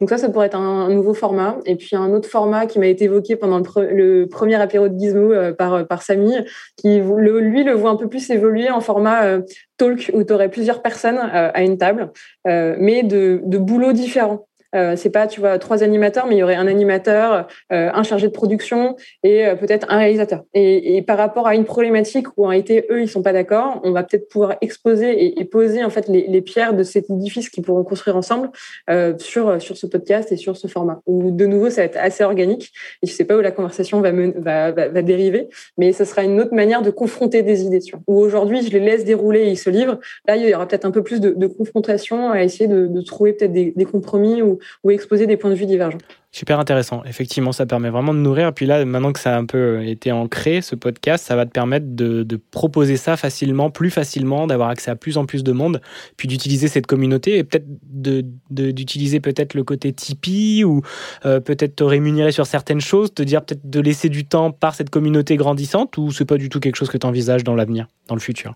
[0.00, 1.58] Donc ça, ça pourrait être un, nouveau format.
[1.66, 5.32] Et puis un autre format qui m'a été évoqué pendant le, premier apéro de Gizmo
[5.32, 6.32] euh, par, par Samy,
[6.76, 9.42] qui lui le voit un peu plus évoluer en format euh,
[9.76, 12.10] talk où tu aurais plusieurs personnes euh, à une table,
[12.46, 14.46] mais de, de boulots différents.
[14.74, 18.02] Euh, c'est pas, tu vois, trois animateurs, mais il y aurait un animateur, euh, un
[18.02, 20.44] chargé de production et euh, peut-être un réalisateur.
[20.54, 23.80] Et, et, par rapport à une problématique où en réalité eux ils sont pas d'accord,
[23.84, 27.10] on va peut-être pouvoir exposer et, et, poser en fait les, les, pierres de cet
[27.10, 28.50] édifice qu'ils pourront construire ensemble
[28.88, 31.00] euh, sur sur ce podcast et sur ce format.
[31.06, 32.72] Où de nouveau ça va être assez organique
[33.02, 35.48] et je sais pas où la conversation va, va, va, va, dériver,
[35.78, 37.80] mais ce sera une autre manière de confronter des idées.
[37.80, 39.98] Tu aujourd'hui je les laisse dérouler et ils se livrent.
[40.26, 43.00] Là il y aura peut-être un peu plus de, de confrontation à essayer de, de
[43.00, 45.98] trouver peut-être des, des compromis ou ou exposer des points de vue divergents.
[46.32, 47.02] Super intéressant.
[47.06, 48.52] Effectivement, ça permet vraiment de nourrir.
[48.52, 51.50] Puis là, maintenant que ça a un peu été ancré, ce podcast, ça va te
[51.50, 55.50] permettre de, de proposer ça facilement, plus facilement, d'avoir accès à plus en plus de
[55.50, 55.80] monde,
[56.16, 60.82] puis d'utiliser cette communauté et peut-être d'utiliser de, peut-être le côté Tipeee ou
[61.26, 64.76] euh, peut-être te rémunérer sur certaines choses, te dire peut-être de laisser du temps par
[64.76, 67.88] cette communauté grandissante ou c'est pas du tout quelque chose que tu envisages dans l'avenir,
[68.06, 68.54] dans le futur?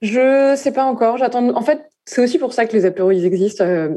[0.00, 1.18] Je sais pas encore.
[1.18, 1.54] J'attends.
[1.56, 3.64] En fait, c'est aussi pour ça que les apéros ils existent.
[3.64, 3.96] Euh,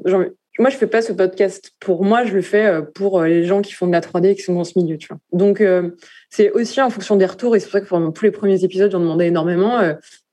[0.59, 3.45] moi, je fais pas ce podcast pour moi, je le fais euh, pour euh, les
[3.45, 5.17] gens qui font de la 3D et qui sont dans ce milieu, tu vois.
[5.31, 5.89] Donc, euh,
[6.29, 8.63] c'est aussi en fonction des retours, et c'est pour ça que pendant tous les premiers
[8.63, 9.79] épisodes, j'en demandais énormément.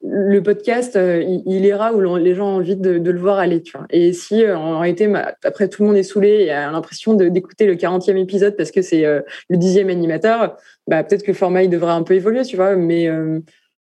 [0.03, 3.87] le podcast, il, ira où les gens ont envie de, le voir aller, tu vois.
[3.91, 5.13] Et si, en réalité,
[5.45, 8.81] après, tout le monde est saoulé et a l'impression d'écouter le 40e épisode parce que
[8.81, 10.57] c'est le dixième animateur,
[10.87, 12.77] bah, peut-être que le format, il devrait un peu évoluer, tu vois.
[12.77, 13.07] Mais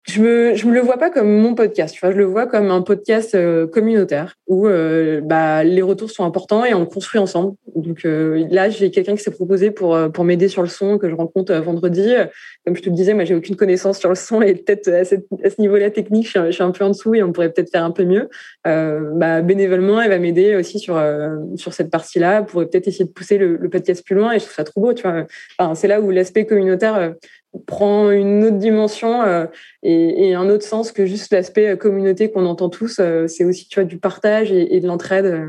[0.08, 2.46] je me je me le vois pas comme mon podcast tu vois je le vois
[2.46, 7.18] comme un podcast euh, communautaire où euh, bah les retours sont importants et on construit
[7.18, 7.56] ensemble.
[7.74, 11.10] Donc euh, là j'ai quelqu'un qui s'est proposé pour pour m'aider sur le son que
[11.10, 12.14] je rencontre vendredi.
[12.64, 15.04] Comme je te le disais moi j'ai aucune connaissance sur le son et peut-être à,
[15.04, 17.90] ce niveau-là technique je suis, un, peu en dessous et on pourrait peut-être faire un
[17.90, 18.28] peu mieux.
[18.64, 21.02] Bah bénévolement elle va m'aider aussi sur
[21.56, 24.44] sur cette partie-là pour peut-être essayer de pousser le, le, podcast plus loin et je
[24.44, 25.26] trouve ça trop beau tu vois.
[25.58, 27.14] Enfin, c'est là où l'aspect communautaire
[27.66, 29.46] prend une autre dimension euh,
[29.82, 32.98] et, et, un autre sens que juste l'aspect euh, communauté qu'on entend tous.
[33.00, 35.48] Euh, c'est aussi tu vois, du partage et, et de l'entraide.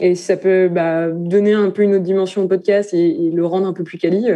[0.00, 3.30] et si ça peut bah, donner un peu une autre dimension au podcast et, et
[3.30, 4.26] le rendre un peu plus quali,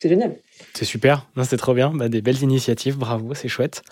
[0.00, 0.36] c'est génial.
[0.74, 1.92] C'est super, c'est trop bien.
[1.94, 3.82] Bah, des belles initiatives, bravo, c'est chouette.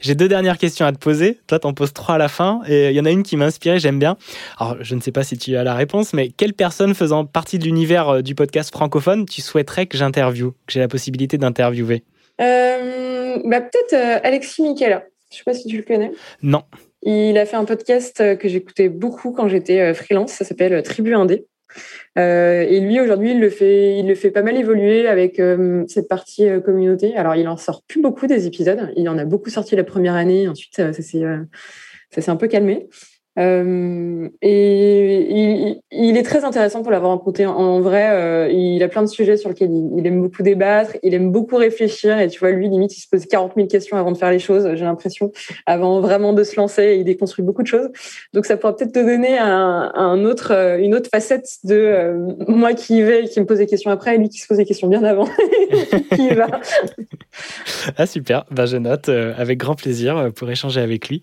[0.00, 1.38] J'ai deux dernières questions à te poser.
[1.46, 2.62] Toi, t'en poses trois à la fin.
[2.66, 4.16] Et il y en a une qui m'a inspiré, j'aime bien.
[4.58, 7.58] Alors, je ne sais pas si tu as la réponse, mais quelle personne faisant partie
[7.58, 12.04] de l'univers euh, du podcast francophone tu souhaiterais que j'interviewe, que j'ai la possibilité d'interviewer?
[12.40, 15.04] Euh, bah, Peut-être euh, Alexis Michela.
[15.30, 16.10] Je ne sais pas si tu le connais.
[16.42, 16.62] Non.
[17.02, 20.32] Il a fait un podcast que j'écoutais beaucoup quand j'étais freelance.
[20.32, 21.46] Ça s'appelle Tribu Indé.
[22.18, 26.60] Euh, et lui, aujourd'hui, il le fait, pas mal évoluer avec euh, cette partie euh,
[26.60, 27.16] communauté.
[27.16, 28.92] Alors, il en sort plus beaucoup des épisodes.
[28.96, 30.48] Il en a beaucoup sorti la première année.
[30.48, 32.88] Ensuite, ça, ça s'est un peu calmé.
[33.38, 38.10] Euh, et il, est très intéressant pour l'avoir rencontré en, vrai.
[38.10, 41.56] Euh, il a plein de sujets sur lesquels il, aime beaucoup débattre, il aime beaucoup
[41.56, 42.18] réfléchir.
[42.18, 44.40] Et tu vois, lui, limite, il se pose 40 000 questions avant de faire les
[44.40, 45.32] choses, j'ai l'impression,
[45.66, 46.96] avant vraiment de se lancer.
[46.98, 47.88] Il déconstruit beaucoup de choses.
[48.32, 52.16] Donc, ça pourrait peut-être te donner un, autre, euh, une autre facette de
[52.48, 54.48] moi qui y vais et qui me pose des questions après, et lui qui se
[54.48, 55.28] pose des questions bien avant,
[56.16, 56.48] qui va.
[57.96, 58.44] Ah, super.
[58.50, 61.22] Ben, je note avec grand plaisir pour échanger avec lui.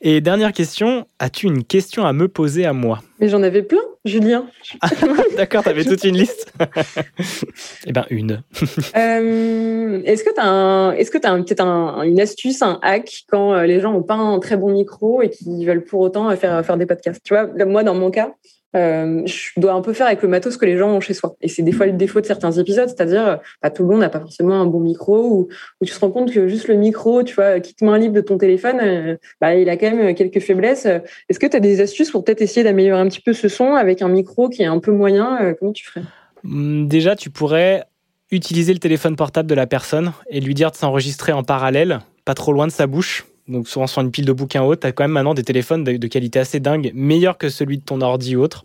[0.00, 3.00] Et dernière question, à as-tu une question à me poser à moi?
[3.18, 4.46] Mais j'en avais plein, Julien.
[5.36, 6.52] D'accord, t'avais toute une liste
[7.86, 8.42] Eh ben, une.
[8.96, 13.52] Euh, est-ce que tu as, est-ce que as peut-être un, une astuce, un hack quand
[13.52, 16.64] euh, les gens n'ont pas un très bon micro et qui veulent pour autant faire,
[16.64, 17.22] faire des podcasts?
[17.24, 18.34] Tu vois, moi, dans mon cas,
[18.76, 21.36] euh, je dois un peu faire avec le matos que les gens ont chez soi.
[21.40, 24.08] Et c'est des fois le défaut de certains épisodes, c'est-à-dire bah, tout le monde n'a
[24.08, 25.48] pas forcément un bon micro ou,
[25.84, 28.38] tu te rends compte que juste le micro, tu vois, quitte main libre de ton
[28.38, 30.86] téléphone, euh, bah, il a quand même quelques faiblesses.
[30.86, 33.74] Est-ce que tu as des astuces pour peut-être essayer d'améliorer un petit peu ce son
[33.74, 36.02] avec un micro qui est un peu moyen euh, Comment tu ferais?
[36.44, 37.84] Hum, Déjà, tu pourrais
[38.30, 42.34] utiliser le téléphone portable de la personne et lui dire de s'enregistrer en parallèle, pas
[42.34, 44.92] trop loin de sa bouche donc souvent sur une pile de bouquins haute, tu as
[44.92, 48.00] quand même maintenant des téléphones de, de, qualité assez dingue, meilleurs que celui de ton
[48.00, 48.62] ordi ou autre.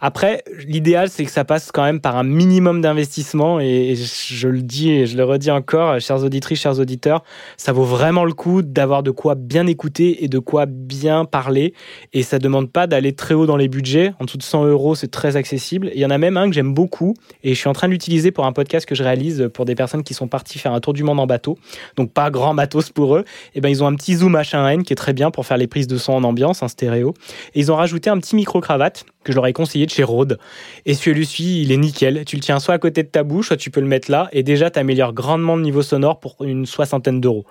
[0.00, 3.58] Après, l'idéal, c'est que ça passe quand même par un minimum d'investissement.
[3.60, 7.24] Et, je le dis et je le redis encore, chers auditrices, chers auditeurs,
[7.56, 11.74] ça vaut vraiment le coup d'avoir de quoi bien écouter et de quoi bien parler.
[12.12, 14.12] Et ça demande pas d'aller très haut dans les budgets.
[14.20, 15.90] En dessous de 100 euros, c'est très accessible.
[15.94, 17.92] Il y en a même un que j'aime beaucoup et je suis en train de
[17.92, 20.80] l'utiliser pour un podcast que je réalise pour des personnes qui sont parties faire un
[20.80, 21.58] tour du monde en bateau.
[21.96, 23.24] Donc pas grand matos pour eux.
[23.54, 25.66] Et ben ils ont un petit zoom H1N qui est très bien pour faire les
[25.66, 27.14] prises de son en ambiance, en stéréo.
[27.54, 30.04] Et ils ont rajouté un petit micro cravate que je leur ai conseillé de chez
[30.04, 30.38] Rode.
[30.86, 32.24] Et celui-ci, il est nickel.
[32.24, 34.28] Tu le tiens soit à côté de ta bouche, soit tu peux le mettre là.
[34.32, 37.44] Et déjà, tu améliores grandement le niveau sonore pour une soixantaine d'euros.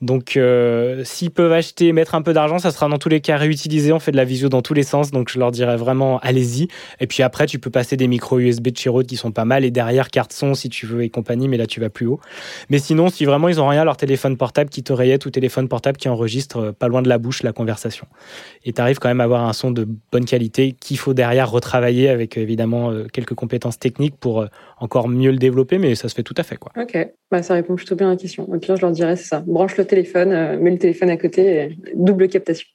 [0.00, 3.36] Donc, euh, s'ils peuvent acheter, mettre un peu d'argent, ça sera dans tous les cas
[3.36, 3.92] réutilisé.
[3.92, 6.68] On fait de la visio dans tous les sens, donc je leur dirais vraiment allez-y.
[7.00, 9.44] Et puis après, tu peux passer des micros USB de chez Rode qui sont pas
[9.44, 12.06] mal et derrière carte son si tu veux et compagnie, mais là tu vas plus
[12.06, 12.20] haut.
[12.70, 15.98] Mais sinon, si vraiment ils ont rien, leur téléphone portable qui t'oreillette ou téléphone portable
[15.98, 18.06] qui enregistre euh, pas loin de la bouche la conversation.
[18.64, 21.50] Et tu arrives quand même à avoir un son de bonne qualité qu'il faut derrière
[21.50, 24.46] retravailler avec évidemment euh, quelques compétences techniques pour
[24.80, 26.72] encore mieux le développer, mais ça se fait tout à fait quoi.
[26.80, 26.96] Ok,
[27.30, 28.48] bah, ça répond plutôt bien à la question.
[28.54, 31.76] Et puis je leur dirais c'est ça, branche téléphone, euh, mets le téléphone à côté,
[31.94, 32.66] double captation.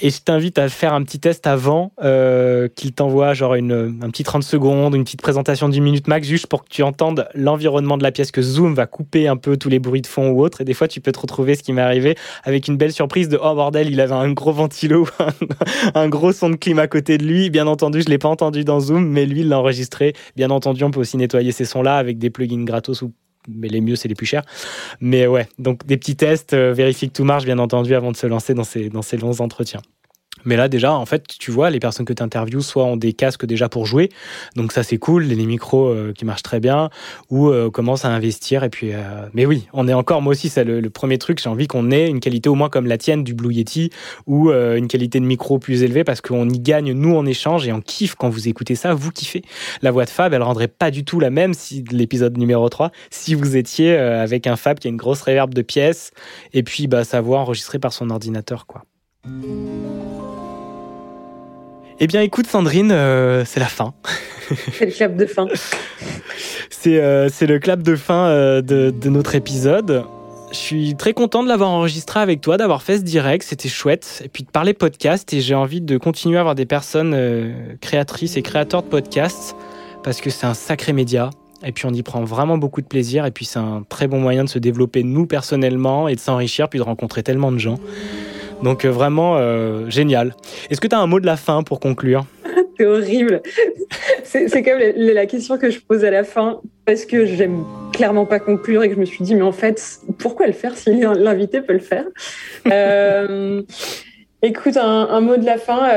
[0.00, 4.10] Et je t'invite à faire un petit test avant euh, qu'il t'envoie genre une, un
[4.10, 7.98] petit 30 secondes, une petite présentation d'une minute max, juste pour que tu entendes l'environnement
[7.98, 10.40] de la pièce, que Zoom va couper un peu tous les bruits de fond ou
[10.40, 10.60] autre.
[10.60, 12.14] Et des fois, tu peux te retrouver, ce qui m'est arrivé,
[12.44, 15.08] avec une belle surprise de oh bordel, il avait un gros ventilo,
[15.94, 17.50] un, gros son de clim à côté de lui.
[17.50, 20.12] Bien entendu, je l'ai pas entendu dans Zoom, mais lui, il l'a enregistré.
[20.36, 23.12] Bien entendu, on peut aussi nettoyer ces sons-là avec des plugins gratos ou
[23.48, 24.42] mais les mieux, c'est les plus chers.
[25.00, 28.16] Mais ouais, donc des petits tests, euh, vérifie que tout marche, bien entendu, avant de
[28.16, 29.80] se lancer dans ces, dans ces longs entretiens.
[30.44, 33.12] Mais là, déjà, en fait, tu vois, les personnes que tu interviews, soit ont des
[33.12, 34.08] casques déjà pour jouer,
[34.56, 36.90] donc ça, c'est cool, les micros euh, qui marchent très bien,
[37.30, 38.64] ou euh, commencent à investir.
[38.64, 38.92] Et puis,
[39.34, 42.08] mais oui, on est encore, moi aussi, c'est le, premier truc, j'ai envie qu'on ait
[42.08, 43.90] une qualité au moins comme la tienne du Blue Yeti,
[44.26, 47.72] ou une qualité de micro plus élevée, parce qu'on y gagne, nous, en échange, et
[47.72, 49.42] on kiffe quand vous écoutez ça, vous kiffez.
[49.82, 52.90] La voix de Fab, elle rendrait pas du tout la même si l'épisode numéro 3,
[53.10, 56.10] si vous étiez avec un Fab qui a une grosse réverb de pièces,
[56.52, 58.84] et puis bah, sa voix enregistrée par son ordinateur, quoi.
[62.00, 63.92] Eh bien, écoute, Sandrine, euh, c'est la fin.
[64.72, 65.48] c'est le clap de fin.
[66.70, 70.04] c'est euh, le clap de fin euh, de, de, notre épisode.
[70.52, 74.22] Je suis très content de l'avoir enregistré avec toi, d'avoir fait ce direct, c'était chouette.
[74.24, 78.36] Et puis de parler podcast, et j'ai envie de continuer à avoir des personnes créatrices
[78.36, 79.56] et créateurs de podcasts,
[80.04, 81.30] parce que c'est un sacré média.
[81.64, 84.20] Et puis on y prend vraiment beaucoup de plaisir, et puis c'est un très bon
[84.20, 87.78] moyen de se développer nous personnellement, et de s'enrichir, puis de rencontrer tellement de gens.
[88.62, 90.34] Donc euh, vraiment euh, génial.
[90.70, 92.24] Est-ce que tu as un mot de la fin pour conclure?
[92.78, 93.42] C'est horrible.
[94.22, 98.38] C'est comme la question que je pose à la fin parce que j'aime clairement pas
[98.38, 101.60] conclure et que je me suis dit mais en fait pourquoi le faire si l'invité
[101.60, 102.04] peut le faire?
[102.70, 103.62] Euh,
[104.40, 105.88] Écoute, un, mot de la fin,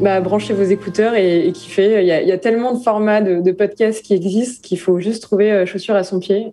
[0.00, 2.00] bah, branchez vos écouteurs et, kiffez.
[2.02, 5.94] Il y, a, tellement de formats de, podcasts qui existent qu'il faut juste trouver chaussure
[5.94, 6.52] à son pied.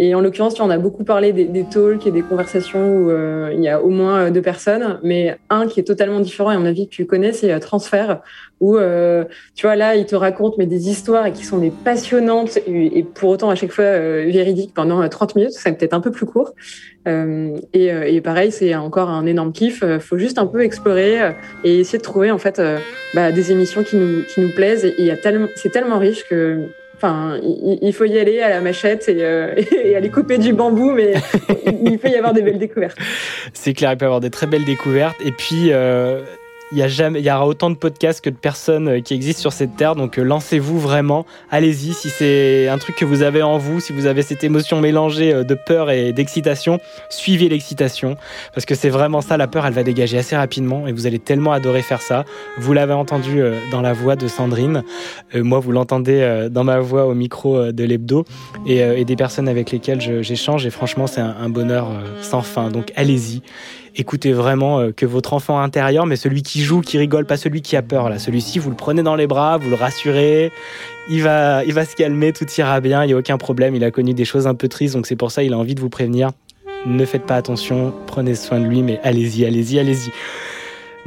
[0.00, 3.50] Et en l'occurrence, on a beaucoup parlé des, des, talks et des conversations où euh,
[3.52, 6.54] il y a au moins euh, deux personnes, mais un qui est totalement différent, et
[6.54, 8.20] à mon avis que tu connais, c'est euh, Transfert,
[8.60, 8.76] où
[9.54, 13.04] tu vois là, il te raconte mais des histoires et qui sont des passionnantes et,
[13.14, 16.54] pour autant à chaque fois véridiques pendant 30 minutes, c'est peut-être un peu plus court.
[17.06, 19.84] Et, et, pareil, c'est encore un énorme kiff.
[20.00, 22.60] faut juste un peu explorer et essayer de trouver en fait
[23.14, 24.84] bah, des émissions qui nous qui nous plaisent.
[24.84, 25.14] Et, et
[25.54, 26.68] c'est tellement riche que
[27.00, 27.38] Enfin,
[27.80, 29.54] il faut y aller à la machette et, euh,
[29.84, 31.14] et aller couper du bambou, mais
[31.84, 32.98] il peut y avoir des belles découvertes.
[33.52, 35.16] C'est clair, il peut y avoir des très belles découvertes.
[35.24, 36.22] Et puis, euh,
[36.72, 39.14] il y, a jamais, il y aura autant de podcasts que de personnes euh, qui
[39.14, 39.94] existent sur cette terre.
[39.94, 41.24] Donc euh, lancez-vous vraiment.
[41.50, 41.94] Allez-y.
[41.94, 45.32] Si c'est un truc que vous avez en vous, si vous avez cette émotion mélangée
[45.32, 46.78] euh, de peur et d'excitation,
[47.08, 48.16] suivez l'excitation.
[48.54, 49.36] Parce que c'est vraiment ça.
[49.36, 50.86] La peur, elle va dégager assez rapidement.
[50.86, 52.24] Et vous allez tellement adorer faire ça.
[52.58, 53.40] Vous l'avez entendu
[53.70, 54.82] dans la voix de Sandrine.
[55.34, 58.24] moi, vous l'entendez dans ma voix au micro de l'hebdo.
[58.66, 60.66] Et, des personnes avec lesquelles j'échange.
[60.66, 61.88] Et franchement, c'est un, un bonheur
[62.20, 62.70] sans fin.
[62.70, 63.42] Donc allez-y.
[63.98, 67.60] Écoutez vraiment euh, que votre enfant intérieur, mais celui qui joue, qui rigole, pas celui
[67.60, 68.08] qui a peur.
[68.08, 70.50] Là, celui-ci, vous le prenez dans les bras, vous le rassurez,
[71.10, 73.74] il va, il va se calmer, tout ira bien, il n'y a aucun problème.
[73.74, 75.74] Il a connu des choses un peu tristes, donc c'est pour ça il a envie
[75.74, 76.30] de vous prévenir.
[76.86, 80.12] Ne faites pas attention, prenez soin de lui, mais allez-y, allez-y, allez-y.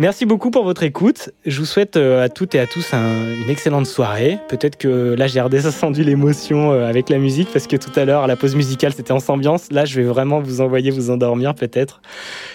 [0.02, 1.30] Merci beaucoup pour votre écoute.
[1.46, 4.40] Je vous souhaite euh, à toutes et à tous une excellente soirée.
[4.50, 8.26] Peut-être que là j'ai redescendu l'émotion euh, avec la musique parce que tout à l'heure
[8.26, 9.72] la pause musicale c'était en ambiance.
[9.72, 12.02] Là je vais vraiment vous envoyer vous endormir peut-être.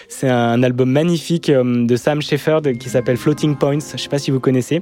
[0.09, 3.79] C'est un album magnifique euh, de Sam Shepard qui s'appelle Floating Points.
[3.93, 4.81] Je sais pas si vous connaissez.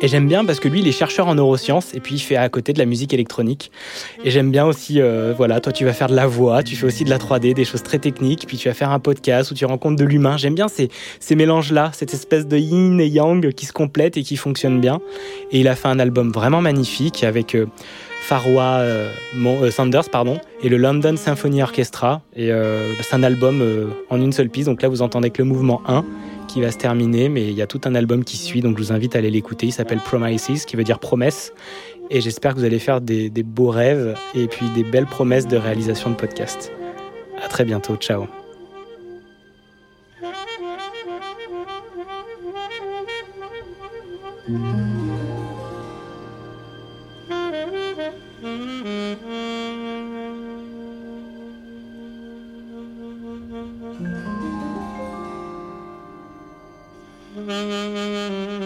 [0.00, 2.36] Et j'aime bien parce que lui, il est chercheur en neurosciences et puis il fait
[2.36, 3.72] à côté de la musique électronique.
[4.22, 6.86] Et j'aime bien aussi, euh, voilà, toi tu vas faire de la voix, tu fais
[6.86, 9.54] aussi de la 3D, des choses très techniques, puis tu vas faire un podcast où
[9.54, 10.36] tu rencontres de l'humain.
[10.36, 10.88] J'aime bien ces,
[11.18, 15.00] ces mélanges-là, cette espèce de yin et yang qui se complètent et qui fonctionnent bien.
[15.50, 17.66] Et il a fait un album vraiment magnifique avec euh,
[18.20, 19.10] Farwa euh,
[19.72, 22.22] Sanders pardon, et le London Symphony Orchestra.
[22.36, 22.52] Et
[23.02, 23.64] c'est un album
[24.10, 26.04] en une seule piste, donc là vous entendez que le mouvement 1
[26.48, 28.82] qui va se terminer, mais il y a tout un album qui suit, donc je
[28.82, 29.66] vous invite à aller l'écouter.
[29.66, 31.52] Il s'appelle Promises, qui veut dire promesse.
[32.10, 35.56] Et j'espère que vous allez faire des, beaux rêves et puis des belles promesses de
[35.56, 36.72] réalisation de podcast.
[37.44, 38.26] À très bientôt, ciao.
[57.48, 58.57] わあ。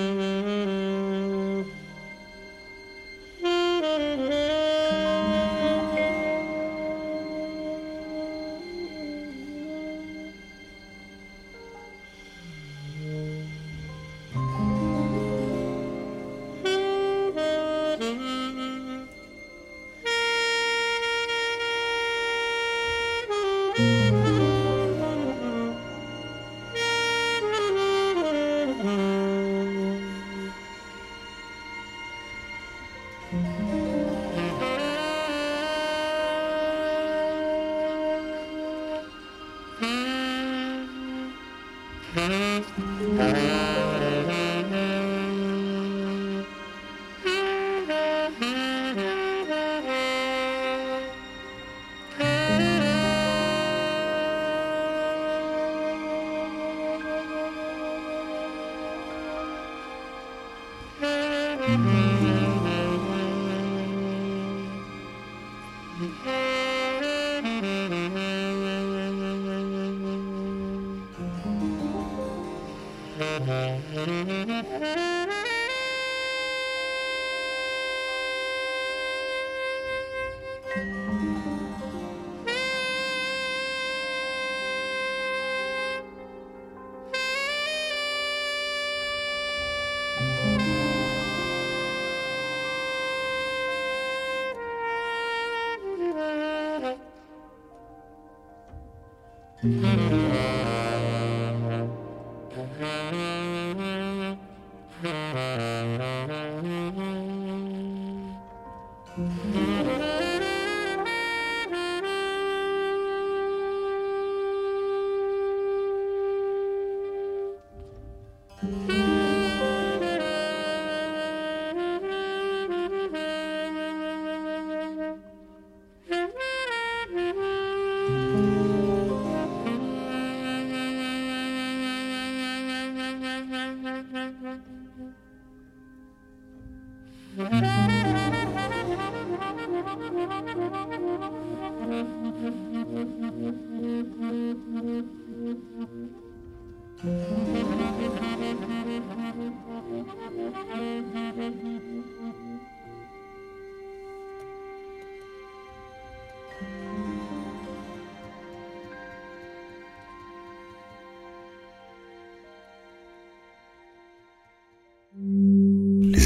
[99.65, 100.22] Les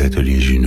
[0.06, 0.65] ateliers Juno.